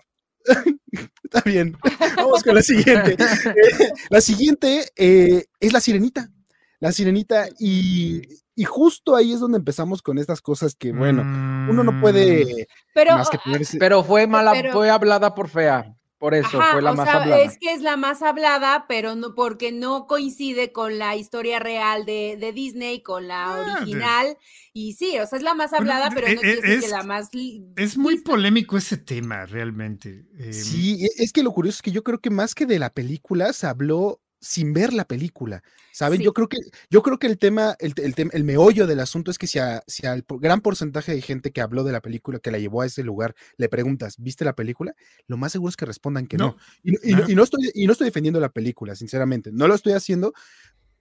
Está 1.24 1.40
bien. 1.44 1.76
Vamos 2.16 2.44
con 2.44 2.54
la 2.54 2.62
siguiente. 2.62 3.16
Eh, 3.18 3.92
la 4.08 4.20
siguiente 4.20 4.92
eh, 4.94 5.46
es 5.58 5.72
la 5.72 5.80
sirenita. 5.80 6.30
La 6.78 6.92
sirenita, 6.92 7.48
y, 7.58 8.22
y 8.56 8.64
justo 8.64 9.14
ahí 9.14 9.32
es 9.32 9.38
donde 9.40 9.58
empezamos 9.58 10.02
con 10.02 10.18
estas 10.18 10.40
cosas 10.42 10.74
que, 10.74 10.90
bueno, 10.92 11.22
uno 11.70 11.84
no 11.84 11.92
Mm, 11.92 12.00
puede 12.00 12.66
Pero, 12.94 13.16
más 13.16 13.30
que 13.30 13.36
ah, 13.36 13.40
ponerse. 13.44 13.78
Pero 13.78 14.02
fue 14.02 14.26
mala, 14.26 14.52
Pero- 14.52 14.72
fue 14.72 14.90
hablada 14.90 15.34
por 15.34 15.48
fea. 15.48 15.92
Por 16.18 16.32
eso 16.34 16.58
Ajá, 16.58 16.72
fue 16.72 16.80
la 16.82 16.92
o 16.92 16.94
más 16.94 17.06
sea, 17.10 17.22
hablada. 17.22 17.42
es 17.42 17.58
que 17.60 17.74
es 17.74 17.82
la 17.82 17.98
más 17.98 18.22
hablada, 18.22 18.86
pero 18.88 19.14
no 19.16 19.34
porque 19.34 19.70
no 19.70 20.06
coincide 20.06 20.72
con 20.72 20.98
la 20.98 21.14
historia 21.14 21.58
real 21.58 22.06
de, 22.06 22.38
de 22.40 22.52
Disney, 22.54 23.02
con 23.02 23.28
la 23.28 23.52
Ah, 23.52 23.56
de- 23.62 23.72
original. 23.82 24.38
Y 24.72 24.94
sí, 24.94 25.18
o 25.18 25.26
sea, 25.26 25.36
es 25.36 25.42
la 25.44 25.52
más 25.52 25.72
Bueno, 25.72 25.92
hablada, 25.92 26.10
pero 26.14 26.26
e- 26.28 26.34
no 26.36 26.40
quiere 26.40 26.58
e- 26.58 26.62
decir 26.62 26.80
que 26.80 26.86
es- 26.86 26.90
la 26.90 27.02
más. 27.02 27.28
Es 27.76 27.98
muy 27.98 28.18
polémico 28.22 28.78
ese 28.78 28.96
tema, 28.96 29.44
realmente. 29.44 30.24
Eh, 30.38 30.54
Sí, 30.54 31.04
e- 31.04 31.22
es 31.22 31.32
que 31.34 31.42
lo 31.42 31.52
curioso 31.52 31.76
es 31.76 31.82
que 31.82 31.92
yo 31.92 32.02
creo 32.02 32.18
que 32.18 32.30
más 32.30 32.54
que 32.54 32.64
de 32.64 32.78
la 32.78 32.88
película 32.88 33.52
se 33.52 33.66
habló 33.66 34.18
sin 34.40 34.72
ver 34.72 34.92
la 34.92 35.06
película, 35.06 35.62
¿saben? 35.92 36.18
Sí. 36.18 36.24
Yo 36.24 36.32
creo 36.34 36.48
que 36.48 36.58
yo 36.90 37.02
creo 37.02 37.18
que 37.18 37.26
el 37.26 37.38
tema, 37.38 37.74
el, 37.80 37.94
el 38.32 38.44
meollo 38.44 38.86
del 38.86 39.00
asunto 39.00 39.30
es 39.30 39.38
que 39.38 39.46
si, 39.46 39.58
a- 39.58 39.82
si 39.86 40.06
al 40.06 40.24
gran 40.28 40.60
porcentaje 40.60 41.12
de 41.14 41.22
gente 41.22 41.52
que 41.52 41.60
habló 41.60 41.84
de 41.84 41.92
la 41.92 42.00
película, 42.00 42.38
que 42.38 42.50
la 42.50 42.58
llevó 42.58 42.82
a 42.82 42.86
ese 42.86 43.02
lugar, 43.02 43.34
le 43.56 43.68
preguntas, 43.68 44.16
¿viste 44.18 44.44
la 44.44 44.54
película? 44.54 44.94
Lo 45.26 45.36
más 45.36 45.52
seguro 45.52 45.70
es 45.70 45.76
que 45.76 45.86
respondan 45.86 46.26
que 46.26 46.36
no. 46.36 46.48
No, 46.48 46.56
Y, 46.82 46.92
no- 46.92 46.98
y 47.02 47.10
no- 47.12 47.16
claro. 47.18 47.32
y 47.32 47.34
no 47.34 47.42
estoy, 47.44 47.70
y 47.74 47.86
no 47.86 47.92
estoy 47.92 48.04
defendiendo 48.06 48.40
la 48.40 48.50
película, 48.50 48.94
sinceramente, 48.94 49.50
no 49.52 49.66
lo 49.68 49.74
estoy 49.74 49.94
haciendo, 49.94 50.32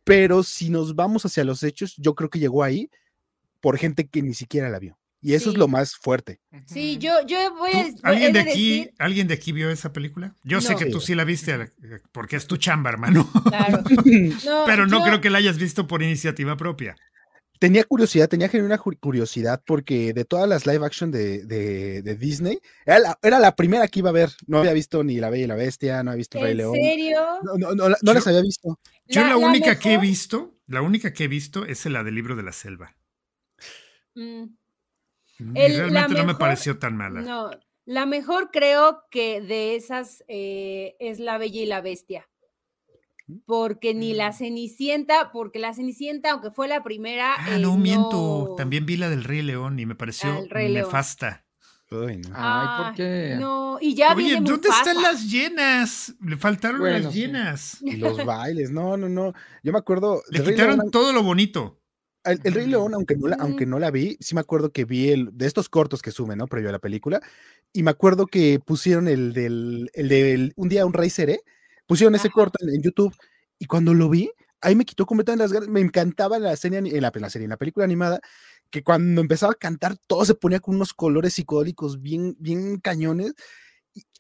pero 0.04 0.44
si 0.44 0.70
nos 0.70 0.96
vamos 0.96 1.26
hacia 1.26 1.44
los 1.44 1.64
hechos, 1.64 1.96
yo 1.98 2.16
creo 2.16 2.30
que 2.30 2.40
llegó 2.40 2.64
ahí 2.64 2.90
por 3.60 3.78
gente 3.78 4.08
que 4.08 4.22
ni 4.22 4.34
siquiera 4.34 4.70
la 4.70 4.80
vio. 4.80 4.98
Y 5.26 5.34
eso 5.34 5.50
es 5.50 5.58
lo 5.58 5.68
más 5.68 5.96
fuerte. 5.96 6.40
Sí, 6.68 6.98
yo, 7.00 7.14
yo 7.26 7.38
voy 7.56 7.72
¿Tú- 7.72 8.00
a. 8.04 8.10
¿Alguien 8.10 8.32
de 8.34 8.40
aquí, 8.42 8.80
decir- 8.84 8.94
alguien 9.00 9.28
de 9.28 9.34
aquí 9.34 9.52
vio 9.52 9.70
esa 9.72 9.92
película? 9.92 10.36
Yo 10.44 10.62
sé 10.62 10.76
que 10.76 10.86
tú 10.86 11.00
sí 11.02 11.16
la 11.16 11.24
viste, 11.24 11.54
Ale- 11.54 11.72
porque 12.12 12.36
es 12.36 12.46
tu 12.46 12.58
chamba, 12.58 12.92
hermano. 12.92 13.28
claro. 13.50 13.82
No, 14.46 14.64
Pero 14.66 14.86
no 14.86 15.00
yo- 15.00 15.06
creo 15.06 15.22
que 15.22 15.30
la 15.32 15.40
hayas 15.40 15.58
visto 15.58 15.88
por 15.88 16.04
iniciativa 16.04 16.56
propia. 16.58 16.96
tenía 17.58 17.84
curiosidad, 17.86 18.28
tenía 18.30 18.50
genuina 18.50 18.78
curiosidad 18.78 19.64
porque 19.66 20.14
de 20.14 20.26
todas 20.26 20.48
las 20.48 20.68
live 20.68 20.86
action 20.86 21.10
de, 21.10 21.44
de- 21.46 22.02
de 22.04 22.16
Disney, 22.16 22.60
era 22.86 23.00
la, 23.00 23.20
era 23.24 23.40
la 23.40 23.56
primera 23.56 23.88
que 23.88 24.00
iba 24.00 24.10
a 24.10 24.14
ver. 24.14 24.30
No 24.46 24.60
había 24.60 24.74
visto 24.74 25.04
ni 25.04 25.16
La 25.20 25.30
Bella 25.32 25.46
y 25.46 25.48
la 25.48 25.56
Bestia, 25.56 26.04
no 26.04 26.12
había 26.12 26.18
visto 26.20 26.40
Rey 26.40 26.52
¿En 26.52 26.58
León. 26.58 26.76
serio? 26.76 27.20
No, 27.44 27.54
no, 27.58 27.74
no, 27.74 27.96
no 28.00 28.14
las 28.14 28.24
Yo- 28.26 28.30
había 28.30 28.42
visto. 28.42 28.80
Yo 29.08 29.22
la, 29.22 29.28
La- 29.30 29.34
la 29.34 29.38
única 29.48 29.80
que 29.80 29.94
he 29.94 29.98
visto, 29.98 30.54
la 30.68 30.82
única 30.84 31.14
que 31.14 31.24
he 31.24 31.28
visto 31.28 31.66
es 31.66 31.84
la 31.88 32.04
del 32.04 32.14
libro 32.14 32.36
de 32.36 32.44
la 32.44 32.52
selva. 32.52 32.96
Mm, 34.16 34.46
El- 35.40 35.78
la 35.78 35.84
realmente 36.08 36.14
no 36.16 36.26
me 36.26 36.36
pareció 36.36 36.78
tan 36.80 36.96
mala. 36.98 37.22
No, 37.22 37.52
la 37.86 38.06
mejor 38.06 38.50
creo 38.52 39.04
que 39.12 39.42
de 39.42 39.76
esas 39.76 40.24
eh, 40.28 40.96
es 41.00 41.20
La 41.20 41.38
Bella 41.38 41.62
y 41.62 41.66
la 41.66 41.82
Bestia. 41.82 42.28
Porque 43.48 43.94
ni 43.96 44.14
la 44.14 44.30
Mm. 44.30 44.34
Cenicienta, 44.34 45.32
porque 45.32 45.58
la 45.58 45.74
Cenicienta, 45.74 46.32
aunque 46.32 46.52
fue 46.52 46.68
la 46.68 46.84
primera. 46.84 47.34
Ah, 47.38 47.56
eh, 47.56 47.60
no, 47.60 47.76
miento. 47.76 48.54
También 48.56 48.86
vi 48.86 48.98
la 48.98 49.10
del 49.10 49.24
Rey 49.24 49.42
León 49.42 49.80
y 49.80 49.86
me 49.88 49.96
pareció 49.96 50.30
Ah, 50.52 50.60
el 50.62 50.74
nefasta. 50.76 51.44
Uy, 51.90 52.18
no. 52.18 52.30
Ay, 52.36 52.68
¿por 52.78 52.86
Ay, 52.88 52.94
qué? 52.96 53.36
No, 53.40 53.78
y 53.82 53.96
ya 53.96 54.14
Oye, 54.14 54.24
viene 54.26 54.50
¿dónde 54.50 54.70
están 54.70 55.02
las 55.02 55.30
llenas? 55.30 56.16
Le 56.22 56.38
faltaron 56.38 56.80
Bueno, 56.82 57.00
las 57.00 57.14
sí. 57.14 57.20
llenas. 57.22 57.78
Y 57.82 57.96
los 57.98 58.24
bailes, 58.26 58.72
no, 58.72 58.96
no, 58.98 59.08
no. 59.10 59.34
Yo 59.64 59.72
me 59.72 59.80
acuerdo. 59.80 60.22
Le 60.30 60.44
quitaron 60.44 60.78
León, 60.78 60.92
todo 60.92 61.12
lo 61.14 61.24
bonito. 61.24 61.80
El, 62.26 62.40
el 62.44 62.54
Rey 62.54 62.68
León, 62.68 62.94
aunque 62.94 63.16
no, 63.16 63.28
la, 63.28 63.36
aunque 63.40 63.66
Mm. 63.66 63.70
no 63.70 63.80
la 63.80 63.92
vi, 63.92 64.18
sí 64.20 64.36
me 64.36 64.42
acuerdo 64.42 64.72
que 64.72 64.86
vi 64.86 65.10
el 65.10 65.30
de 65.34 65.46
estos 65.48 65.70
cortos 65.70 66.02
que 66.02 66.12
suben, 66.12 66.38
¿no? 66.40 66.48
Previo 66.48 66.70
a 66.70 66.72
la 66.74 66.80
película. 66.80 67.22
Y 67.74 67.84
me 67.84 67.92
acuerdo 67.92 68.28
que 68.28 68.60
pusieron 68.66 69.08
el 69.08 69.34
del, 69.34 69.90
el 69.94 70.10
del 70.10 70.54
Un 70.56 70.70
día 70.70 70.86
un 70.86 70.94
rey 70.94 71.10
seré. 71.10 71.42
Pusieron 71.88 72.16
ese 72.16 72.30
Ajá. 72.30 72.34
corto 72.34 72.58
en, 72.62 72.76
en 72.76 72.82
YouTube. 72.82 73.16
Y 73.60 73.66
cuando 73.68 73.94
lo 73.94 74.10
vi, 74.10 74.32
ahí 74.62 74.76
me 74.76 74.86
quitó 74.86 75.06
completamente 75.06 75.44
las 75.44 75.54
ganas. 75.54 75.70
Me 75.70 75.82
encantaba 75.82 76.40
la 76.40 76.56
serie, 76.56 76.80
en 76.80 77.02
la, 77.02 77.12
en 77.14 77.22
la 77.22 77.30
serie, 77.30 77.46
en 77.46 77.50
la 77.52 77.58
película 77.58 77.86
animada, 77.86 78.20
que 78.72 78.84
cuando 78.84 79.22
empezaba 79.22 79.54
a 79.54 79.56
cantar, 79.56 79.96
todo 80.08 80.26
se 80.26 80.36
ponía 80.36 80.60
con 80.60 80.76
unos 80.76 80.94
colores 80.94 81.34
psicodélicos 81.34 82.02
bien, 82.02 82.36
bien 82.40 82.80
cañones. 82.80 83.34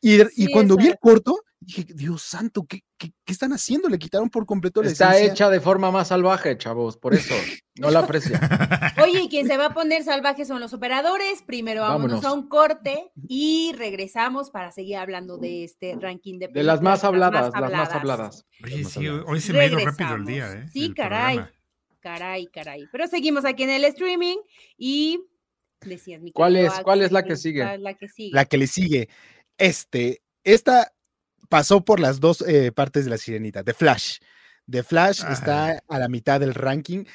Y, 0.01 0.15
y, 0.17 0.21
y 0.21 0.25
Sí, 0.45 0.51
cuando 0.51 0.77
vi 0.77 0.87
el 0.87 0.97
corto, 0.99 1.39
dije, 1.65 1.85
Dios 1.93 2.21
santo, 2.21 2.65
¿qué, 2.67 2.81
qué, 2.97 3.11
qué 3.25 3.33
están 3.33 3.51
haciendo? 3.53 3.89
Le 3.89 3.97
quitaron 3.99 4.29
por 4.29 4.45
completo 4.45 4.81
la 4.83 4.89
Está 4.89 5.11
esencia. 5.15 5.31
hecha 5.31 5.49
de 5.49 5.59
forma 5.59 5.91
más 5.91 6.09
salvaje, 6.09 6.57
chavos, 6.57 6.97
por 6.97 7.13
eso 7.13 7.33
no 7.75 7.89
la 7.91 7.99
aprecio. 7.99 8.37
Oye, 9.03 9.23
y 9.23 9.29
quien 9.29 9.47
se 9.47 9.57
va 9.57 9.67
a 9.67 9.73
poner 9.73 10.03
salvaje 10.03 10.45
son 10.45 10.59
los 10.61 10.73
operadores. 10.73 11.41
Primero 11.43 11.81
vámonos, 11.81 12.21
Vámonos. 12.21 12.25
a 12.25 12.33
un 12.33 12.47
corte 12.47 13.11
y 13.27 13.73
regresamos 13.77 14.51
para 14.51 14.71
seguir 14.71 14.97
hablando 14.97 15.37
de 15.37 15.63
este 15.63 15.95
ranking 15.99 16.39
de 16.39 16.47
De 16.49 16.63
las 16.63 16.81
más 16.81 17.03
habladas, 17.03 17.51
las 17.59 17.71
más 17.71 17.89
habladas. 17.91 18.45
Oye, 18.63 18.83
sí, 18.85 19.07
hoy 19.07 19.41
se 19.41 19.53
me 19.53 19.59
ha 19.61 19.65
ido 19.67 19.79
rápido 19.79 20.15
el 20.15 20.25
día, 20.25 20.51
¿eh? 20.53 20.67
Sí, 20.71 20.85
el 20.85 20.93
caray. 20.95 21.35
programa. 21.37 21.51
Caray, 21.99 22.47
caray. 22.47 22.87
Pero 22.91 23.07
seguimos 23.07 23.45
aquí 23.45 23.63
en 23.63 23.71
el 23.71 23.83
streaming 23.85 24.37
y 24.77 25.19
decías 25.81 26.21
mi 26.21 26.31
¿Cuál 26.31 26.53
querido 26.53 26.73
es? 26.73 26.79
¿Cuál 26.81 27.01
es 27.01 27.11
la 27.11 27.23
que 27.23 27.35
sigue? 27.35 27.61
¿cuál 27.61 27.75
es 27.75 27.81
la 27.81 27.93
que 27.95 28.07
sigue? 28.09 28.31
la 28.33 28.45
que 28.45 28.57
le 28.57 28.67
sigue. 28.67 29.09
Este, 29.57 30.21
esta 30.43 30.91
pasó 31.49 31.83
por 31.83 31.99
las 31.99 32.19
dos 32.19 32.41
eh, 32.47 32.71
partes 32.71 33.05
de 33.05 33.11
la 33.11 33.17
sirenita. 33.17 33.63
The 33.63 33.73
Flash. 33.73 34.19
The 34.69 34.83
Flash 34.83 35.21
Ajá. 35.21 35.33
está 35.33 35.83
a 35.87 35.99
la 35.99 36.07
mitad 36.07 36.39
del 36.39 36.53
ranking. 36.53 37.05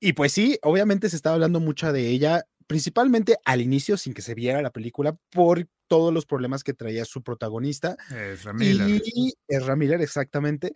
Y 0.00 0.12
pues 0.12 0.32
sí, 0.32 0.58
obviamente 0.62 1.08
se 1.08 1.16
estaba 1.16 1.34
hablando 1.34 1.60
mucho 1.60 1.92
de 1.92 2.08
ella, 2.08 2.44
principalmente 2.66 3.38
al 3.44 3.60
inicio, 3.60 3.96
sin 3.96 4.14
que 4.14 4.22
se 4.22 4.34
viera 4.34 4.62
la 4.62 4.70
película, 4.70 5.16
por 5.30 5.66
todos 5.88 6.12
los 6.12 6.26
problemas 6.26 6.64
que 6.64 6.74
traía 6.74 7.04
su 7.04 7.22
protagonista. 7.22 7.96
Es 8.10 8.44
Ramírez. 8.44 9.02
Y 9.04 9.34
Ezra 9.48 9.76
Miller, 9.76 10.00
exactamente. 10.00 10.74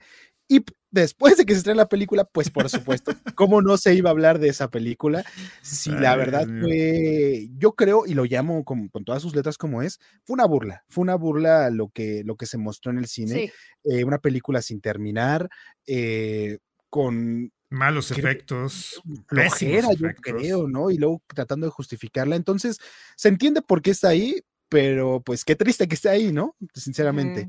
Y 0.49 0.65
después 0.91 1.37
de 1.37 1.45
que 1.45 1.53
se 1.53 1.59
estrene 1.59 1.77
la 1.77 1.89
película, 1.89 2.25
pues 2.25 2.49
por 2.51 2.69
supuesto, 2.71 3.13
¿cómo 3.37 3.61
no 3.61 3.77
se 3.77 3.95
iba 3.95 4.09
a 4.09 4.13
hablar 4.13 4.39
de 4.39 4.49
esa 4.49 4.71
película? 4.71 5.25
Si 5.63 5.91
la 5.91 6.17
verdad 6.17 6.47
fue, 6.61 7.49
yo 7.59 7.73
creo, 7.75 8.07
y 8.07 8.15
lo 8.15 8.25
llamo 8.25 8.65
con, 8.65 8.89
con 8.89 9.05
todas 9.05 9.21
sus 9.23 9.37
letras 9.37 9.59
como 9.59 9.83
es, 9.83 9.99
fue 10.25 10.35
una 10.35 10.47
burla, 10.47 10.85
fue 10.89 11.03
una 11.03 11.17
burla 11.17 11.69
lo 11.71 11.91
que, 11.91 12.23
lo 12.25 12.37
que 12.37 12.47
se 12.47 12.57
mostró 12.57 12.91
en 12.93 12.99
el 12.99 13.07
cine, 13.07 13.35
Sí. 13.35 13.53
eh, 13.85 14.05
una 14.05 14.19
película 14.19 14.63
sin 14.63 14.81
terminar, 14.81 15.49
eh, 15.87 16.59
con 16.91 17.53
Malos 17.71 18.09
creo- 18.11 18.27
efectos. 18.27 19.03
flojera, 19.29 19.93
yo 19.93 20.07
efectos. 20.07 20.35
creo, 20.35 20.67
¿no? 20.69 20.91
Y 20.91 20.97
luego 20.97 21.23
tratando 21.27 21.67
de 21.67 21.71
justificarla. 21.71 22.35
Entonces, 22.37 22.79
se 23.15 23.29
entiende 23.29 23.61
por 23.61 23.83
qué 23.83 23.91
está 23.91 24.09
ahí, 24.09 24.41
pero 24.71 25.21
pues 25.23 25.45
qué 25.45 25.55
triste 25.55 25.87
que 25.87 25.95
esté 25.95 26.09
ahí, 26.09 26.33
¿no? 26.33 26.57
Sinceramente. 26.75 27.45
Mm. 27.45 27.49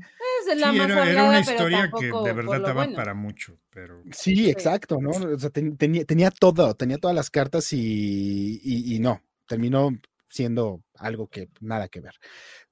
Es 0.52 0.58
la 0.58 0.70
Sí, 0.72 0.78
más 0.78 0.90
era, 0.90 0.94
era 0.94 1.02
hablada, 1.22 1.28
una 1.28 1.40
pero 1.44 1.50
historia 1.52 1.90
que 1.98 2.06
de 2.06 2.32
verdad 2.32 2.60
daba 2.60 2.72
bueno. 2.74 2.96
para 2.96 3.14
mucho, 3.14 3.58
pero 3.70 4.02
Sí, 4.12 4.50
exacto, 4.50 4.98
¿no? 5.00 5.10
O 5.10 5.38
sea, 5.38 5.50
ten- 5.50 5.76
tenía, 5.76 6.04
tenía 6.04 6.30
todo, 6.30 6.74
tenía 6.74 6.98
todas 6.98 7.14
las 7.14 7.30
cartas 7.30 7.72
y, 7.72 8.60
y- 8.62 8.94
y 8.94 8.98
no, 8.98 9.22
terminó 9.46 9.90
siendo 10.28 10.82
algo 10.96 11.28
que 11.28 11.48
nada 11.60 11.88
que 11.88 12.00
ver. 12.00 12.14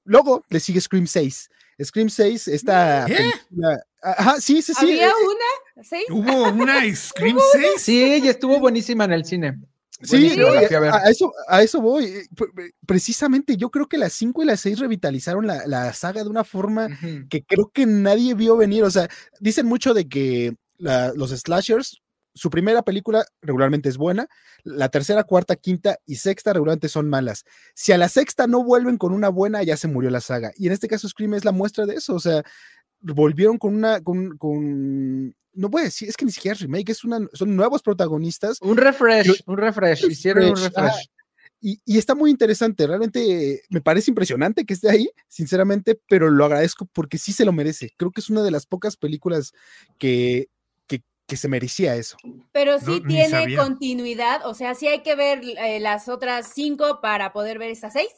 Luego 0.03 0.43
le 0.49 0.59
sigue 0.59 0.79
Scream 0.81 1.07
6. 1.07 1.49
Scream 1.83 2.09
6, 2.09 2.47
esta 2.49 3.05
¿Qué? 3.07 3.15
película. 3.15 3.79
Ajá, 4.01 4.39
sí, 4.41 4.61
sí, 4.61 4.73
sí. 4.73 4.85
¿Había 4.85 5.07
eh, 5.09 5.13
una? 5.25 5.83
¿Seis? 5.83 6.05
hubo 6.09 6.49
una 6.49 6.95
Scream 6.95 7.37
6. 7.53 7.71
Sí, 7.81 8.21
y 8.23 8.27
estuvo 8.27 8.59
buenísima 8.59 9.05
en 9.05 9.13
el 9.13 9.25
cine. 9.25 9.57
Sí, 10.01 10.29
no, 10.37 10.47
a 10.93 11.09
eso, 11.09 11.33
a 11.47 11.61
eso 11.63 11.81
voy. 11.81 12.05
eh, 12.05 12.23
pre- 12.35 12.47
pre- 12.55 12.71
Precisamente 12.85 13.57
yo 13.57 13.69
creo 13.69 13.87
que 13.87 13.97
las 13.97 14.13
5 14.13 14.43
y 14.43 14.45
las 14.45 14.61
6 14.61 14.79
revitalizaron 14.79 15.45
la, 15.47 15.65
la 15.67 15.91
saga 15.93 16.23
de 16.23 16.29
una 16.29 16.43
forma 16.43 16.87
que 17.29 17.43
creo 17.43 17.69
que 17.73 17.85
nadie 17.85 18.33
vio 18.33 18.55
venir. 18.57 18.83
O 18.83 18.91
sea, 18.91 19.09
dicen 19.39 19.65
mucho 19.65 19.93
de 19.93 20.07
que 20.07 20.55
la- 20.77 21.11
los 21.13 21.31
slashers, 21.31 22.01
su 22.33 22.49
primera 22.49 22.83
película 22.83 23.25
regularmente 23.41 23.89
es 23.89 23.97
buena, 23.97 24.27
la 24.63 24.87
tercera, 24.89 25.23
cuarta, 25.25 25.55
quinta 25.57 25.97
y 26.05 26.15
sexta 26.15 26.53
regularmente 26.53 26.87
son 26.87 27.09
malas. 27.09 27.43
Si 27.73 27.91
a 27.91 27.97
la 27.97 28.07
sexta 28.07 28.47
no 28.47 28.63
vuelven 28.63 28.97
con 28.97 29.11
una 29.13 29.27
buena, 29.29 29.63
ya 29.63 29.75
se 29.75 29.87
murió 29.89 30.09
la 30.09 30.21
saga. 30.21 30.51
Y 30.55 30.67
en 30.67 30.73
este 30.73 30.87
caso 30.87 31.09
Scream 31.09 31.33
es 31.33 31.43
la 31.43 31.51
muestra 31.51 31.85
de 31.85 31.95
eso. 31.95 32.13
O 32.15 32.19
sea, 32.19 32.43
volvieron 33.01 33.57
con 33.57 33.75
una, 33.75 34.01
con, 34.01 34.37
con- 34.37 35.35
no 35.53 35.69
voy 35.69 35.81
a 35.81 35.85
decir, 35.85 36.09
es 36.09 36.15
que 36.15 36.25
ni 36.25 36.31
siquiera 36.31 36.53
es 36.55 36.61
remake, 36.61 36.89
es 36.89 37.03
una, 37.03 37.19
son 37.33 37.55
nuevos 37.55 37.81
protagonistas 37.81 38.59
Un 38.61 38.77
refresh, 38.77 39.41
un 39.45 39.57
refresh. 39.57 40.05
Hicieron 40.09 40.45
un 40.49 40.55
refresh, 40.55 41.09
y, 41.61 41.79
y 41.83 41.97
está 41.97 42.15
muy 42.15 42.31
interesante, 42.31 42.87
realmente 42.87 43.63
me 43.69 43.81
parece 43.81 44.11
impresionante 44.11 44.65
que 44.65 44.73
esté 44.73 44.89
ahí, 44.89 45.09
sinceramente, 45.27 45.99
pero 46.07 46.29
lo 46.29 46.45
agradezco 46.45 46.85
porque 46.93 47.17
sí 47.17 47.33
se 47.33 47.43
lo 47.43 47.51
merece. 47.51 47.91
Creo 47.97 48.11
que 48.11 48.21
es 48.21 48.29
una 48.29 48.43
de 48.43 48.51
las 48.51 48.65
pocas 48.65 48.95
películas 48.95 49.51
que, 49.97 50.47
que, 50.87 51.03
que 51.27 51.35
se 51.35 51.49
merecía 51.49 51.95
eso. 51.95 52.17
Pero 52.53 52.79
sí 52.79 53.01
No, 53.01 53.07
tiene 53.07 53.55
continuidad, 53.57 54.45
o 54.45 54.53
sea, 54.53 54.73
sí 54.73 54.87
hay 54.87 55.01
que 55.03 55.15
ver 55.15 55.41
eh, 55.43 55.79
las 55.81 56.07
otras 56.07 56.51
cinco 56.53 56.99
para 57.01 57.33
poder 57.33 57.59
ver 57.59 57.71
estas 57.71 57.93
seis. 57.93 58.09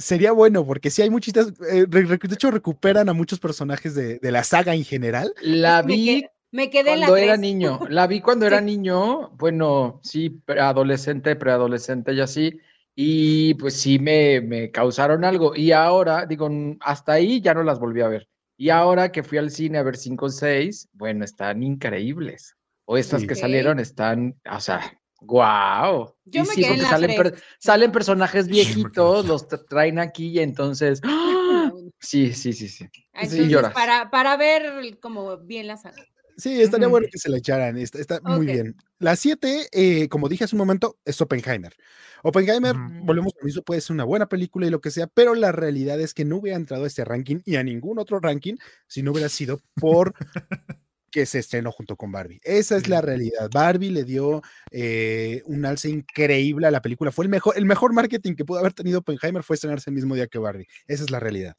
Sería 0.00 0.32
bueno, 0.32 0.64
porque 0.66 0.90
sí 0.90 1.02
hay 1.02 1.10
muchitas, 1.10 1.52
eh, 1.70 1.86
de 1.86 2.18
hecho 2.32 2.50
recuperan 2.50 3.08
a 3.08 3.12
muchos 3.12 3.38
personajes 3.38 3.94
de, 3.94 4.18
de 4.18 4.32
la 4.32 4.42
saga 4.44 4.74
en 4.74 4.84
general. 4.84 5.32
La 5.42 5.82
Me 5.82 5.94
vi 5.94 6.26
Me 6.52 6.70
quedé 6.70 6.96
la 6.96 7.06
cuando 7.06 7.16
era 7.16 7.32
tres. 7.34 7.40
niño. 7.40 7.80
La 7.88 8.06
vi 8.06 8.20
cuando 8.20 8.46
era 8.46 8.60
niño. 8.60 9.30
Bueno, 9.36 10.00
sí, 10.02 10.42
adolescente, 10.48 11.36
preadolescente 11.36 12.12
y 12.14 12.20
así. 12.20 12.58
Y 12.96 13.54
pues 13.54 13.74
sí 13.80 13.98
me, 13.98 14.40
me 14.40 14.70
causaron 14.70 15.24
algo. 15.24 15.54
Y 15.54 15.72
ahora, 15.72 16.26
digo, 16.26 16.48
hasta 16.80 17.12
ahí 17.12 17.40
ya 17.40 17.54
no 17.54 17.62
las 17.62 17.78
volví 17.78 18.00
a 18.00 18.08
ver. 18.08 18.28
Y 18.56 18.70
ahora 18.70 19.12
que 19.12 19.22
fui 19.22 19.38
al 19.38 19.50
cine 19.50 19.78
a 19.78 19.82
ver 19.82 19.96
5 19.96 20.26
o 20.26 20.28
6, 20.28 20.88
bueno, 20.92 21.24
están 21.24 21.62
increíbles. 21.62 22.56
O 22.84 22.96
estas 22.98 23.20
Sí. 23.22 23.26
que 23.28 23.34
salieron 23.36 23.78
están, 23.78 24.34
o 24.50 24.60
sea, 24.60 24.80
wow. 25.22 26.14
Yo 26.24 26.42
Y 26.42 26.46
me 26.46 26.54
sí, 26.54 26.60
quedé 26.62 26.74
en 26.74 26.82
la 26.82 26.88
salen, 26.90 27.16
per- 27.16 27.42
salen 27.58 27.92
personajes 27.92 28.46
viejitos, 28.48 29.26
los 29.26 29.48
tra- 29.48 29.64
traen 29.68 29.98
aquí 29.98 30.28
y 30.28 30.38
entonces. 30.40 31.00
¡ah! 31.04 31.72
Sí, 31.98 32.32
sí, 32.32 32.52
sí, 32.52 32.68
sí. 32.68 32.86
Entonces, 33.12 33.48
lloras. 33.48 33.74
para, 33.74 34.10
para 34.10 34.36
ver 34.36 34.98
como 35.00 35.36
bien 35.38 35.66
la 35.66 35.76
saga. 35.76 35.96
Sí, 36.36 36.62
estaría 36.62 36.88
bueno 36.88 37.04
Ujú. 37.04 37.10
que 37.12 37.18
se 37.18 37.28
la 37.28 37.36
echaran, 37.36 37.76
está, 37.76 37.98
está 37.98 38.20
muy 38.22 38.46
Ok. 38.46 38.52
bien. 38.52 38.76
La 38.98 39.14
7, 39.14 39.68
eh, 39.72 40.08
como 40.08 40.26
dije 40.28 40.44
hace 40.44 40.56
un 40.56 40.60
momento, 40.60 40.96
es 41.04 41.20
Oppenheimer. 41.20 41.74
Oppenheimer, 42.22 42.76
Ujú. 42.76 43.04
volvemos 43.04 43.34
a 43.34 43.40
lo 43.40 43.44
mismo, 43.44 43.62
puede 43.62 43.82
ser 43.82 43.92
una 43.94 44.04
buena 44.04 44.26
película 44.26 44.66
y 44.66 44.70
lo 44.70 44.80
que 44.80 44.90
sea, 44.90 45.06
pero 45.06 45.34
la 45.34 45.52
realidad 45.52 46.00
es 46.00 46.14
que 46.14 46.24
no 46.24 46.36
hubiera 46.36 46.56
entrado 46.56 46.84
a 46.84 46.86
este 46.86 47.04
ranking 47.04 47.40
y 47.44 47.56
a 47.56 47.62
ningún 47.62 47.98
otro 47.98 48.20
ranking 48.20 48.54
si 48.86 49.02
no 49.02 49.10
hubiera 49.12 49.28
sido 49.28 49.60
por 49.74 50.14
que 51.10 51.26
se 51.26 51.38
estrenó 51.40 51.72
junto 51.72 51.96
con 51.96 52.12
Barbie. 52.12 52.40
Esa 52.42 52.76
es 52.76 52.88
la 52.88 53.00
realidad. 53.00 53.50
Barbie 53.52 53.90
le 53.90 54.04
dio 54.04 54.42
eh, 54.70 55.42
un 55.46 55.64
alce 55.64 55.88
increíble 55.90 56.66
a 56.66 56.70
la 56.70 56.80
película. 56.82 57.10
Fue 57.12 57.24
el 57.24 57.28
mejor, 57.30 57.56
el 57.56 57.64
mejor 57.64 57.92
marketing 57.92 58.34
que 58.34 58.44
pudo 58.44 58.58
haber 58.60 58.72
tenido 58.72 59.00
Oppenheimer 59.00 59.42
fue 59.42 59.54
estrenarse 59.54 59.90
el 59.90 59.94
mismo 59.96 60.14
día 60.14 60.26
que 60.28 60.38
Barbie. 60.38 60.66
Esa 60.86 61.04
es 61.04 61.10
la 61.10 61.20
realidad. 61.20 61.54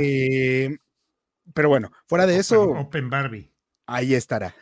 Eh, 0.00 0.76
pero 1.54 1.68
bueno, 1.68 1.90
fuera 2.06 2.26
de 2.26 2.34
Open- 2.34 2.40
eso, 2.40 2.62
Open 2.70 3.10
Barbie. 3.10 3.52
ahí 3.86 4.14
estará. 4.14 4.54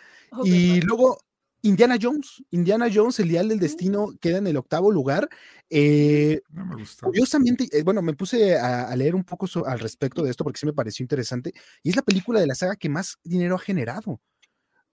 Y 0.45 0.81
luego 0.83 1.19
Indiana 1.65 1.97
Jones, 2.01 2.45
Indiana 2.51 2.89
Jones, 2.93 3.19
el 3.21 3.29
Dial 3.29 3.49
del 3.49 3.59
Destino, 3.59 4.09
queda 4.21 4.39
en 4.39 4.47
el 4.47 4.57
octavo 4.57 4.91
lugar. 4.93 5.29
Eh, 5.71 6.41
No 6.51 6.67
me 6.67 6.77
gustó. 6.77 7.07
curiosamente, 7.07 7.69
eh, 7.73 7.83
bueno, 7.83 8.03
me 8.03 8.13
puse 8.15 8.57
a, 8.57 8.89
a 8.89 8.97
leer 8.97 9.15
un 9.15 9.25
poco 9.25 9.47
so- 9.47 9.67
al 9.67 9.81
respecto 9.81 10.23
de 10.23 10.31
esto 10.31 10.45
porque 10.45 10.59
sí 10.61 10.67
me 10.67 10.73
pareció 10.75 11.03
interesante. 11.03 11.53
Y 11.83 11.91
es 11.91 11.97
la 11.97 12.03
película 12.03 12.41
de 12.41 12.47
la 12.47 12.55
saga 12.55 12.77
que 12.77 12.89
más 12.89 13.17
dinero 13.25 13.57
ha 13.57 13.59
generado. 13.59 14.21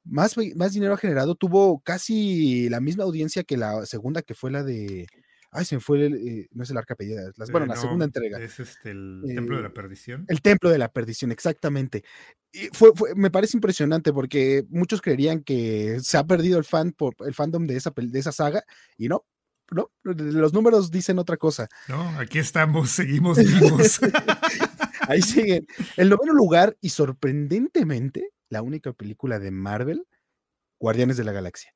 más, 0.03 0.36
más 0.55 0.74
dinero 0.74 0.93
ha 0.95 0.97
generado, 0.97 1.36
tuvo 1.36 1.80
casi 1.82 2.69
la 2.69 2.80
misma 2.80 3.03
audiencia 3.03 3.43
que 3.43 3.57
la 3.57 3.86
segunda, 3.86 4.22
que 4.24 4.34
fue 4.34 4.51
la 4.51 4.63
de. 4.63 5.07
Ay, 5.54 5.66
se 5.66 5.76
me 5.76 5.82
fue, 5.82 6.06
el, 6.06 6.14
eh, 6.16 6.47
no 6.54 6.64
es 6.64 6.70
el 6.70 6.78
arca 6.78 6.95
bueno, 6.97 7.66
Eh, 7.66 7.68
la 7.70 7.76
no, 7.76 7.82
segunda 7.82 8.06
entrega. 8.06 8.39
Es 8.39 8.60
este, 8.60 8.91
el 8.91 9.22
Templo 9.36 9.56
de 9.58 9.62
Eh, 9.62 9.64
la 9.64 9.74
Perdición. 9.74 10.26
El 10.30 10.41
Templo 10.41 10.70
de 10.70 10.78
la 10.78 10.91
Perdición, 10.93 11.32
exactamente. 11.32 12.04
Y 12.54 12.70
fue, 12.72 12.91
fue- 12.95 13.14
me 13.16 13.30
parece 13.32 13.58
impresionante 13.58 14.14
porque 14.14 14.64
muchos 14.70 15.02
creerían 15.02 15.43
que 15.43 15.99
se 16.02 16.18
ha 16.18 16.24
perdido 16.26 16.58
el 16.58 16.64
fan 16.64 16.93
por 16.93 17.16
el 17.26 17.34
fandom 17.34 17.68
de 17.68 17.76
esa, 17.76 17.91
de 17.95 18.20
esa 18.20 18.32
saga 18.32 18.64
y 18.97 19.10
no, 19.10 19.26
no, 19.72 19.89
los 20.04 20.54
números 20.54 20.89
dicen 20.91 21.20
otra 21.20 21.36
cosa. 21.38 21.68
No, 21.88 22.02
aquí 22.20 22.39
estamos, 22.39 22.89
seguimos 22.91 23.38
vivos. 23.38 23.99
Ahí 25.08 25.22
siguen. 25.22 25.66
El 25.97 26.10
noveno 26.10 26.34
lugar 26.34 26.78
y 26.82 26.89
sorprendentemente 26.89 28.30
la 28.49 28.62
única 28.62 28.93
película 28.93 29.39
de 29.39 29.52
Marvel, 29.52 30.06
Guardianes 30.80 31.18
de 31.18 31.24
la 31.24 31.32
Galaxia. 31.32 31.74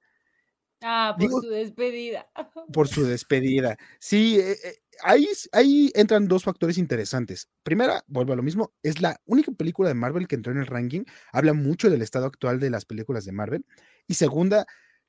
Ah, 0.81 1.15
por 1.17 1.27
Digo- 1.27 1.41
su 1.41 1.49
despedida. 1.49 2.27
por 2.73 2.87
su 2.87 3.03
despedida. 3.05 3.77
Sí, 3.99 4.39
eh, 4.39 4.57
eh, 4.63 4.75
ahí, 5.03 5.27
ahí 5.51 5.91
entran 5.95 6.27
dos 6.27 6.43
factores 6.43 6.77
interesantes. 6.77 7.49
Primera, 7.63 8.03
vuelvo 8.07 8.33
a 8.33 8.35
lo 8.35 8.43
mismo, 8.43 8.73
es 8.83 9.01
la 9.01 9.19
única 9.25 9.51
película 9.51 9.89
de 9.89 9.95
Marvel 9.95 10.27
que 10.27 10.35
entró 10.35 10.51
en 10.51 10.59
el 10.59 10.67
ranking, 10.67 11.03
habla 11.31 11.53
mucho 11.53 11.89
del 11.89 12.01
estado 12.01 12.25
actual 12.25 12.59
de 12.59 12.69
las 12.69 12.85
películas 12.85 13.25
de 13.25 13.31
Marvel. 13.31 13.65
Y 14.07 14.15
segunda, 14.15 14.65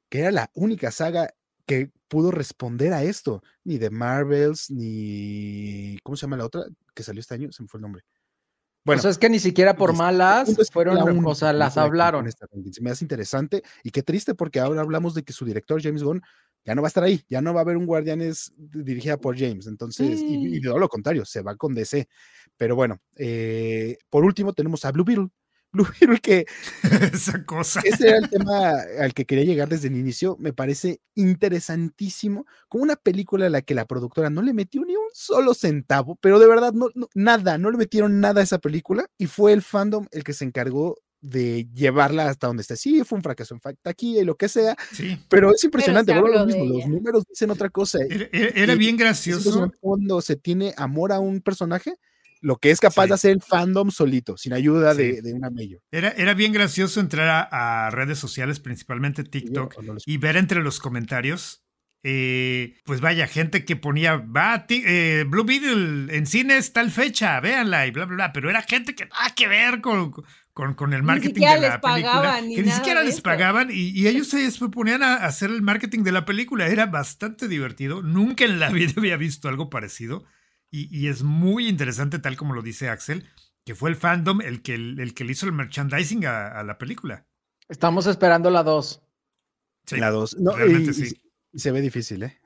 que 0.09 0.21
era 0.21 0.31
la 0.31 0.51
única 0.55 0.91
saga 0.91 1.31
que 1.67 1.91
pudo 2.09 2.31
responder 2.31 2.93
a 2.93 3.03
esto, 3.03 3.43
ni 3.65 3.77
de 3.79 3.91
Marvels, 3.91 4.71
ni... 4.71 5.99
¿Cómo 6.05 6.17
se 6.17 6.23
llama 6.23 6.37
la 6.37 6.45
otra 6.47 6.63
que 6.95 7.03
salió 7.03 7.21
este 7.21 7.35
año? 7.35 7.51
Se 7.53 7.63
me 7.63 7.69
fue 7.69 7.79
el 7.79 7.83
nombre. 7.83 8.05
Bueno, 8.87 9.01
o 9.01 9.03
sea, 9.03 9.11
es 9.11 9.19
que 9.19 9.29
ni 9.29 9.39
siquiera 9.39 9.77
por 9.77 9.91
Listo. 9.91 10.03
malas 10.03 10.57
fueron, 10.73 11.27
o 11.27 11.35
sea, 11.35 11.53
las 11.53 11.77
hablaron. 11.77 12.27
este 12.27 12.47
me 12.81 12.91
hace 12.91 13.05
interesante 13.05 13.63
y 13.83 13.91
qué 13.91 14.03
triste 14.03 14.35
porque 14.35 14.61
ahora 14.61 14.81
hablamos 14.81 15.13
de 15.15 15.23
que 15.25 15.33
su 15.35 15.45
director 15.45 15.83
James 15.83 16.03
Gunn 16.03 16.23
ya 16.65 16.75
no 16.75 16.83
va 16.83 16.87
a 16.87 16.91
estar 16.91 17.05
ahí, 17.05 17.23
ya 17.29 17.41
no 17.43 17.53
va 17.53 17.61
a 17.61 17.63
haber 17.63 17.77
un 17.77 17.87
Guardianes 17.87 18.53
di- 18.57 18.83
dirigida 18.83 19.19
por 19.19 19.39
James, 19.39 19.67
entonces, 19.67 20.21
y, 20.21 20.57
y 20.57 20.61
todo 20.61 20.79
lo 20.79 20.89
contrario, 20.89 21.25
se 21.25 21.43
va 21.43 21.55
con 21.57 21.75
DC. 21.75 22.09
Pero 22.57 22.75
bueno, 22.75 22.99
eh, 23.17 23.99
por 24.09 24.25
último 24.25 24.53
tenemos 24.53 24.85
a 24.85 24.91
Blue 24.93 25.05
Beetle. 25.05 25.29
Blue 25.77 25.87
Beetle 26.01 26.19
que 26.21 26.47
Esa 27.13 27.45
cosa. 27.45 27.81
ese 27.85 28.09
era 28.09 28.19
el 28.19 28.31
tema 28.31 28.73
al 29.01 29.13
que 29.15 29.25
quería 29.27 29.45
llegar 29.45 29.69
desde 29.69 29.89
el 29.89 29.97
inicio. 29.97 30.37
Me 30.41 30.53
parece 30.53 31.01
interesantísimo. 31.15 32.47
Como 32.69 32.85
una 32.85 32.97
película 32.97 33.47
a 33.47 33.51
la 33.51 33.63
que 33.63 33.75
la 33.75 33.87
productora 33.87 34.31
no 34.31 34.43
le 34.43 34.53
metió 34.53 34.85
ni 34.85 34.95
un 34.97 35.09
solo 35.13 35.55
centavo, 35.55 36.17
pero 36.21 36.39
de 36.39 36.47
verdad, 36.49 36.73
no, 36.73 36.89
no- 36.95 37.09
nada, 37.15 37.59
no 37.59 37.71
le 37.71 37.79
metieron 37.79 38.21
nada 38.21 38.41
a 38.41 38.45
esa 38.45 38.59
película. 38.59 39.07
Y 39.19 39.27
fue 39.27 39.53
el 39.53 39.63
fandom 39.63 40.07
el 40.11 40.25
que 40.25 40.33
se 40.33 40.45
encargó 40.45 40.97
de 41.21 41.67
llevarla 41.75 42.29
hasta 42.29 42.47
donde 42.47 42.61
está. 42.61 42.77
Sí, 42.77 43.03
fue 43.05 43.17
un 43.17 43.23
fracaso 43.23 43.55
en 43.55 43.61
taquilla 43.83 44.21
y 44.21 44.25
lo 44.25 44.37
que 44.37 44.49
sea, 44.49 44.77
Sí. 44.93 45.19
pero 45.29 45.51
es 45.53 45.65
impresionante. 45.65 46.13
a 46.13 46.21
lo 46.21 46.47
mismo, 46.47 46.65
los 46.67 46.87
números 46.87 47.25
dicen 47.29 47.51
otra 47.51 47.69
cosa. 47.71 47.99
Era, 48.09 48.29
era- 48.33 48.49
era 48.55 48.73
Y- 48.75 48.79
bien 48.79 48.97
gracioso. 48.97 49.73
cuando 49.81 50.21
se 50.21 50.37
tiene 50.37 50.73
amor 50.77 51.13
a 51.13 51.19
un 51.19 51.41
personaje, 51.41 51.95
lo 52.47 52.57
que 52.59 52.71
es 52.71 52.79
capaz 52.81 53.05
Sí. 53.05 53.09
de 53.09 53.15
hacer 53.15 53.31
el 53.33 53.43
fandom 53.43 53.91
solito, 53.91 54.37
sin 54.37 54.53
ayuda 54.53 54.95
de, 54.95 55.15
Sí. 55.17 55.21
de 55.21 55.33
una 55.35 55.51
mayor. 55.51 55.81
Era, 55.91 56.11
era 56.11 56.33
bien 56.35 56.53
gracioso 56.53 57.01
entrar 57.01 57.29
a, 57.51 57.87
a 57.87 57.91
redes 57.91 58.19
sociales, 58.19 58.61
principalmente 58.61 59.25
TikTok, 59.25 59.75
Yo 59.77 59.83
no 59.83 59.95
les- 59.95 60.07
y 60.07 60.17
ver 60.19 60.37
entre 60.37 60.63
los 60.63 60.79
comentarios, 60.79 61.65
eh, 62.05 62.77
pues 62.85 63.01
vaya, 63.01 63.27
gente 63.27 63.65
que 63.65 63.75
ponía, 63.75 64.17
va, 64.17 64.65
eh, 64.69 65.25
Blue 65.27 65.43
Beetle 65.45 66.17
en 66.17 66.27
cines 66.27 66.73
tal 66.73 66.91
fecha, 66.93 67.41
véanla 67.41 67.87
y 67.87 67.91
bla, 67.91 68.05
bla, 68.05 68.15
bla, 68.15 68.33
pero 68.33 68.49
era 68.49 68.63
gente 68.63 68.95
que 68.95 69.07
nada 69.07 69.35
que 69.35 69.49
ver 69.49 69.81
con, 69.81 70.13
con, 70.53 70.75
con 70.75 70.93
el 70.93 71.03
marketing 71.03 71.41
de 71.41 71.47
la 71.47 71.57
les 71.57 71.71
película, 71.79 72.13
pagaban 72.13 72.49
ni 72.49 72.55
que 72.55 72.63
ni 72.63 72.71
siquiera 72.71 73.03
les 73.03 73.21
pagaban 73.21 73.71
y, 73.73 73.91
y 73.91 74.07
ellos 74.07 74.29
se 74.29 74.49
se 74.53 74.69
ponían 74.69 75.03
a 75.03 75.15
hacer 75.17 75.51
el 75.51 75.63
marketing 75.63 76.05
de 76.05 76.13
la 76.13 76.25
película, 76.25 76.69
era 76.69 76.87
bastante 76.87 77.49
divertido, 77.49 78.03
nunca 78.03 78.45
en 78.45 78.61
la 78.61 78.69
vida 78.71 78.93
había 78.97 79.17
visto 79.17 79.49
algo 79.49 79.69
parecido 79.69 80.25
y, 80.71 80.89
y 80.97 81.09
es 81.09 81.23
muy 81.23 81.69
interesante 81.69 82.19
tal 82.19 82.37
como 82.37 82.55
lo 82.55 82.63
dice 82.63 82.89
Axel, 82.89 83.29
que 83.65 83.75
fue 83.75 83.91
el 83.91 83.97
fandom 83.97 84.41
el 84.41 84.63
que, 84.63 84.75
el, 84.75 85.13
que 85.15 85.25
le 85.25 85.33
hizo 85.33 85.47
el 85.47 85.53
merchandising 85.53 86.25
a, 86.27 86.49
a 86.49 86.63
la 86.65 86.79
película. 86.79 87.27
Estamos 87.69 88.07
esperando 88.07 88.51
la 88.51 88.63
2. 88.63 89.03
Sí, 89.87 89.97
la 89.99 90.11
dos. 90.11 90.37
No, 90.39 90.53
realmente 90.53 90.91
y- 90.91 90.95
sí. 90.95 91.21
y 91.53 91.59
se- 91.59 91.71
ve 91.73 91.81
difícil, 91.81 92.23
¿eh? 92.25 92.41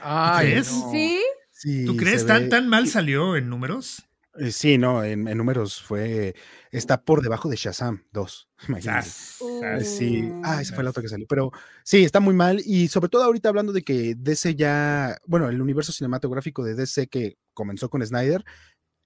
Ay, 0.00 0.50
crees? 0.50 0.72
no. 0.72 0.90
¿Sí? 0.92 1.20
Sí, 1.50 1.84
¿Tú 1.84 1.96
crees 1.96 2.26
tan, 2.26 2.44
ve- 2.44 2.48
tan 2.48 2.68
mal 2.68 2.88
salió 2.88 3.36
en 3.36 3.48
números? 3.48 4.02
Eh, 4.38 4.50
Sí, 4.52 4.78
no, 4.78 5.04
en, 5.04 5.28
en 5.28 5.38
números 5.38 5.80
fue. 5.82 6.34
Está 6.70 7.02
por 7.02 7.22
debajo 7.22 7.48
de 7.48 7.56
Shazam 7.56 8.04
2. 8.12 8.48
Imagínense. 8.68 9.10
Sas, 9.10 9.36
Uh, 9.40 9.60
sas. 9.60 9.86
Sí, 9.88 10.30
ah, 10.44 10.60
esa 10.62 10.74
fue 10.74 10.84
la 10.84 10.90
otra 10.90 11.02
que 11.02 11.08
salió. 11.08 11.26
Pero 11.28 11.50
sí, 11.84 12.04
está 12.04 12.20
muy 12.20 12.34
mal. 12.34 12.60
Y 12.64 12.88
sobre 12.88 13.08
todo 13.08 13.22
ahorita 13.24 13.48
hablando 13.48 13.72
de 13.72 13.82
que 13.82 14.14
DC 14.16 14.54
ya. 14.54 15.16
Bueno, 15.26 15.48
el 15.48 15.60
universo 15.60 15.92
cinematográfico 15.92 16.64
de 16.64 16.74
DC 16.74 17.08
que 17.08 17.36
comenzó 17.54 17.88
con 17.90 18.04
Snyder, 18.06 18.44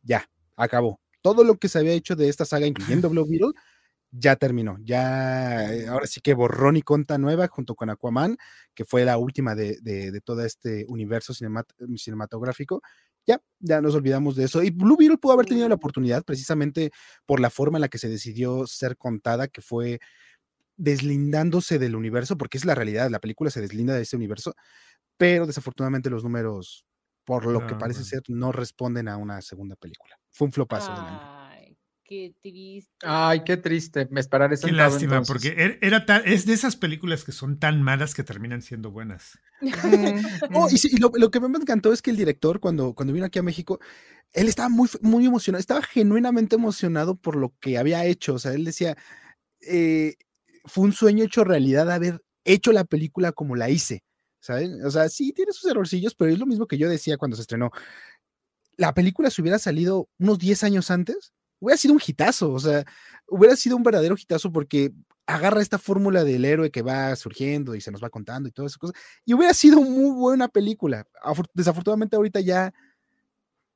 ya, 0.02 0.28
acabó. 0.56 1.00
Todo 1.22 1.42
lo 1.44 1.56
que 1.58 1.68
se 1.68 1.78
había 1.80 1.92
hecho 1.92 2.14
de 2.16 2.28
esta 2.28 2.44
saga, 2.44 2.66
incluyendo 2.66 3.10
Blue 3.10 3.26
Beetle, 3.28 3.50
ya 4.12 4.36
terminó. 4.36 4.76
Ya, 4.84 5.72
eh, 5.74 5.88
ahora 5.88 6.06
sí 6.06 6.20
que 6.20 6.34
borrón 6.34 6.76
y 6.76 6.82
conta 6.82 7.18
nueva 7.18 7.48
junto 7.48 7.74
con 7.74 7.90
Aquaman, 7.90 8.36
que 8.74 8.84
fue 8.84 9.04
la 9.04 9.18
última 9.18 9.54
de, 9.56 9.78
de- 9.82 10.12
de 10.12 10.20
todo 10.20 10.44
este 10.44 10.84
universo 10.88 11.32
cinemat- 11.34 11.66
cinematográfico. 11.98 12.80
Ya, 13.26 13.42
ya 13.60 13.80
nos 13.80 13.94
olvidamos 13.94 14.36
de 14.36 14.44
eso. 14.44 14.62
Y 14.62 14.70
Blue 14.70 14.96
Beetle 14.96 15.18
pudo 15.18 15.32
haber 15.32 15.46
tenido 15.46 15.68
la 15.68 15.74
oportunidad 15.76 16.24
precisamente 16.24 16.90
por 17.26 17.40
la 17.40 17.50
forma 17.50 17.78
en 17.78 17.82
la 17.82 17.88
que 17.88 17.98
se 17.98 18.08
decidió 18.08 18.66
ser 18.66 18.96
contada, 18.96 19.48
que 19.48 19.62
fue 19.62 20.00
deslindándose 20.76 21.78
del 21.78 21.96
universo, 21.96 22.36
porque 22.38 22.58
es 22.58 22.64
la 22.64 22.74
realidad, 22.74 23.10
la 23.10 23.20
película 23.20 23.50
se 23.50 23.60
deslinda 23.60 23.94
de 23.94 24.02
ese 24.02 24.16
universo, 24.16 24.54
pero 25.18 25.46
desafortunadamente 25.46 26.10
los 26.10 26.24
números, 26.24 26.86
por 27.24 27.46
lo 27.46 27.66
que 27.66 27.74
No, 27.74 27.78
parece 27.78 28.04
ser, 28.04 28.22
no 28.28 28.52
responden 28.52 29.08
a 29.08 29.16
una 29.18 29.42
segunda 29.42 29.76
película. 29.76 30.16
Fue 30.30 30.46
un 30.46 30.52
flopazo 30.52 30.94
del 30.94 31.06
año. 31.06 31.22
Ay, 32.08 32.32
qué 32.32 32.34
triste. 32.40 32.92
Ay, 33.02 33.44
qué 33.44 33.56
triste. 33.56 34.06
Me 34.10 34.20
esperaré 34.20 34.56
Qué 34.62 34.70
lástima, 34.72 35.16
entonces. 35.16 35.50
porque 35.52 35.56
er- 35.64 35.78
era 35.82 36.06
tan- 36.06 36.22
es 36.24 36.46
de 36.46 36.52
esas 36.52 36.76
películas 36.76 37.24
que 37.24 37.32
son 37.32 37.58
tan 37.58 37.82
malas 37.82 38.14
que 38.14 38.22
terminan 38.22 38.62
siendo 38.62 38.90
buenas. 38.90 39.38
Oh, 40.54 40.68
y, 40.70 40.78
sí, 40.78 40.88
y 40.92 40.98
lo, 40.98 41.10
lo 41.14 41.30
que 41.30 41.40
me 41.40 41.46
encantó 41.58 41.92
es 41.92 42.02
que 42.02 42.10
el 42.10 42.16
director, 42.16 42.60
cuando, 42.60 42.94
cuando 42.94 43.12
vino 43.12 43.26
aquí 43.26 43.38
a 43.38 43.42
México, 43.42 43.80
él 44.32 44.48
estaba 44.48 44.68
muy, 44.68 44.88
muy 45.00 45.26
emocionado, 45.26 45.60
estaba 45.60 45.82
genuinamente 45.82 46.56
emocionado 46.56 47.16
por 47.16 47.36
lo 47.36 47.54
que 47.60 47.78
había 47.78 48.04
hecho. 48.04 48.34
O 48.34 48.38
sea, 48.38 48.52
él 48.52 48.64
decía, 48.64 48.96
eh, 49.60 50.14
fue 50.64 50.84
un 50.84 50.92
sueño 50.92 51.24
hecho 51.24 51.42
realidad 51.44 51.90
haber 51.90 52.22
hecho 52.44 52.72
la 52.72 52.84
película 52.84 53.32
como 53.32 53.56
la 53.56 53.70
hice. 53.70 54.04
¿Saben? 54.40 54.84
O 54.84 54.90
sea, 54.92 55.08
sí, 55.08 55.32
tiene 55.32 55.52
sus 55.52 55.68
errorcillos, 55.68 56.14
pero 56.14 56.30
es 56.32 56.38
lo 56.38 56.46
mismo 56.46 56.66
que 56.68 56.78
yo 56.78 56.88
decía 56.88 57.16
cuando 57.16 57.36
se 57.36 57.42
estrenó. 57.42 57.72
La 58.76 58.94
película 58.94 59.30
si 59.30 59.42
hubiera 59.42 59.58
salido 59.58 60.08
unos 60.18 60.38
10 60.38 60.62
años 60.62 60.90
antes, 60.92 61.32
hubiera 61.60 61.76
sido 61.78 61.94
un 61.94 62.00
hitazo. 62.04 62.52
O 62.52 62.58
sea, 62.60 62.84
hubiera 63.28 63.56
sido 63.56 63.76
un 63.76 63.82
verdadero 63.82 64.14
hitazo 64.18 64.50
porque 64.52 64.92
agarra 65.26 65.60
esta 65.60 65.78
fórmula 65.78 66.22
del 66.24 66.44
héroe 66.44 66.70
que 66.70 66.82
va 66.82 67.14
surgiendo 67.16 67.74
y 67.74 67.80
se 67.80 67.90
nos 67.90 68.02
va 68.02 68.10
contando 68.10 68.48
y 68.48 68.52
todas 68.52 68.72
esas 68.72 68.78
cosas. 68.78 68.96
Y 69.24 69.34
hubiera 69.34 69.52
sido 69.54 69.80
muy 69.80 70.14
buena 70.14 70.48
película. 70.48 71.06
Afor- 71.22 71.50
Desafortunadamente 71.52 72.14
ahorita 72.16 72.40
ya, 72.40 72.72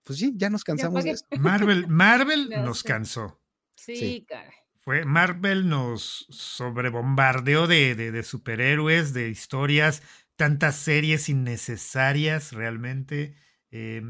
pues 0.05 0.19
sí, 0.19 0.33
ya 0.37 0.49
nos 0.51 0.63
cansamos 0.65 1.05
de 1.05 1.11
eso. 1.11 1.25
Marvel, 1.41 1.89
Marvel 1.89 2.49
nos 2.51 2.83
cansó. 2.83 3.41
Sí, 3.77 3.97
Sí. 3.97 4.27
caray. 4.29 4.53
Fue, 4.83 5.05
Marvel 5.05 5.69
nos 5.69 6.27
sobrebombardeó 6.31 7.67
de, 7.67 7.95
de, 7.95 8.13
de 8.13 8.23
superhéroes, 8.23 9.13
de 9.13 9.29
historias, 9.29 10.03
tantas 10.37 10.77
series 10.77 11.29
innecesarias 11.29 12.53
realmente. 12.53 13.35
Eh, 13.71 14.03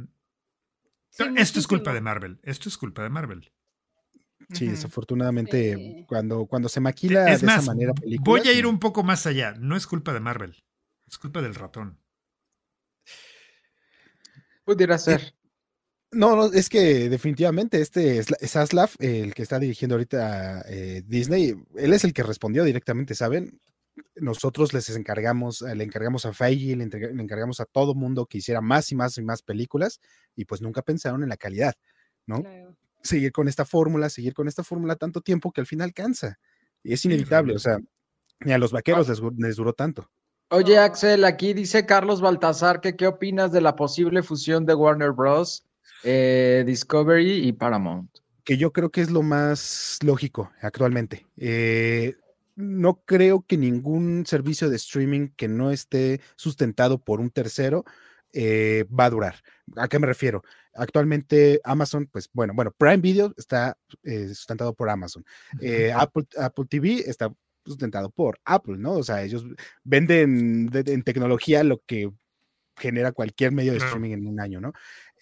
Sí, 1.12 1.25
esto 1.37 1.59
es 1.59 1.66
culpa 1.66 1.93
de 1.93 2.01
Marvel. 2.01 2.39
Esto 2.45 2.68
es 2.68 2.79
culpa 2.79 3.03
de 3.03 3.11
Marvel. 3.11 3.51
Sí, 4.53 4.66
desafortunadamente, 4.66 5.74
Sí. 5.76 6.05
cuando, 6.09 6.47
cuando 6.47 6.68
se 6.68 6.80
maquila 6.80 7.30
es 7.30 7.41
de 7.41 7.47
más, 7.47 7.62
esa 7.62 7.72
manera 7.72 7.93
voy 7.93 8.01
películas, 8.03 8.47
a 8.47 8.53
ir 8.53 8.66
un 8.66 8.78
poco 8.80 9.03
más 9.03 9.26
allá. 9.26 9.53
No 9.59 9.76
es 9.76 9.86
culpa 9.86 10.12
de 10.12 10.20
Marvel. 10.20 10.57
Es 11.07 11.18
culpa 11.18 11.41
del 11.43 11.55
ratón. 11.55 11.99
Pudiera 14.64 14.99
ser. 14.99 15.34
No, 16.12 16.34
no, 16.34 16.47
es 16.53 16.68
que 16.68 17.09
definitivamente 17.09 17.80
este 17.80 18.20
Sla- 18.20 18.45
Zaslav, 18.47 18.91
el 18.99 19.32
que 19.34 19.43
está 19.43 19.59
dirigiendo 19.61 19.95
ahorita 19.95 20.64
eh, 20.68 21.03
Disney, 21.07 21.55
él 21.76 21.93
es 21.93 22.03
el 22.05 22.12
que 22.12 22.24
respondió 22.24 22.64
directamente, 22.64 23.14
¿saben? 23.14 23.61
Nosotros 24.16 24.72
les 24.72 24.88
encargamos, 24.97 25.62
eh, 25.62 25.74
le 25.76 25.84
encargamos 25.84 26.26
a 26.26 26.32
Feige, 26.32 26.74
le, 26.74 26.86
le 26.86 27.22
encargamos 27.22 27.61
a 27.61 27.64
todo 27.64 27.95
mundo 27.95 28.26
que 28.26 28.38
hiciera 28.38 28.61
más 28.61 28.91
y 28.91 28.97
más 28.97 29.16
y 29.18 29.22
más 29.22 29.43
películas 29.43 30.01
y 30.34 30.45
pues 30.47 30.61
nunca 30.62 30.82
pensaron 30.82 31.22
en 31.22 31.28
la 31.28 31.36
calidad, 31.36 31.74
¿no? 32.26 32.43
Claro. 32.43 32.76
Seguir 33.03 33.32
con 33.32 33.48
esta 33.48 33.64
fórmula, 33.64 34.11
seguir 34.11 34.34
con 34.34 34.48
esta 34.48 34.62
fórmula 34.62 34.96
tanto 34.96 35.20
tiempo 35.20 35.53
que 35.53 35.61
al 35.61 35.66
final 35.66 35.92
cansa. 35.92 36.38
Y 36.82 36.92
es 36.92 37.05
inevitable, 37.05 37.55
o 37.55 37.59
sea, 37.59 37.78
ni 38.40 38.53
a 38.53 38.59
los 38.59 38.72
vaqueros 38.72 39.09
les, 39.09 39.20
les 39.36 39.57
duró 39.57 39.72
tanto. 39.72 40.11
Oye. 40.53 40.78
Axel, 40.78 41.24
aquí 41.24 41.53
dice 41.55 41.86
Carlos 41.86 42.20
Baltasar 42.20 42.80
que 42.80 42.96
qué 42.96 43.07
opinas 43.07 43.53
de 43.53 43.61
la 43.61 43.76
posible 43.76 44.22
fusión 44.22 44.66
de 44.66 44.74
Warner 44.74 45.12
Bros., 45.12 45.64
eh, 46.03 46.64
Discovery 46.66 47.46
y 47.46 47.53
Paramount. 47.53 48.11
que 48.42 48.57
yo 48.57 48.72
creo 48.72 48.90
que 48.90 49.01
es 49.01 49.11
lo 49.11 49.22
más 49.22 49.98
lógico 50.03 50.51
actualmente. 50.61 51.26
Eh, 51.36 52.16
no 52.57 53.03
creo 53.05 53.44
que 53.46 53.57
ningún 53.57 54.24
servicio 54.26 54.68
de 54.68 54.76
streaming 54.76 55.28
que 55.36 55.46
no 55.46 55.70
esté 55.70 56.20
sustentado 56.36 56.98
por 56.98 57.20
un 57.20 57.30
tercero 57.30 57.84
eh, 58.32 58.86
va 58.88 59.05
a 59.05 59.11
durar. 59.11 59.36
¿A 59.76 59.88
qué 59.88 59.98
me 59.98 60.07
refiero? 60.07 60.42
Actualmente 60.75 61.61
Amazon, 61.64 62.09
pues 62.11 62.29
bueno, 62.33 62.53
bueno, 62.55 62.73
Prime 62.77 62.99
Video 62.99 63.35
está 63.37 63.77
eh, 64.03 64.29
sustentado 64.29 64.75
por 64.75 64.89
Amazon. 64.89 65.25
Eh, 65.61 65.93
Apple, 65.95 66.27
Apple 66.39 66.66
TV 66.68 67.05
está 67.07 67.33
sustentado 67.64 68.11
por 68.11 68.39
Apple, 68.45 68.77
¿no? 68.79 68.93
O 68.93 69.03
sea, 69.03 69.23
ellos 69.23 69.45
venden 69.85 70.71
en 70.73 71.03
tecnología 71.03 71.62
lo 71.64 71.83
que 71.87 72.11
genera 72.77 73.12
cualquier 73.12 73.53
medio 73.53 73.73
de 73.73 73.79
streaming 73.79 74.12
en 74.12 74.27
un 74.27 74.41
año, 74.41 74.61
¿no? 74.61 74.73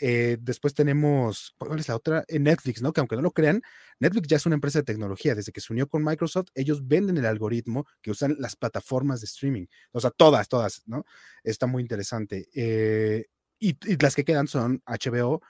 Eh, 0.01 0.39
después 0.41 0.75
tenemos, 0.75 1.55
¿cuál 1.59 1.81
es 1.81 1.89
la 1.89 1.97
otra? 1.97 2.25
Netflix, 2.29 2.81
¿no? 2.81 2.93
Que 2.93 3.01
aunque 3.01 3.17
no 3.17 3.23
lo 3.23 3.33
crean, 3.33 3.63
Netflix 3.99 4.29
ya 4.29 4.37
es 4.37 4.47
una 4.47 4.55
empresa 4.55 4.79
de 4.79 4.85
tecnología. 4.85 5.35
Desde 5.35 5.53
que 5.53 5.61
se 5.61 5.73
unió 5.73 5.89
con 5.89 6.05
Microsoft, 6.05 6.49
ellos 6.55 6.87
venden 6.87 7.19
el 7.19 7.27
algoritmo 7.27 7.87
que 8.01 8.13
usan 8.13 8.37
las 8.39 8.55
plataformas 8.55 9.21
de 9.21 9.27
streaming. 9.27 9.67
O 9.91 10.01
sea, 10.01 10.11
todas, 10.11 10.49
todas, 10.49 10.83
¿no? 10.87 11.05
Está 11.43 11.67
muy 11.67 11.83
interesante. 11.83 12.49
Eh, 12.55 13.27
y, 13.59 13.77
las 14.01 14.15
que 14.15 14.25
quedan 14.25 14.47
son 14.47 14.83
HBO, 14.87 15.43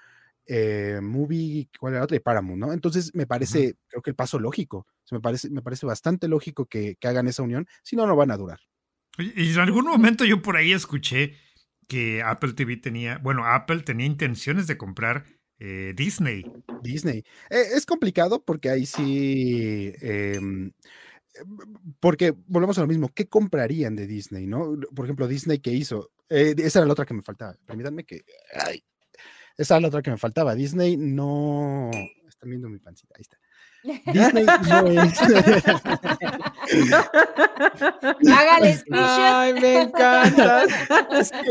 eh, 0.46 1.00
Movie, 1.02 1.68
¿cuál 1.78 1.94
era 1.94 2.04
otra? 2.04 2.16
Y 2.16 2.20
Paramount, 2.20 2.60
¿no? 2.60 2.72
Entonces 2.72 3.14
me 3.14 3.26
parece, 3.26 3.76
creo 3.88 4.02
que 4.02 4.10
el 4.10 4.16
paso 4.16 4.38
lógico. 4.38 4.86
me, 5.10 5.20
parece, 5.20 5.50
me 5.50 5.62
parece 5.62 5.86
bastante 5.86 6.28
lógico 6.28 6.66
que, 6.66 6.96
que 6.96 7.08
hagan 7.08 7.28
esa 7.28 7.42
unión, 7.42 7.66
si 7.82 7.96
no, 7.96 8.06
no 8.06 8.16
van 8.16 8.30
a 8.30 8.36
durar. 8.36 8.60
Y 9.18 9.52
en 9.52 9.58
algún 9.58 9.84
momento 9.84 10.24
yo 10.24 10.42
por 10.42 10.56
ahí 10.56 10.72
escuché 10.72 11.34
que 11.88 12.22
Apple 12.22 12.52
TV 12.52 12.76
tenía, 12.76 13.18
bueno, 13.18 13.44
Apple 13.44 13.80
tenía 13.80 14.06
intenciones 14.06 14.66
de 14.66 14.76
comprar 14.76 15.24
eh, 15.58 15.92
Disney. 15.96 16.44
Disney. 16.82 17.24
Eh, 17.50 17.64
es 17.74 17.84
complicado 17.84 18.44
porque 18.44 18.70
ahí 18.70 18.86
sí, 18.86 19.92
em, 20.00 20.70
porque 21.98 22.34
volvemos 22.46 22.78
a 22.78 22.82
lo 22.82 22.86
mismo, 22.86 23.08
¿qué 23.12 23.26
comprarían 23.26 23.96
de 23.96 24.06
Disney, 24.06 24.46
no? 24.46 24.78
Por 24.94 25.06
ejemplo, 25.06 25.26
Disney, 25.26 25.58
¿qué 25.58 25.72
hizo? 25.72 26.10
Eh, 26.30 26.54
esa 26.58 26.80
era 26.80 26.86
la 26.86 26.92
otra 26.92 27.06
que 27.06 27.14
me 27.14 27.22
faltaba. 27.22 27.56
Permítanme 27.64 28.04
que... 28.04 28.22
esa 29.56 29.74
era 29.74 29.80
la 29.80 29.88
otra 29.88 30.02
que 30.02 30.10
me 30.10 30.18
faltaba. 30.18 30.54
Disney 30.54 30.96
no... 30.96 31.90
Están 32.28 32.50
viendo 32.50 32.68
mi 32.68 32.78
pancita, 32.78 33.14
ahí 33.16 33.22
está. 33.22 33.38
Disney 34.12 34.44
no 34.44 34.86
es. 34.86 35.20
Hágale 38.28 38.82
Ay, 38.90 39.54
me 39.54 39.82
encanta. 39.82 40.64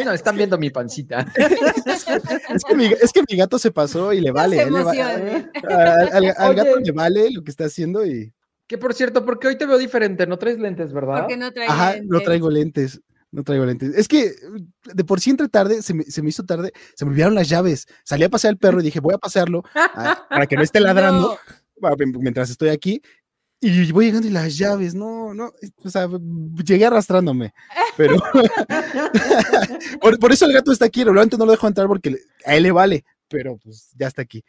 no, 0.06 0.12
están 0.12 0.38
viendo 0.38 0.58
mi 0.58 0.70
pancita. 0.70 1.26
es, 1.36 2.64
que 2.64 2.76
mi, 2.76 2.86
es, 2.86 3.14
que 3.14 3.24
mi, 3.28 3.38
gato 3.38 3.58
se 3.58 3.72
pasó 3.72 4.14
y 4.14 4.22
le 4.22 4.32
vale. 4.32 4.58
le 4.58 4.80
al, 4.80 6.36
al, 6.38 6.56
gato 6.56 6.76
le 6.78 6.92
vale 6.92 7.32
lo 7.32 7.44
que 7.44 7.52
está 7.52 7.66
haciendo 7.66 8.06
y. 8.06 8.32
Que 8.68 8.78
por 8.78 8.94
cierto, 8.94 9.26
porque 9.26 9.48
hoy 9.48 9.58
te 9.58 9.66
veo 9.66 9.78
diferente, 9.78 10.28
no 10.28 10.38
traes 10.38 10.60
lentes, 10.60 10.92
¿verdad? 10.92 11.22
Porque 11.22 11.38
no 11.38 11.54
traigo 11.54 11.72
Ajá, 11.72 11.94
lentes. 11.94 12.10
no 12.10 12.20
traigo 12.20 12.50
lentes. 12.50 13.02
No 13.32 13.44
traigo 13.44 13.66
lentes. 13.66 13.94
Es 13.96 14.08
que 14.08 14.34
de 14.94 15.04
por 15.04 15.20
sí 15.20 15.32
entre 15.32 15.50
tarde, 15.50 15.82
se 15.82 15.94
me, 15.94 16.04
se 16.04 16.22
me 16.22 16.30
hizo 16.30 16.44
tarde, 16.44 16.72
se 16.96 17.06
me 17.06 17.12
olvidaron 17.12 17.36
las 17.36 17.50
llaves. 17.50 17.86
Salí 18.04 18.24
a 18.24 18.30
pasear 18.30 18.54
al 18.54 18.58
perro 18.58 18.80
y 18.80 18.84
dije, 18.84 19.00
voy 19.00 19.14
a 19.14 19.18
pasearlo 19.18 19.64
a, 19.76 20.28
para 20.30 20.48
que 20.48 20.56
no 20.56 20.64
esté 20.64 20.80
ladrando. 20.80 21.38
No 21.82 21.96
mientras 22.20 22.50
estoy 22.50 22.70
aquí 22.70 23.02
y 23.60 23.92
voy 23.92 24.06
llegando 24.06 24.28
y 24.28 24.32
las 24.32 24.58
llaves, 24.58 24.94
no, 24.94 25.34
no, 25.34 25.52
o 25.84 25.90
sea, 25.90 26.08
llegué 26.64 26.86
arrastrándome, 26.86 27.54
pero 27.96 28.16
por, 30.02 30.20
por, 30.20 30.32
eso 30.32 30.46
el 30.46 30.54
gato 30.54 30.72
está 30.72 30.86
aquí, 30.86 31.02
probablemente 31.02 31.38
no 31.38 31.46
lo 31.46 31.52
dejo 31.52 31.68
entrar 31.68 31.88
porque 31.88 32.18
a 32.46 32.56
él 32.56 32.64
le 32.64 32.72
vale, 32.72 33.04
pero 33.28 33.58
pues 33.58 33.90
ya 33.98 34.08
está 34.08 34.22
aquí. 34.22 34.44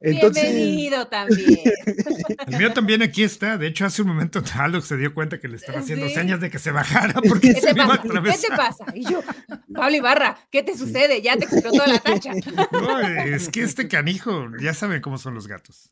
Entonces... 0.00 0.44
Bienvenido 0.44 1.06
también. 1.08 1.58
El 2.46 2.58
mío 2.58 2.72
también 2.72 3.02
aquí 3.02 3.22
está. 3.22 3.58
De 3.58 3.66
hecho, 3.66 3.84
hace 3.84 4.02
un 4.02 4.08
momento 4.08 4.42
Alex 4.58 4.86
se 4.86 4.96
dio 4.96 5.12
cuenta 5.12 5.38
que 5.38 5.48
le 5.48 5.56
estaba 5.56 5.80
haciendo 5.80 6.08
¿Sí? 6.08 6.14
señas 6.14 6.40
de 6.40 6.50
que 6.50 6.58
se 6.58 6.70
bajara 6.70 7.20
porque 7.20 7.54
¿Qué 7.54 7.60
se 7.60 7.74
te 7.74 7.80
iba 7.80 7.86
pasa? 7.86 8.02
a. 8.02 8.22
¿Qué 8.22 8.38
te 8.38 8.56
pasa? 8.56 8.84
Y 8.94 9.04
yo, 9.04 9.22
Pablo 9.74 9.96
Ibarra, 9.96 10.38
¿qué 10.50 10.62
te 10.62 10.76
sucede? 10.76 11.20
Ya 11.20 11.36
te 11.36 11.44
explotó 11.44 11.86
la 11.86 11.98
tacha. 11.98 12.32
No, 12.72 13.00
es 13.00 13.48
que 13.50 13.62
este 13.62 13.88
canijo, 13.88 14.48
ya 14.60 14.72
saben 14.72 15.02
cómo 15.02 15.18
son 15.18 15.34
los 15.34 15.46
gatos. 15.46 15.90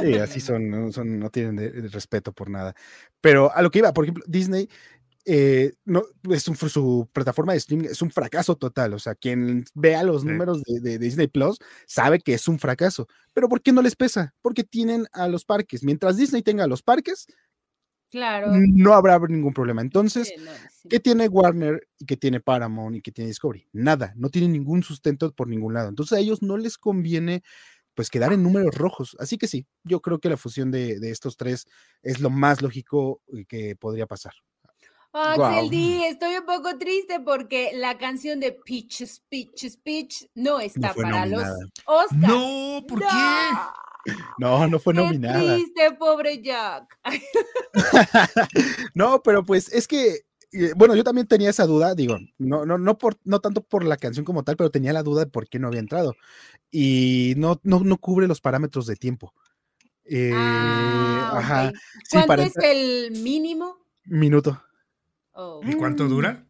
Sí, 0.00 0.14
así 0.14 0.40
son, 0.40 0.70
no, 0.70 0.92
son, 0.92 1.18
no 1.18 1.30
tienen 1.30 1.56
de, 1.56 1.70
de 1.70 1.88
respeto 1.88 2.32
por 2.32 2.50
nada. 2.50 2.74
Pero 3.20 3.54
a 3.54 3.62
lo 3.62 3.70
que 3.70 3.80
iba, 3.80 3.92
por 3.92 4.04
ejemplo, 4.04 4.24
Disney 4.28 4.68
eh, 5.30 5.74
no, 5.84 6.04
es 6.30 6.48
un, 6.48 6.56
su 6.56 7.06
plataforma 7.12 7.52
de 7.52 7.58
streaming 7.58 7.84
es 7.84 8.00
un 8.00 8.10
fracaso 8.10 8.56
total. 8.56 8.94
O 8.94 8.98
sea, 8.98 9.14
quien 9.14 9.66
vea 9.74 10.02
los 10.02 10.22
sí. 10.22 10.28
números 10.28 10.62
de, 10.62 10.80
de, 10.80 10.98
Disney 10.98 11.26
Plus 11.26 11.58
sabe 11.86 12.18
que 12.18 12.32
es 12.32 12.48
un 12.48 12.58
fracaso. 12.58 13.06
Pero 13.34 13.46
¿por 13.46 13.60
qué 13.60 13.70
no 13.70 13.82
les 13.82 13.94
pesa? 13.94 14.34
Porque 14.40 14.64
tienen 14.64 15.06
a 15.12 15.28
los 15.28 15.44
parques. 15.44 15.84
Mientras 15.84 16.16
Disney 16.16 16.40
tenga 16.40 16.66
los 16.66 16.82
parques, 16.82 17.26
claro. 18.10 18.52
no 18.54 18.94
habrá 18.94 19.18
ningún 19.18 19.52
problema. 19.52 19.82
Entonces, 19.82 20.28
sí, 20.28 20.42
no, 20.42 20.50
sí. 20.50 20.88
¿qué 20.88 20.98
tiene 20.98 21.28
Warner 21.28 21.86
y 21.98 22.06
qué 22.06 22.16
tiene 22.16 22.40
Paramount 22.40 22.96
y 22.96 23.02
qué 23.02 23.12
tiene 23.12 23.28
Discovery? 23.28 23.68
Nada, 23.74 24.14
no 24.16 24.30
tienen 24.30 24.52
ningún 24.52 24.82
sustento 24.82 25.30
por 25.32 25.46
ningún 25.46 25.74
lado. 25.74 25.90
Entonces 25.90 26.16
a 26.16 26.20
ellos 26.20 26.40
no 26.40 26.56
les 26.56 26.78
conviene 26.78 27.42
pues 27.92 28.08
quedar 28.08 28.32
en 28.32 28.42
números 28.42 28.74
rojos. 28.76 29.14
Así 29.20 29.36
que 29.36 29.46
sí, 29.46 29.66
yo 29.84 30.00
creo 30.00 30.20
que 30.20 30.30
la 30.30 30.38
fusión 30.38 30.70
de, 30.70 30.98
de 31.00 31.10
estos 31.10 31.36
tres 31.36 31.66
es 32.02 32.20
lo 32.20 32.30
más 32.30 32.62
lógico 32.62 33.20
que 33.46 33.76
podría 33.76 34.06
pasar. 34.06 34.32
Axel 35.22 35.60
wow. 35.62 35.70
D, 35.70 36.08
estoy 36.08 36.36
un 36.36 36.46
poco 36.46 36.78
triste 36.78 37.20
porque 37.20 37.72
la 37.74 37.98
canción 37.98 38.40
de 38.40 38.52
Peaches, 38.52 39.22
Peaches, 39.28 39.76
Peach 39.76 40.26
no 40.34 40.60
está 40.60 40.88
no 40.88 40.94
para 40.94 41.26
nominada. 41.26 41.56
los 41.58 41.70
Oscars. 41.84 42.20
No, 42.20 42.84
¿por 42.86 43.00
no. 43.00 43.06
qué? 43.08 44.12
No, 44.38 44.66
no 44.68 44.78
fue 44.78 44.94
Qué 44.94 45.00
nominada. 45.00 45.54
triste, 45.54 45.92
pobre 45.98 46.40
Jack. 46.40 46.98
no, 48.94 49.22
pero 49.22 49.44
pues 49.44 49.72
es 49.72 49.86
que 49.86 50.22
bueno, 50.76 50.94
yo 50.94 51.04
también 51.04 51.26
tenía 51.26 51.50
esa 51.50 51.66
duda, 51.66 51.94
digo, 51.94 52.16
no, 52.38 52.64
no, 52.64 52.78
no, 52.78 52.96
por, 52.96 53.18
no 53.24 53.40
tanto 53.40 53.62
por 53.62 53.84
la 53.84 53.98
canción 53.98 54.24
como 54.24 54.44
tal, 54.44 54.56
pero 54.56 54.70
tenía 54.70 54.92
la 54.92 55.02
duda 55.02 55.24
de 55.24 55.30
por 55.30 55.48
qué 55.48 55.58
no 55.58 55.68
había 55.68 55.80
entrado. 55.80 56.16
Y 56.70 57.34
no, 57.36 57.60
no, 57.64 57.80
no 57.80 57.98
cubre 57.98 58.26
los 58.26 58.40
parámetros 58.40 58.86
de 58.86 58.96
tiempo. 58.96 59.34
Eh, 60.04 60.32
ah, 60.34 61.32
ajá. 61.36 61.68
Okay. 61.68 61.80
Sí, 62.04 62.18
¿Cuánto 62.26 62.42
es 62.44 62.56
el 62.56 63.10
mínimo? 63.22 63.76
Minuto. 64.04 64.62
Oh. 65.40 65.60
¿Y 65.64 65.72
cuánto 65.74 66.08
dura? 66.08 66.44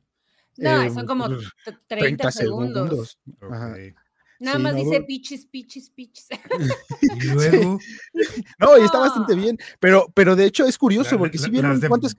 No, 0.57 0.83
eh, 0.83 0.91
son 0.91 1.07
como 1.07 1.29
30, 1.29 1.87
30 1.87 2.33
segundos. 2.33 3.19
segundos. 3.23 3.53
Ajá. 3.53 3.73
Okay. 3.73 3.95
Nada 4.41 4.57
Sí, 4.57 4.63
más 4.63 4.73
no, 4.73 4.79
dice 4.79 5.01
pichis, 5.03 5.47
pichis, 5.47 5.91
pichis. 5.91 6.29
Y 7.03 7.21
luego. 7.27 7.79
No, 8.59 8.79
y 8.79 8.83
está 8.83 8.99
bastante 8.99 9.35
bien, 9.35 9.59
pero, 9.79 10.07
pero 10.15 10.35
de 10.37 10.47
hecho 10.47 10.65
es 10.67 10.79
curioso 10.79 11.13
La- 11.17 11.19
porque 11.19 11.37
la- 11.39 11.45
si 11.45 11.51
vieron 11.51 11.79
de- 11.79 11.89
cuántas, 11.89 12.17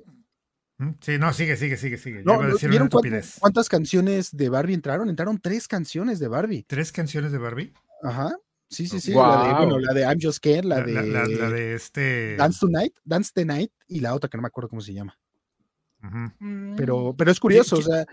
¿Mm? 0.78 0.92
Sí, 1.02 1.18
no, 1.18 1.34
sigue, 1.34 1.58
sigue, 1.58 1.76
sigue, 1.76 1.98
sigue. 1.98 2.24
Yo 2.26 2.42
no, 2.42 2.56
¿vieron 2.70 2.88
cuántas, 2.88 3.38
cuántas 3.40 3.68
canciones 3.68 4.30
de 4.32 4.48
Barbie 4.50 4.76
entraron? 4.76 5.10
Entraron 5.10 5.40
tres 5.42 5.68
canciones 5.68 6.20
de 6.20 6.28
Barbie. 6.30 6.64
¿Tres 6.68 6.92
canciones 6.94 7.32
de 7.34 7.38
Barbie? 7.40 7.74
Ajá. 8.04 8.34
Sí, 8.70 8.88
sí, 8.88 9.02
sí. 9.02 9.12
Wow. 9.14 9.24
La 9.24 9.48
de, 9.48 9.54
bueno, 9.56 9.80
la 9.80 9.94
de 9.94 10.02
I'm 10.04 10.20
Just 10.22 10.40
Ken, 10.40 10.70
la, 10.70 10.78
La, 10.78 10.86
de, 10.86 10.94
la- 10.94 11.02
la- 11.02 11.28
la 11.28 11.50
de 11.50 11.74
este. 11.74 12.36
Dance 12.38 12.60
Tonight, 12.62 12.94
Dance 13.04 13.32
the 13.34 13.44
Night 13.44 13.72
y 13.88 14.00
la 14.02 14.14
otra 14.14 14.30
que 14.30 14.38
no 14.38 14.44
me 14.44 14.48
acuerdo 14.48 14.70
cómo 14.70 14.82
se 14.82 14.94
llama. 14.94 15.18
Pero, 16.78 17.16
pero 17.18 17.32
es 17.32 17.40
curioso, 17.40 17.76
que- 17.78 17.82
o 17.82 17.86
sea. 17.86 18.06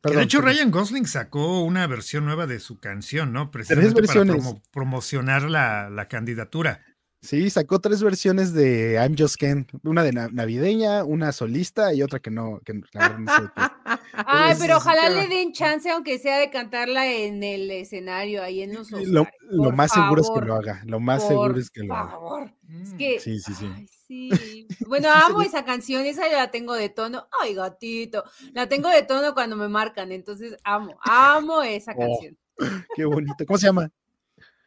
Perdón, 0.00 0.18
de 0.18 0.24
hecho. 0.24 0.40
Ryan 0.40 0.70
Gosling 0.70 1.06
sacó 1.06 1.62
una 1.64 1.86
versión 1.88 2.24
nueva 2.24 2.46
de 2.46 2.60
su 2.60 2.78
canción, 2.78 3.32
¿no? 3.32 3.50
Precisamente 3.50 3.94
para 4.02 4.20
versiones. 4.20 4.36
promo- 4.44 4.62
promocionar 4.70 5.42
la, 5.50 5.90
la 5.90 6.06
candidatura. 6.06 6.82
Sí, 7.20 7.50
sacó 7.50 7.80
tres 7.80 8.00
versiones 8.02 8.52
de 8.52 8.92
I'm 8.94 9.16
Just 9.18 9.36
Ken, 9.36 9.66
una 9.82 10.04
de 10.04 10.12
na- 10.12 10.28
navideña, 10.28 11.02
una 11.04 11.32
solista 11.32 11.92
y 11.92 12.02
otra 12.02 12.20
que 12.20 12.30
no, 12.30 12.60
que 12.64 12.74
la 12.92 13.08
verdad 13.08 13.18
no 13.18 13.32
sé 13.34 13.42
qué. 13.56 13.62
Ay, 14.26 14.54
pero 14.58 14.74
sí, 14.74 14.80
ojalá 14.80 15.08
sí. 15.08 15.14
le 15.14 15.26
den 15.28 15.52
chance, 15.52 15.90
aunque 15.90 16.18
sea 16.18 16.38
de 16.38 16.50
cantarla 16.50 17.10
en 17.12 17.42
el 17.42 17.70
escenario, 17.70 18.42
ahí 18.42 18.62
en 18.62 18.74
los 18.74 18.90
Lo, 18.90 19.26
lo 19.50 19.72
más 19.72 19.92
seguro 19.92 20.20
es 20.22 20.28
que 20.28 20.34
favor, 20.34 20.46
lo 20.46 20.54
haga, 20.54 20.82
lo 20.86 21.00
más 21.00 21.26
seguro 21.26 21.58
es 21.58 21.70
que 21.70 21.82
lo 21.82 21.94
haga. 21.94 22.10
favor. 22.10 22.52
Es 22.82 22.92
Mm. 22.92 22.96
que, 22.96 23.20
Sí, 23.20 23.40
sí, 23.40 23.54
sí. 23.54 23.68
ay, 23.74 23.88
sí. 24.06 24.66
Bueno, 24.88 25.08
amo 25.12 25.42
esa 25.42 25.64
canción, 25.64 26.04
esa 26.06 26.28
ya 26.30 26.36
la 26.38 26.50
tengo 26.50 26.74
de 26.74 26.88
tono. 26.88 27.28
Ay, 27.42 27.54
gatito. 27.54 28.24
La 28.52 28.68
tengo 28.68 28.88
de 28.90 29.02
tono 29.02 29.34
cuando 29.34 29.56
me 29.56 29.68
marcan, 29.68 30.12
entonces 30.12 30.56
amo, 30.64 30.96
amo 31.02 31.62
esa 31.62 31.92
Oh. 31.96 31.98
canción. 31.98 32.36
Qué 32.94 33.04
bonito. 33.04 33.44
¿Cómo 33.46 33.58
se 33.58 33.66
llama? 33.66 33.90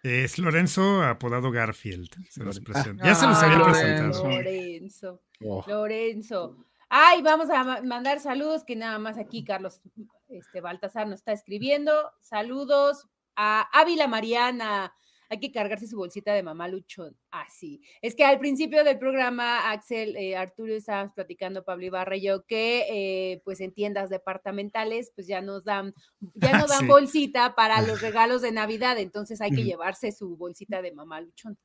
Es 0.04 0.40
Lorenzo, 0.40 1.04
apodado 1.04 1.52
Garfield. 1.52 2.10
Se 2.30 2.44
los 2.44 2.60
presento. 2.60 3.04
ah. 3.04 3.08
Ya 3.08 3.16
se 3.16 3.28
los 3.28 3.38
había 3.44 3.58
Ah, 3.60 3.64
presentado. 3.66 4.30
Lorenzo. 4.30 5.22
Oh, 5.44 5.64
Lorenzo. 5.68 6.58
Ay, 6.90 7.22
vamos 7.22 7.50
a 7.50 7.64
ma- 7.64 7.82
mandar 7.82 8.20
saludos, 8.20 8.64
que 8.64 8.76
nada 8.76 8.98
más 9.00 9.18
aquí 9.18 9.44
Carlos 9.44 9.82
este, 10.28 10.60
Baltasar 10.62 11.08
nos 11.08 11.20
está 11.20 11.32
escribiendo. 11.34 11.94
Saludos 12.20 13.08
a 13.36 13.62
Ávila 13.80 14.08
Mariana. 14.08 14.94
Hay 15.32 15.40
que 15.40 15.50
cargarse 15.54 15.88
su 15.88 15.96
bolsita 15.96 16.34
de 16.34 16.44
mamá 16.44 16.68
Luchón. 16.68 17.16
Así. 17.32 17.82
es 18.02 18.16
que 18.16 18.26
al 18.26 18.38
principio 18.38 18.84
del 18.84 19.00
programa, 19.00 19.72
Axel, 19.72 20.18
eh, 20.18 20.36
Arturo, 20.36 20.74
estábamos 20.74 21.14
platicando, 21.14 21.64
Pablo 21.64 21.86
Ibarra 21.86 22.18
y 22.18 22.24
yo, 22.24 22.46
que 22.46 22.86
eh, 22.90 23.42
pues 23.46 23.62
en 23.62 23.72
tiendas 23.74 24.10
departamentales, 24.10 25.14
pues 25.16 25.28
ya 25.28 25.40
nos 25.40 25.64
dan, 25.64 25.94
ya 26.36 26.58
nos 26.58 26.68
dan 26.70 26.82
Sí. 26.82 26.86
bolsita 26.88 27.56
para 27.56 27.82
los 27.82 28.02
regalos 28.02 28.42
de 28.42 28.52
Navidad. 28.52 28.98
Entonces 29.00 29.40
hay 29.40 29.52
que 29.52 29.64
llevarse 29.64 30.12
su 30.12 30.36
bolsita 30.36 30.82
de 30.82 30.92
mamá 30.92 31.22
Luchón. 31.22 31.58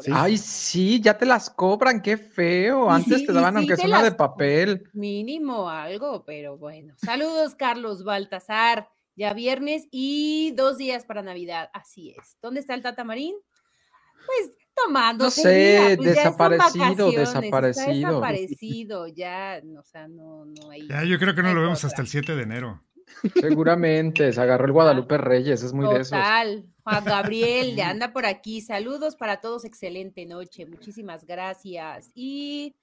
Sí. 0.00 0.10
Ay, 0.14 0.38
sí, 0.38 1.00
ya 1.00 1.18
te 1.18 1.26
las 1.26 1.50
cobran, 1.50 2.00
qué 2.00 2.16
feo. 2.16 2.88
Antes 2.88 3.18
sí, 3.18 3.26
te 3.26 3.32
daban 3.32 3.54
sí 3.54 3.58
aunque 3.58 3.76
sea 3.76 3.86
una 3.86 4.02
de 4.04 4.12
papel. 4.12 4.84
Mínimo 4.92 5.68
algo, 5.68 6.24
pero 6.24 6.56
bueno. 6.56 6.94
Saludos, 6.98 7.56
Carlos 7.56 8.04
Baltasar. 8.04 8.88
Ya 9.14 9.34
viernes 9.34 9.86
y 9.90 10.52
dos 10.56 10.78
días 10.78 11.04
para 11.04 11.22
Navidad. 11.22 11.68
Así 11.74 12.14
es. 12.18 12.36
¿Dónde 12.40 12.60
está 12.60 12.74
el 12.74 12.82
Tata 12.82 13.04
Marín? 13.04 13.34
Pues 14.26 14.56
tomando. 14.74 15.24
No 15.24 15.30
sé, 15.30 15.96
desaparecido, 16.00 17.08
Está 17.10 17.40
desaparecido. 17.40 17.92
desaparecido, 17.92 19.06
ya, 19.08 19.60
o 19.78 19.82
sea, 19.84 20.08
no, 20.08 20.44
no 20.46 20.70
hay. 20.70 20.88
Ya, 20.88 21.04
yo 21.04 21.18
creo 21.18 21.34
que 21.34 21.42
no 21.42 21.52
lo 21.54 21.62
vemos 21.62 21.78
otra. 21.80 21.88
hasta 21.88 22.02
el 22.02 22.08
7 22.08 22.36
de 22.36 22.42
enero. 22.42 22.82
Seguramente, 23.40 24.32
se 24.32 24.40
agarró 24.40 24.66
el 24.66 24.72
Guadalupe 24.72 25.18
Reyes, 25.18 25.62
es 25.62 25.72
muy 25.72 25.86
de 25.92 26.00
esos. 26.00 26.10
Total. 26.18 26.66
Juan 26.82 27.04
Gabriel, 27.04 27.76
ya 27.76 27.90
anda 27.90 28.12
por 28.12 28.26
aquí. 28.26 28.60
Saludos 28.60 29.16
para 29.16 29.40
todos, 29.40 29.64
excelente 29.64 30.24
noche. 30.26 30.66
Muchísimas 30.66 31.24
gracias. 31.26 32.10
Y 32.14 32.74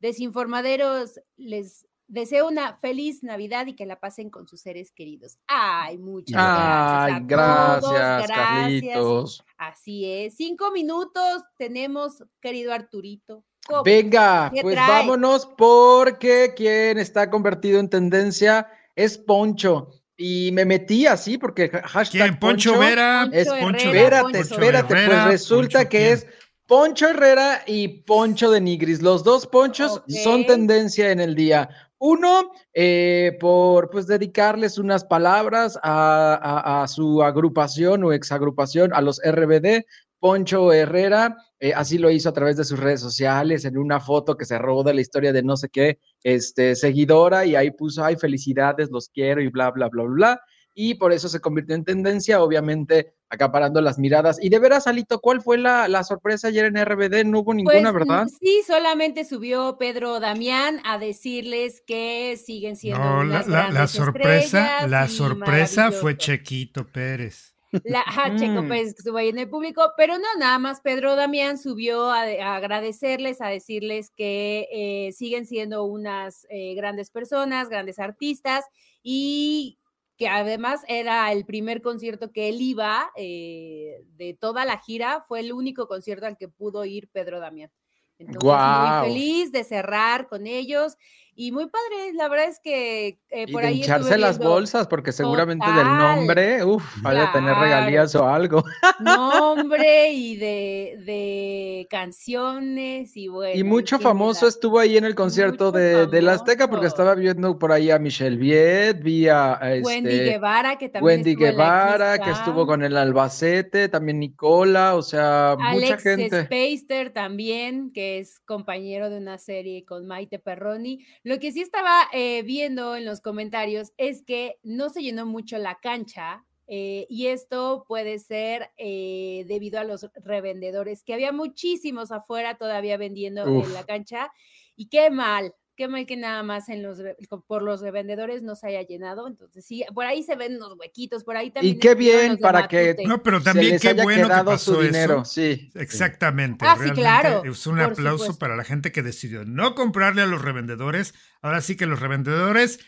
desinformaderos, 0.00 1.20
les 1.36 1.86
deseo 2.08 2.48
una 2.48 2.76
feliz 2.76 3.22
Navidad 3.22 3.66
y 3.66 3.74
que 3.74 3.86
la 3.86 3.98
pasen 4.00 4.30
con 4.30 4.46
sus 4.46 4.60
seres 4.60 4.92
queridos. 4.92 5.38
Ay, 5.46 5.98
muchas 5.98 6.36
Ay, 6.38 7.14
gracias. 7.24 7.76
a 7.76 7.80
todos, 7.80 7.92
gracias, 7.94 8.30
Carlitos. 8.38 9.44
Así 9.56 10.04
es. 10.10 10.34
Cinco 10.36 10.70
minutos 10.72 11.42
tenemos, 11.58 12.22
querido 12.40 12.72
Arturito. 12.72 13.44
¿Cómo? 13.66 13.84
Venga, 13.84 14.50
¿Qué 14.52 14.62
pues 14.62 14.74
trae? 14.74 14.88
vámonos 14.88 15.46
porque 15.56 16.52
quien 16.56 16.98
está 16.98 17.30
convertido 17.30 17.78
en 17.78 17.88
tendencia 17.88 18.68
es 18.96 19.16
Poncho. 19.16 19.88
Y 20.16 20.50
me 20.52 20.64
metí 20.64 21.06
así 21.06 21.38
porque 21.38 21.70
ha- 21.72 21.88
hashtag 21.88 22.22
¿Quién? 22.28 22.38
Poncho 22.38 22.78
Vera. 22.78 23.28
es 23.32 23.48
Poncho 23.48 23.86
Espérate, 23.86 24.22
Poncho 24.22 24.38
espérate, 24.40 24.92
Herrera, 24.94 25.22
pues 25.24 25.32
resulta 25.32 25.78
Poncho 25.78 25.88
que 25.90 25.98
quién. 25.98 26.12
es 26.12 26.26
Poncho 26.66 27.08
Herrera 27.08 27.62
y 27.66 27.88
Poncho 27.88 28.50
de 28.50 28.60
Nigris. 28.60 29.00
Los 29.00 29.24
dos 29.24 29.46
Ponchos 29.46 30.02
son 30.22 30.44
tendencia 30.46 31.10
en 31.10 31.20
el 31.20 31.34
día. 31.34 31.68
Uno, 32.04 32.50
eh, 32.74 33.36
por 33.38 33.88
pues 33.88 34.08
dedicarles 34.08 34.76
unas 34.76 35.04
palabras 35.04 35.78
a, 35.84 36.84
su 36.88 37.22
agrupación 37.22 38.02
o 38.02 38.12
exagrupación, 38.12 38.92
a 38.92 39.00
los 39.00 39.20
RBD. 39.24 39.84
Poncho 40.18 40.72
Herrera, 40.72 41.36
eh, 41.60 41.72
así 41.74 41.98
lo 41.98 42.10
hizo 42.10 42.28
a 42.28 42.32
través 42.32 42.56
de 42.56 42.64
sus 42.64 42.80
redes 42.80 43.00
sociales, 43.00 43.64
en 43.64 43.78
una 43.78 44.00
foto 44.00 44.36
que 44.36 44.44
se 44.44 44.58
robó 44.58 44.82
de 44.82 44.94
la 44.94 45.00
historia 45.00 45.32
de 45.32 45.44
no 45.44 45.56
sé 45.56 45.68
qué, 45.68 46.00
este, 46.24 46.74
seguidora, 46.74 47.46
y 47.46 47.54
ahí 47.54 47.70
puso, 47.70 48.04
ay, 48.04 48.16
felicidades, 48.16 48.90
los 48.90 49.08
quiero 49.08 49.40
y 49.40 49.46
bla, 49.46 49.70
bla, 49.70 49.88
bla, 49.88 50.02
bla 50.02 50.40
y 50.74 50.94
por 50.94 51.12
eso 51.12 51.28
se 51.28 51.40
convirtió 51.40 51.74
en 51.74 51.84
tendencia, 51.84 52.42
obviamente 52.42 53.14
acaparando 53.28 53.80
las 53.80 53.98
miradas. 53.98 54.38
Y 54.42 54.48
de 54.50 54.58
veras, 54.58 54.86
Alito, 54.86 55.20
¿cuál 55.20 55.40
fue 55.40 55.56
la, 55.58 55.88
la 55.88 56.04
sorpresa 56.04 56.48
ayer 56.48 56.66
en 56.66 56.76
RBD? 56.76 57.24
No 57.24 57.40
hubo 57.40 57.54
ninguna, 57.54 57.90
Pues, 57.92 58.06
¿verdad? 58.06 58.26
Sí, 58.40 58.62
solamente 58.66 59.24
subió 59.24 59.76
Pedro 59.78 60.20
Damián 60.20 60.80
a 60.84 60.98
decirles 60.98 61.82
que 61.86 62.38
siguen 62.42 62.76
siendo 62.76 62.98
No, 63.02 63.16
la, 63.16 63.22
unas 63.22 63.48
la- 63.48 63.56
la 63.56 63.70
grandes 63.70 63.90
sorpresa, 63.92 64.86
la 64.86 65.08
sorpresa 65.08 65.92
fue. 65.92 66.16
Chequito 66.16 66.86
Pérez. 66.86 67.54
La, 67.84 68.00
ajá, 68.00 68.36
Checo 68.36 68.60
Mm. 68.62 68.68
Pérez 68.68 68.92
que 68.92 68.98
estuvo 68.98 69.16
ahí 69.16 69.30
en 69.30 69.38
el 69.38 69.48
público, 69.48 69.92
pero 69.96 70.18
no, 70.18 70.26
nada 70.38 70.58
más 70.58 70.82
Pedro 70.82 71.16
Damián 71.16 71.56
subió 71.56 72.10
a, 72.10 72.24
a 72.24 72.56
agradecerles, 72.56 73.40
a 73.40 73.48
decirles 73.48 74.10
que 74.14 74.68
eh, 74.70 75.12
siguen 75.12 75.46
siendo 75.46 75.84
unas 75.84 76.46
eh, 76.50 76.74
grandes 76.74 77.10
personas, 77.10 77.70
grandes 77.70 77.98
artistas 77.98 78.66
y 79.02 79.78
que 80.22 80.28
además 80.28 80.82
era 80.86 81.32
el 81.32 81.44
primer 81.44 81.82
concierto 81.82 82.30
que 82.30 82.48
él 82.48 82.60
iba 82.60 83.10
eh, 83.16 84.04
de 84.14 84.34
toda 84.34 84.64
la 84.64 84.78
gira, 84.78 85.24
fue 85.26 85.40
el 85.40 85.52
único 85.52 85.88
concierto 85.88 86.26
al 86.26 86.36
que 86.36 86.46
pudo 86.46 86.84
ir 86.84 87.08
Pedro 87.08 87.40
Damián. 87.40 87.72
Entonces, 88.18 88.52
muy 88.52 89.08
feliz 89.08 89.50
de 89.50 89.64
cerrar 89.64 90.28
con 90.28 90.46
ellos 90.46 90.96
y 91.34 91.50
muy 91.52 91.66
padre, 91.66 92.12
la 92.14 92.28
verdad 92.28 92.48
es 92.48 92.60
que 92.60 93.18
eh, 93.30 93.46
Y 93.48 93.52
por 93.52 93.62
de 93.62 93.68
ahí 93.68 93.78
hincharse 93.78 94.18
las 94.18 94.38
viendo- 94.38 94.54
bolsas, 94.54 94.86
porque 94.86 95.12
seguramente 95.12 95.64
del 95.66 95.76
Total. 95.84 95.98
nombre, 95.98 96.64
uff, 96.64 96.84
vaya 97.02 97.24
a 97.30 97.32
tener 97.32 97.50
Claro. 97.54 97.62
regalías 97.64 98.14
o 98.14 98.28
algo. 98.28 98.62
nombre 99.00 100.10
y 100.12 100.36
de, 100.36 100.98
de 101.04 101.86
canciones 101.90 103.16
y 103.16 103.28
bueno. 103.28 103.58
Y 103.58 103.64
mucho 103.64 103.96
en 103.96 104.02
famoso 104.02 104.46
estuvo 104.46 104.78
ahí 104.78 104.96
en 104.96 105.04
el 105.04 105.14
concierto 105.14 105.72
de, 105.72 106.06
de 106.06 106.22
la 106.22 106.32
Azteca, 106.32 106.68
porque 106.68 106.86
estaba 106.86 107.14
viendo 107.14 107.58
por 107.58 107.72
ahí 107.72 107.90
a 107.90 107.98
Michelle 107.98 108.36
Viet, 108.36 109.02
vi 109.02 109.28
a, 109.28 109.54
a 109.54 109.68
Wendy 109.82 110.10
este, 110.10 110.24
Guevara, 110.30 110.76
que 110.78 110.88
también 110.88 111.18
Wendy 111.18 111.30
estuvo 111.30 111.46
Guevara, 111.46 112.18
que 112.18 112.30
estuvo 112.30 112.66
con 112.66 112.82
el 112.82 112.96
Albacete, 112.96 113.88
también 113.88 114.20
Nicola, 114.20 114.96
o 114.96 115.02
sea, 115.02 115.56
mucha 115.58 115.70
Alex 115.70 116.02
gente. 116.02 116.44
Spacer 116.44 117.12
también, 117.12 117.92
que 117.92 118.18
es 118.18 118.40
compañero 118.40 119.10
de 119.10 119.18
una 119.18 119.38
serie 119.38 119.84
con 119.84 120.06
Maite 120.06 120.38
Perroni. 120.38 121.04
Lo 121.22 121.38
que 121.38 121.52
sí 121.52 121.60
estaba 121.60 122.08
eh, 122.12 122.42
viendo 122.42 122.96
en 122.96 123.04
los 123.04 123.20
comentarios 123.20 123.92
es 123.96 124.22
que 124.22 124.58
no 124.62 124.90
se 124.90 125.02
llenó 125.02 125.26
mucho 125.26 125.58
la 125.58 125.78
cancha. 125.80 126.44
eh, 126.68 127.06
y 127.10 127.26
esto 127.26 127.84
puede 127.86 128.18
ser 128.18 128.70
eh, 128.78 129.44
debido 129.48 129.78
a 129.80 129.84
los 129.84 130.08
revendedores, 130.24 131.02
que 131.04 131.12
había 131.12 131.32
muchísimos 131.32 132.10
afuera 132.12 132.56
todavía 132.56 132.96
vendiendo 132.96 133.42
Uf. 133.44 133.66
en 133.66 133.72
la 133.74 133.84
cancha. 133.84 134.32
Y 134.76 134.88
qué 134.88 135.10
mal, 135.10 135.54
qué 135.76 135.88
mal 135.88 136.06
que 136.06 136.16
nada 136.16 136.42
más 136.42 136.68
en 136.68 136.82
los, 136.82 136.98
por 137.46 137.62
los 137.62 137.80
revendedores 137.80 138.42
no 138.42 138.54
se 138.54 138.68
haya 138.68 138.82
llenado. 138.82 139.26
Entonces, 139.26 139.64
sí, 139.64 139.84
por 139.94 140.04
ahí 140.06 140.22
se 140.22 140.36
ven 140.36 140.56
unos 140.56 140.78
huequitos, 140.78 141.24
por 141.24 141.36
ahí 141.36 141.50
también. 141.50 141.76
Y 141.76 141.78
qué 141.78 141.94
bien 141.94 142.32
los 142.32 142.40
para 142.40 142.68
que. 142.68 142.96
No, 143.06 143.22
pero 143.22 143.38
Se 143.38 143.44
también 143.44 143.72
les 143.72 143.82
qué 143.82 143.88
haya 143.88 144.02
bueno 144.02 144.28
que 144.28 144.44
pasó 144.44 144.74
su 144.74 144.80
dinero, 144.82 145.22
eso. 145.22 145.24
sí. 145.24 145.70
Exactamente. 145.74 146.64
Ah, 146.66 146.74
sí, 146.74 146.84
realmente 146.84 147.00
claro, 147.00 147.44
Es 147.44 147.66
un 147.66 147.80
aplauso 147.80 148.24
supuesto. 148.24 148.38
para 148.38 148.56
la 148.56 148.64
gente 148.64 148.92
que 148.92 149.02
decidió 149.02 149.44
no 149.44 149.74
comprarle 149.74 150.22
a 150.22 150.26
los 150.26 150.42
revendedores. 150.42 151.14
Ahora 151.40 151.60
sí 151.60 151.76
que 151.76 151.86
los 151.86 152.00
revendedores. 152.00 152.78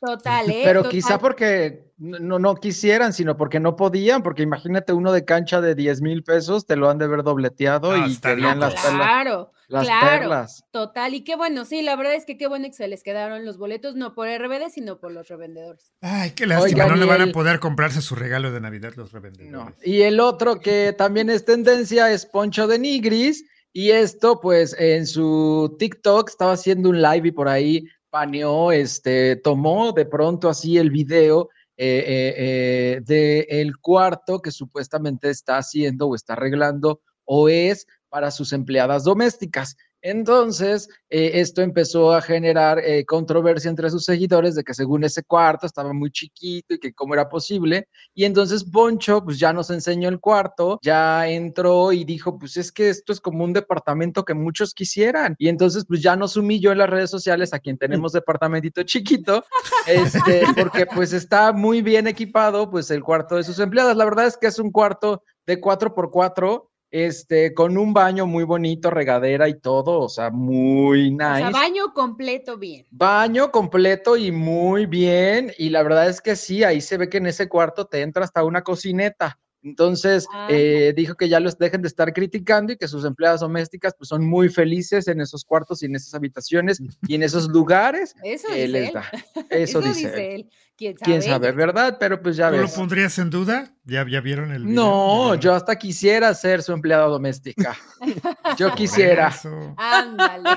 Total, 0.00 0.50
¿eh? 0.50 0.60
Pero 0.64 0.80
Total. 0.82 0.90
quizá 0.92 1.18
porque 1.18 1.90
no, 1.98 2.38
no 2.38 2.54
quisieran, 2.56 3.12
sino 3.12 3.36
porque 3.36 3.58
no 3.60 3.74
podían, 3.76 4.22
porque 4.22 4.42
imagínate 4.42 4.92
uno 4.92 5.12
de 5.12 5.24
cancha 5.24 5.60
de 5.60 5.74
10 5.74 6.02
mil 6.02 6.22
pesos, 6.22 6.66
te 6.66 6.76
lo 6.76 6.88
han 6.90 6.98
de 6.98 7.06
haber 7.06 7.22
dobleteado 7.22 7.92
Ah, 7.92 8.06
y 8.08 8.16
querían 8.16 8.60
las 8.60 8.74
perlas. 8.74 8.94
Claro, 8.96 9.52
Las 9.68 9.86
claro, 9.86 10.06
perlas. 10.20 10.64
total. 10.70 11.14
Y 11.14 11.24
qué 11.24 11.34
bueno, 11.36 11.64
sí, 11.64 11.82
la 11.82 11.96
verdad 11.96 12.14
es 12.14 12.24
que 12.26 12.36
qué 12.36 12.46
bueno 12.46 12.66
que 12.66 12.74
se 12.74 12.86
les 12.88 13.02
quedaron 13.02 13.44
los 13.44 13.56
boletos, 13.58 13.96
no 13.96 14.14
por 14.14 14.28
RBD, 14.28 14.70
sino 14.70 14.98
por 15.00 15.10
los 15.12 15.28
revendedores. 15.28 15.94
Ay, 16.02 16.30
qué 16.32 16.46
lástima. 16.46 16.84
Oigan, 16.84 16.88
no 16.90 16.96
le 17.04 17.10
van 17.10 17.22
el- 17.22 17.30
a 17.30 17.32
poder 17.32 17.58
comprarse 17.58 18.02
su 18.02 18.14
regalo 18.14 18.52
de 18.52 18.60
Navidad 18.60 18.92
los 18.96 19.12
revendedores. 19.12 19.52
No. 19.52 19.74
Y 19.82 20.02
el 20.02 20.20
otro 20.20 20.60
que 20.60 20.94
también 20.96 21.30
es 21.30 21.44
tendencia 21.44 22.12
es 22.12 22.26
Poncho 22.26 22.66
de 22.66 22.78
Nigris. 22.78 23.44
Y 23.72 23.90
esto, 23.90 24.40
pues, 24.40 24.74
en 24.78 25.06
su 25.06 25.76
TikTok 25.78 26.30
estaba 26.30 26.52
haciendo 26.52 26.88
un 26.88 27.02
live 27.02 27.28
y 27.28 27.32
por 27.32 27.46
ahí 27.46 27.84
paneó, 28.10 28.72
este, 28.72 29.36
tomó 29.36 29.92
de 29.92 30.06
pronto 30.06 30.48
así 30.48 30.78
el 30.78 30.90
video 30.90 31.48
eh, 31.78 32.04
eh, 32.06 32.34
eh, 32.38 33.00
de 33.04 33.40
el 33.50 33.76
cuarto 33.78 34.40
que 34.40 34.50
supuestamente 34.50 35.28
está 35.28 35.58
haciendo 35.58 36.08
o 36.08 36.14
está 36.14 36.32
arreglando 36.32 37.02
o 37.26 37.50
es 37.50 37.86
para 38.08 38.30
sus 38.30 38.54
empleadas 38.54 39.04
domésticas. 39.04 39.76
Entonces, 40.02 40.88
eh, 41.08 41.32
esto 41.34 41.62
empezó 41.62 42.12
a 42.12 42.20
generar 42.22 42.78
eh, 42.78 43.04
controversia 43.04 43.68
entre 43.68 43.90
sus 43.90 44.04
seguidores 44.04 44.54
de 44.54 44.62
que 44.62 44.74
según 44.74 45.04
ese 45.04 45.22
cuarto 45.22 45.66
estaba 45.66 45.92
muy 45.92 46.10
chiquito 46.10 46.74
y 46.74 46.78
que 46.78 46.92
cómo 46.92 47.14
era 47.14 47.28
posible. 47.28 47.88
Y 48.14 48.24
entonces 48.24 48.64
Poncho, 48.64 49.24
pues 49.24 49.38
ya 49.38 49.52
nos 49.52 49.70
enseñó 49.70 50.08
el 50.08 50.20
cuarto, 50.20 50.78
ya 50.82 51.28
entró 51.28 51.92
y 51.92 52.04
dijo, 52.04 52.38
pues 52.38 52.56
es 52.56 52.70
que 52.70 52.88
esto 52.88 53.12
es 53.12 53.20
como 53.20 53.44
un 53.44 53.52
departamento 53.52 54.24
que 54.24 54.34
muchos 54.34 54.74
quisieran. 54.74 55.34
Y 55.38 55.48
entonces, 55.48 55.84
pues 55.86 56.02
ya 56.02 56.16
nos 56.16 56.36
humilló 56.36 56.72
en 56.72 56.78
las 56.78 56.90
redes 56.90 57.10
sociales 57.10 57.52
a 57.52 57.58
quien 57.58 57.78
tenemos 57.78 58.12
departamentito 58.12 58.82
chiquito, 58.82 59.44
este, 59.86 60.42
porque 60.56 60.86
pues 60.86 61.12
está 61.12 61.52
muy 61.52 61.82
bien 61.82 62.06
equipado, 62.06 62.70
pues 62.70 62.90
el 62.90 63.02
cuarto 63.02 63.36
de 63.36 63.44
sus 63.44 63.58
empleadas. 63.58 63.96
La 63.96 64.04
verdad 64.04 64.26
es 64.26 64.36
que 64.36 64.46
es 64.46 64.58
un 64.58 64.70
cuarto 64.70 65.22
de 65.46 65.60
4x4 65.60 66.68
este, 67.04 67.52
con 67.52 67.76
un 67.76 67.92
baño 67.92 68.26
muy 68.26 68.44
bonito, 68.44 68.90
regadera 68.90 69.48
y 69.48 69.60
todo, 69.60 70.00
o 70.00 70.08
sea, 70.08 70.30
muy 70.30 71.14
O 71.14 71.18
sea, 71.18 71.38
nice. 71.40 71.52
baño 71.52 71.92
completo 71.92 72.56
bien. 72.56 72.86
Baño 72.90 73.50
completo 73.50 74.16
y 74.16 74.32
muy 74.32 74.86
bien. 74.86 75.52
Y 75.58 75.68
la 75.68 75.82
verdad 75.82 76.08
es 76.08 76.22
que 76.22 76.36
sí, 76.36 76.64
ahí 76.64 76.80
se 76.80 76.96
ve 76.96 77.10
que 77.10 77.18
en 77.18 77.26
ese 77.26 77.48
cuarto 77.48 77.86
te 77.86 78.00
entra 78.00 78.24
hasta 78.24 78.44
una 78.44 78.62
cocineta. 78.62 79.38
Entonces, 79.66 80.28
Ah. 80.32 80.46
eh, 80.48 80.92
dijo 80.96 81.16
que 81.16 81.28
ya 81.28 81.40
los 81.40 81.58
dejen 81.58 81.82
de 81.82 81.88
estar 81.88 82.12
criticando 82.12 82.72
y 82.72 82.76
que 82.76 82.86
sus 82.86 83.04
empleadas 83.04 83.40
domésticas 83.40 83.94
pues 83.98 84.08
son 84.08 84.24
muy 84.24 84.48
felices 84.48 85.08
en 85.08 85.20
esos 85.20 85.44
cuartos 85.44 85.82
y 85.82 85.86
en 85.86 85.96
esas 85.96 86.14
habitaciones 86.14 86.80
y 87.08 87.16
en 87.16 87.24
esos 87.24 87.48
lugares 87.48 88.14
Eso 88.24 88.46
que 88.48 88.54
dice 88.54 88.68
les 88.68 88.88
él. 88.88 88.94
da. 88.94 89.04
Eso, 89.50 89.80
dice, 89.80 90.34
él. 90.34 90.40
él. 90.42 90.50
¿Quién 90.76 90.96
sabe? 90.98 91.04
Quién 91.10 91.22
sabe, 91.22 91.52
¿verdad? 91.52 91.96
Pero 91.98 92.22
pues 92.22 92.36
ya 92.36 92.48
¿Tú 92.50 92.56
lo 92.56 92.62
ves. 92.62 92.72
pondrías 92.74 93.18
en 93.18 93.30
duda? 93.30 93.74
¿Ya, 93.84 94.06
ya 94.08 94.20
vieron 94.20 94.52
el 94.52 94.64
video? 94.66 94.74
No, 94.74 95.34
yo 95.34 95.54
hasta 95.54 95.74
quisiera 95.76 96.32
ser 96.34 96.62
su 96.62 96.72
empleada 96.72 97.06
doméstica. 97.06 97.74
Yo 98.58 98.72
quisiera. 98.74 99.28
eso. 99.28 99.74
Ándale. 99.78 100.50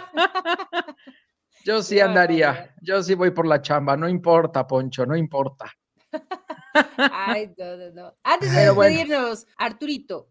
Yo 1.66 1.82
sí 1.82 2.00
andaría. 2.00 2.74
Yo 2.82 3.02
sí 3.04 3.14
voy 3.16 3.32
por 3.32 3.48
la 3.48 3.62
chamba. 3.62 3.96
No 3.98 4.08
importa, 4.10 4.68
Poncho, 4.68 5.06
no 5.06 5.16
importa. 5.16 5.72
Ay, 6.98 7.52
no, 7.58 7.78
no, 7.78 7.92
no. 7.92 8.16
Antes 8.24 8.52
de 8.52 8.58
Pero 8.58 8.76
bueno. 8.76 8.96
despedirnos, 8.98 9.46
Arturito, 9.58 10.30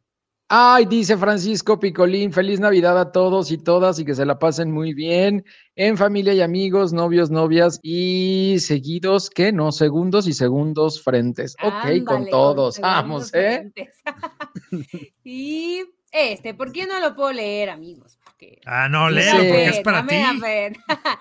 Ay, 0.51 0.87
dice 0.87 1.15
Francisco 1.19 1.79
Picolín, 1.79 2.33
feliz 2.33 2.59
Navidad 2.59 2.99
a 2.99 3.13
todos 3.13 3.51
y 3.51 3.59
todas 3.59 3.99
y 3.99 4.05
que 4.07 4.15
se 4.15 4.25
la 4.25 4.39
pasen 4.39 4.71
muy 4.73 4.95
bien 4.95 5.45
en 5.77 5.99
familia 5.99 6.33
y 6.33 6.41
amigos, 6.41 6.95
novios, 6.95 7.31
novias 7.31 7.79
y 7.83 8.57
seguidos, 8.61 9.29
¿qué? 9.29 9.53
No, 9.53 9.73
segundos 9.73 10.27
y 10.27 10.33
segundos 10.33 11.03
frentes. 11.03 11.55
ok, 11.63 11.71
Ándale, 11.75 12.05
con 12.05 12.27
todos, 12.31 12.81
vamos, 12.81 13.31
¿eh? 13.35 13.71
y 15.23 15.83
este, 16.11 16.55
¿por 16.55 16.73
qué 16.73 16.87
no 16.87 16.99
lo 16.99 17.15
puedo 17.15 17.33
leer, 17.33 17.69
amigos? 17.69 18.19
Porque 18.25 18.59
Ah, 18.65 18.89
no, 18.89 19.11
léelo 19.11 19.41
porque 19.41 19.67
es 19.69 19.81
para 19.81 20.07
ti. 20.07 20.17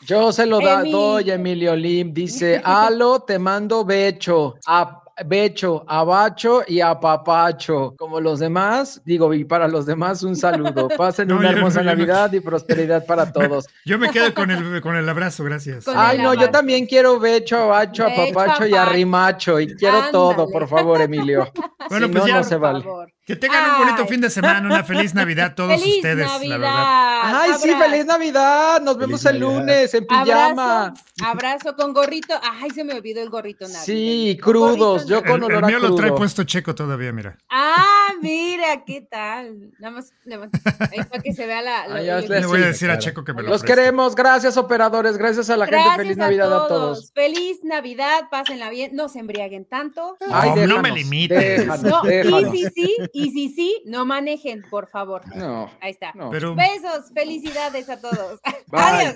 Yo 0.06 0.32
se 0.32 0.46
lo 0.46 0.62
da, 0.62 0.80
Emilio. 0.80 0.98
doy, 0.98 1.32
Emilio 1.32 1.76
Lim. 1.76 2.14
Dice, 2.14 2.62
Alo, 2.64 3.20
te 3.24 3.38
mando 3.40 3.84
becho, 3.84 4.56
a 4.66 5.04
becho, 5.26 5.84
a 5.88 6.04
bacho 6.04 6.62
y 6.68 6.80
a 6.82 7.00
papacho. 7.00 7.96
Como 7.98 8.20
los 8.20 8.40
demás, 8.40 9.02
digo, 9.06 9.34
y 9.34 9.44
para 9.46 9.68
los 9.68 9.86
demás 9.86 10.24
un 10.24 10.36
saludo. 10.36 10.88
Pasen 10.98 11.28
No, 11.30 11.38
una 11.38 11.52
yo- 11.52 11.58
hermosa 11.58 11.82
Navidad 11.84 12.32
y 12.34 12.40
prosperidad 12.40 13.06
para 13.06 13.32
todos. 13.34 13.68
Yo 13.86 13.98
me 13.98 14.10
quedo 14.10 14.34
con 14.34 14.52
el, 14.52 14.82
con 14.82 14.96
el 14.96 15.08
abrazo, 15.10 15.44
gracias. 15.44 15.86
Con 15.86 15.96
Ay, 15.98 16.20
no, 16.20 16.34
yo 16.34 16.50
también 16.50 16.86
quiero 16.86 17.20
becho, 17.20 17.58
a 17.58 17.66
bacho, 17.66 18.04
a 18.06 18.08
Becho, 18.10 18.34
papacho 18.34 18.68
y 18.68 18.74
a 18.74 18.82
apacho. 18.84 18.96
rimacho. 18.96 19.60
Y 19.60 19.76
quiero 19.76 20.02
todo, 20.12 20.50
por 20.50 20.68
favor, 20.68 21.02
Emilio. 21.02 21.48
Bueno, 21.90 22.08
Si 22.08 22.12
pues 22.12 22.24
no, 22.24 22.28
ya, 22.28 22.38
no 22.38 22.44
se 22.44 22.56
Por 22.56 22.60
vale. 22.62 22.84
favor. 22.84 23.10
Que 23.28 23.36
tengan 23.36 23.72
un 23.74 23.78
bonito 23.80 24.04
Ay. 24.04 24.08
fin 24.08 24.22
de 24.22 24.30
semana, 24.30 24.62
una 24.68 24.84
feliz 24.86 25.14
Navidad 25.14 25.48
a 25.48 25.56
todos 25.56 25.80
¡Feliz 25.82 25.98
ustedes, 25.98 26.26
Navidad! 26.26 26.50
la 26.50 26.58
verdad. 26.58 27.42
Ay, 27.42 27.52
sí, 27.62 27.70
feliz 27.76 28.06
Navidad. 28.06 28.82
Nos 28.82 28.94
Feliz 28.96 29.08
vemos 29.08 29.26
el 29.26 29.40
Navidad. 29.42 29.60
lunes 29.60 29.94
en 29.94 30.08
pijama. 30.08 30.86
Abrazo, 30.86 31.04
abrazo 31.26 31.76
con 31.76 31.94
gorrito. 31.94 32.34
Ay, 32.42 32.70
se 32.72 32.86
me 32.86 32.94
olvidó 32.94 33.22
el 33.22 33.30
gorrito 33.30 33.66
navideño. 33.68 33.84
Sí, 33.86 34.38
Con 34.42 34.54
crudos, 34.54 35.06
yo. 35.08 35.18
El, 35.18 35.26
con 35.26 35.36
el 35.44 35.44
olor 35.44 35.66
a 35.66 35.68
mío 35.68 35.80
lo 35.80 35.94
trae 35.94 36.14
puesto 36.14 36.46
checo 36.46 36.74
todavía, 36.74 37.12
mira. 37.12 37.38
Ah, 37.50 38.14
mira, 38.22 38.86
¿qué 38.86 39.02
tal? 39.02 39.72
Nada 39.78 39.96
más, 39.96 40.14
nada 40.26 40.48
más 40.48 40.62
ahí 40.92 41.04
para 41.04 41.22
que 41.22 41.34
se 41.34 41.46
vea 41.46 41.62
la. 41.62 41.82
Ay, 41.84 42.10
hazle 42.10 42.36
lo- 42.36 42.42
Le 42.42 42.48
voy 42.48 42.60
a 42.60 42.62
sí, 42.64 42.68
decir 42.70 42.92
a. 42.92 42.98
Checo 42.98 43.26
que 43.26 43.34
me 43.34 43.44
lo 43.44 43.50
Los 43.50 43.62
preste. 43.62 43.76
queremos, 43.82 44.16
gracias 44.16 44.56
operadores, 44.56 45.18
gracias 45.18 45.50
a 45.50 45.58
la 45.58 45.66
gente, 45.66 45.78
Gracias 45.82 45.98
feliz 45.98 46.18
Navidad 46.18 46.54
a 46.64 46.68
todos. 46.70 47.12
Feliz 47.14 47.60
Navidad, 47.64 48.24
pásenla 48.32 48.70
bien, 48.70 48.92
no 48.96 49.10
se 49.10 49.20
embriaguen 49.20 49.66
tanto. 49.66 50.18
Ay, 50.32 50.52
No, 50.56 50.68
no 50.78 50.82
me 50.82 50.92
limites. 50.92 51.38
déjanos, 51.60 51.84
No, 51.84 52.02
y 52.06 52.08
déjanos. 52.08 52.52
si 52.52 52.66
sí, 52.70 52.96
y 53.18 53.32
si 53.32 53.50
sí, 53.50 53.82
no 53.86 54.06
manejen, 54.06 54.64
por 54.70 54.88
favor. 54.88 55.24
No, 55.36 55.70
Ahí 55.82 55.92
está. 55.92 56.12
no. 56.14 56.30
Pero 56.30 56.54
Besos, 56.56 57.12
felicidades 57.14 57.90
a 57.90 58.00
todos. 58.00 58.40
Bye. 58.68 58.80
Adiós. 58.82 59.16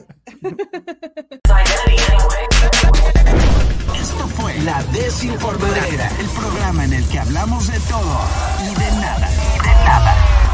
Esto 3.95 4.27
fue 4.27 4.57
La 4.59 4.81
Desinformadera, 4.91 6.09
el 6.19 6.27
programa 6.29 6.85
en 6.85 6.93
el 6.93 7.07
que 7.09 7.19
hablamos 7.19 7.67
de 7.67 7.79
todo 7.81 8.19
y 8.63 8.73
de 8.79 8.91
nada. 8.99 9.29
Y 9.55 9.59
de 9.59 9.73
nada. 9.85 10.50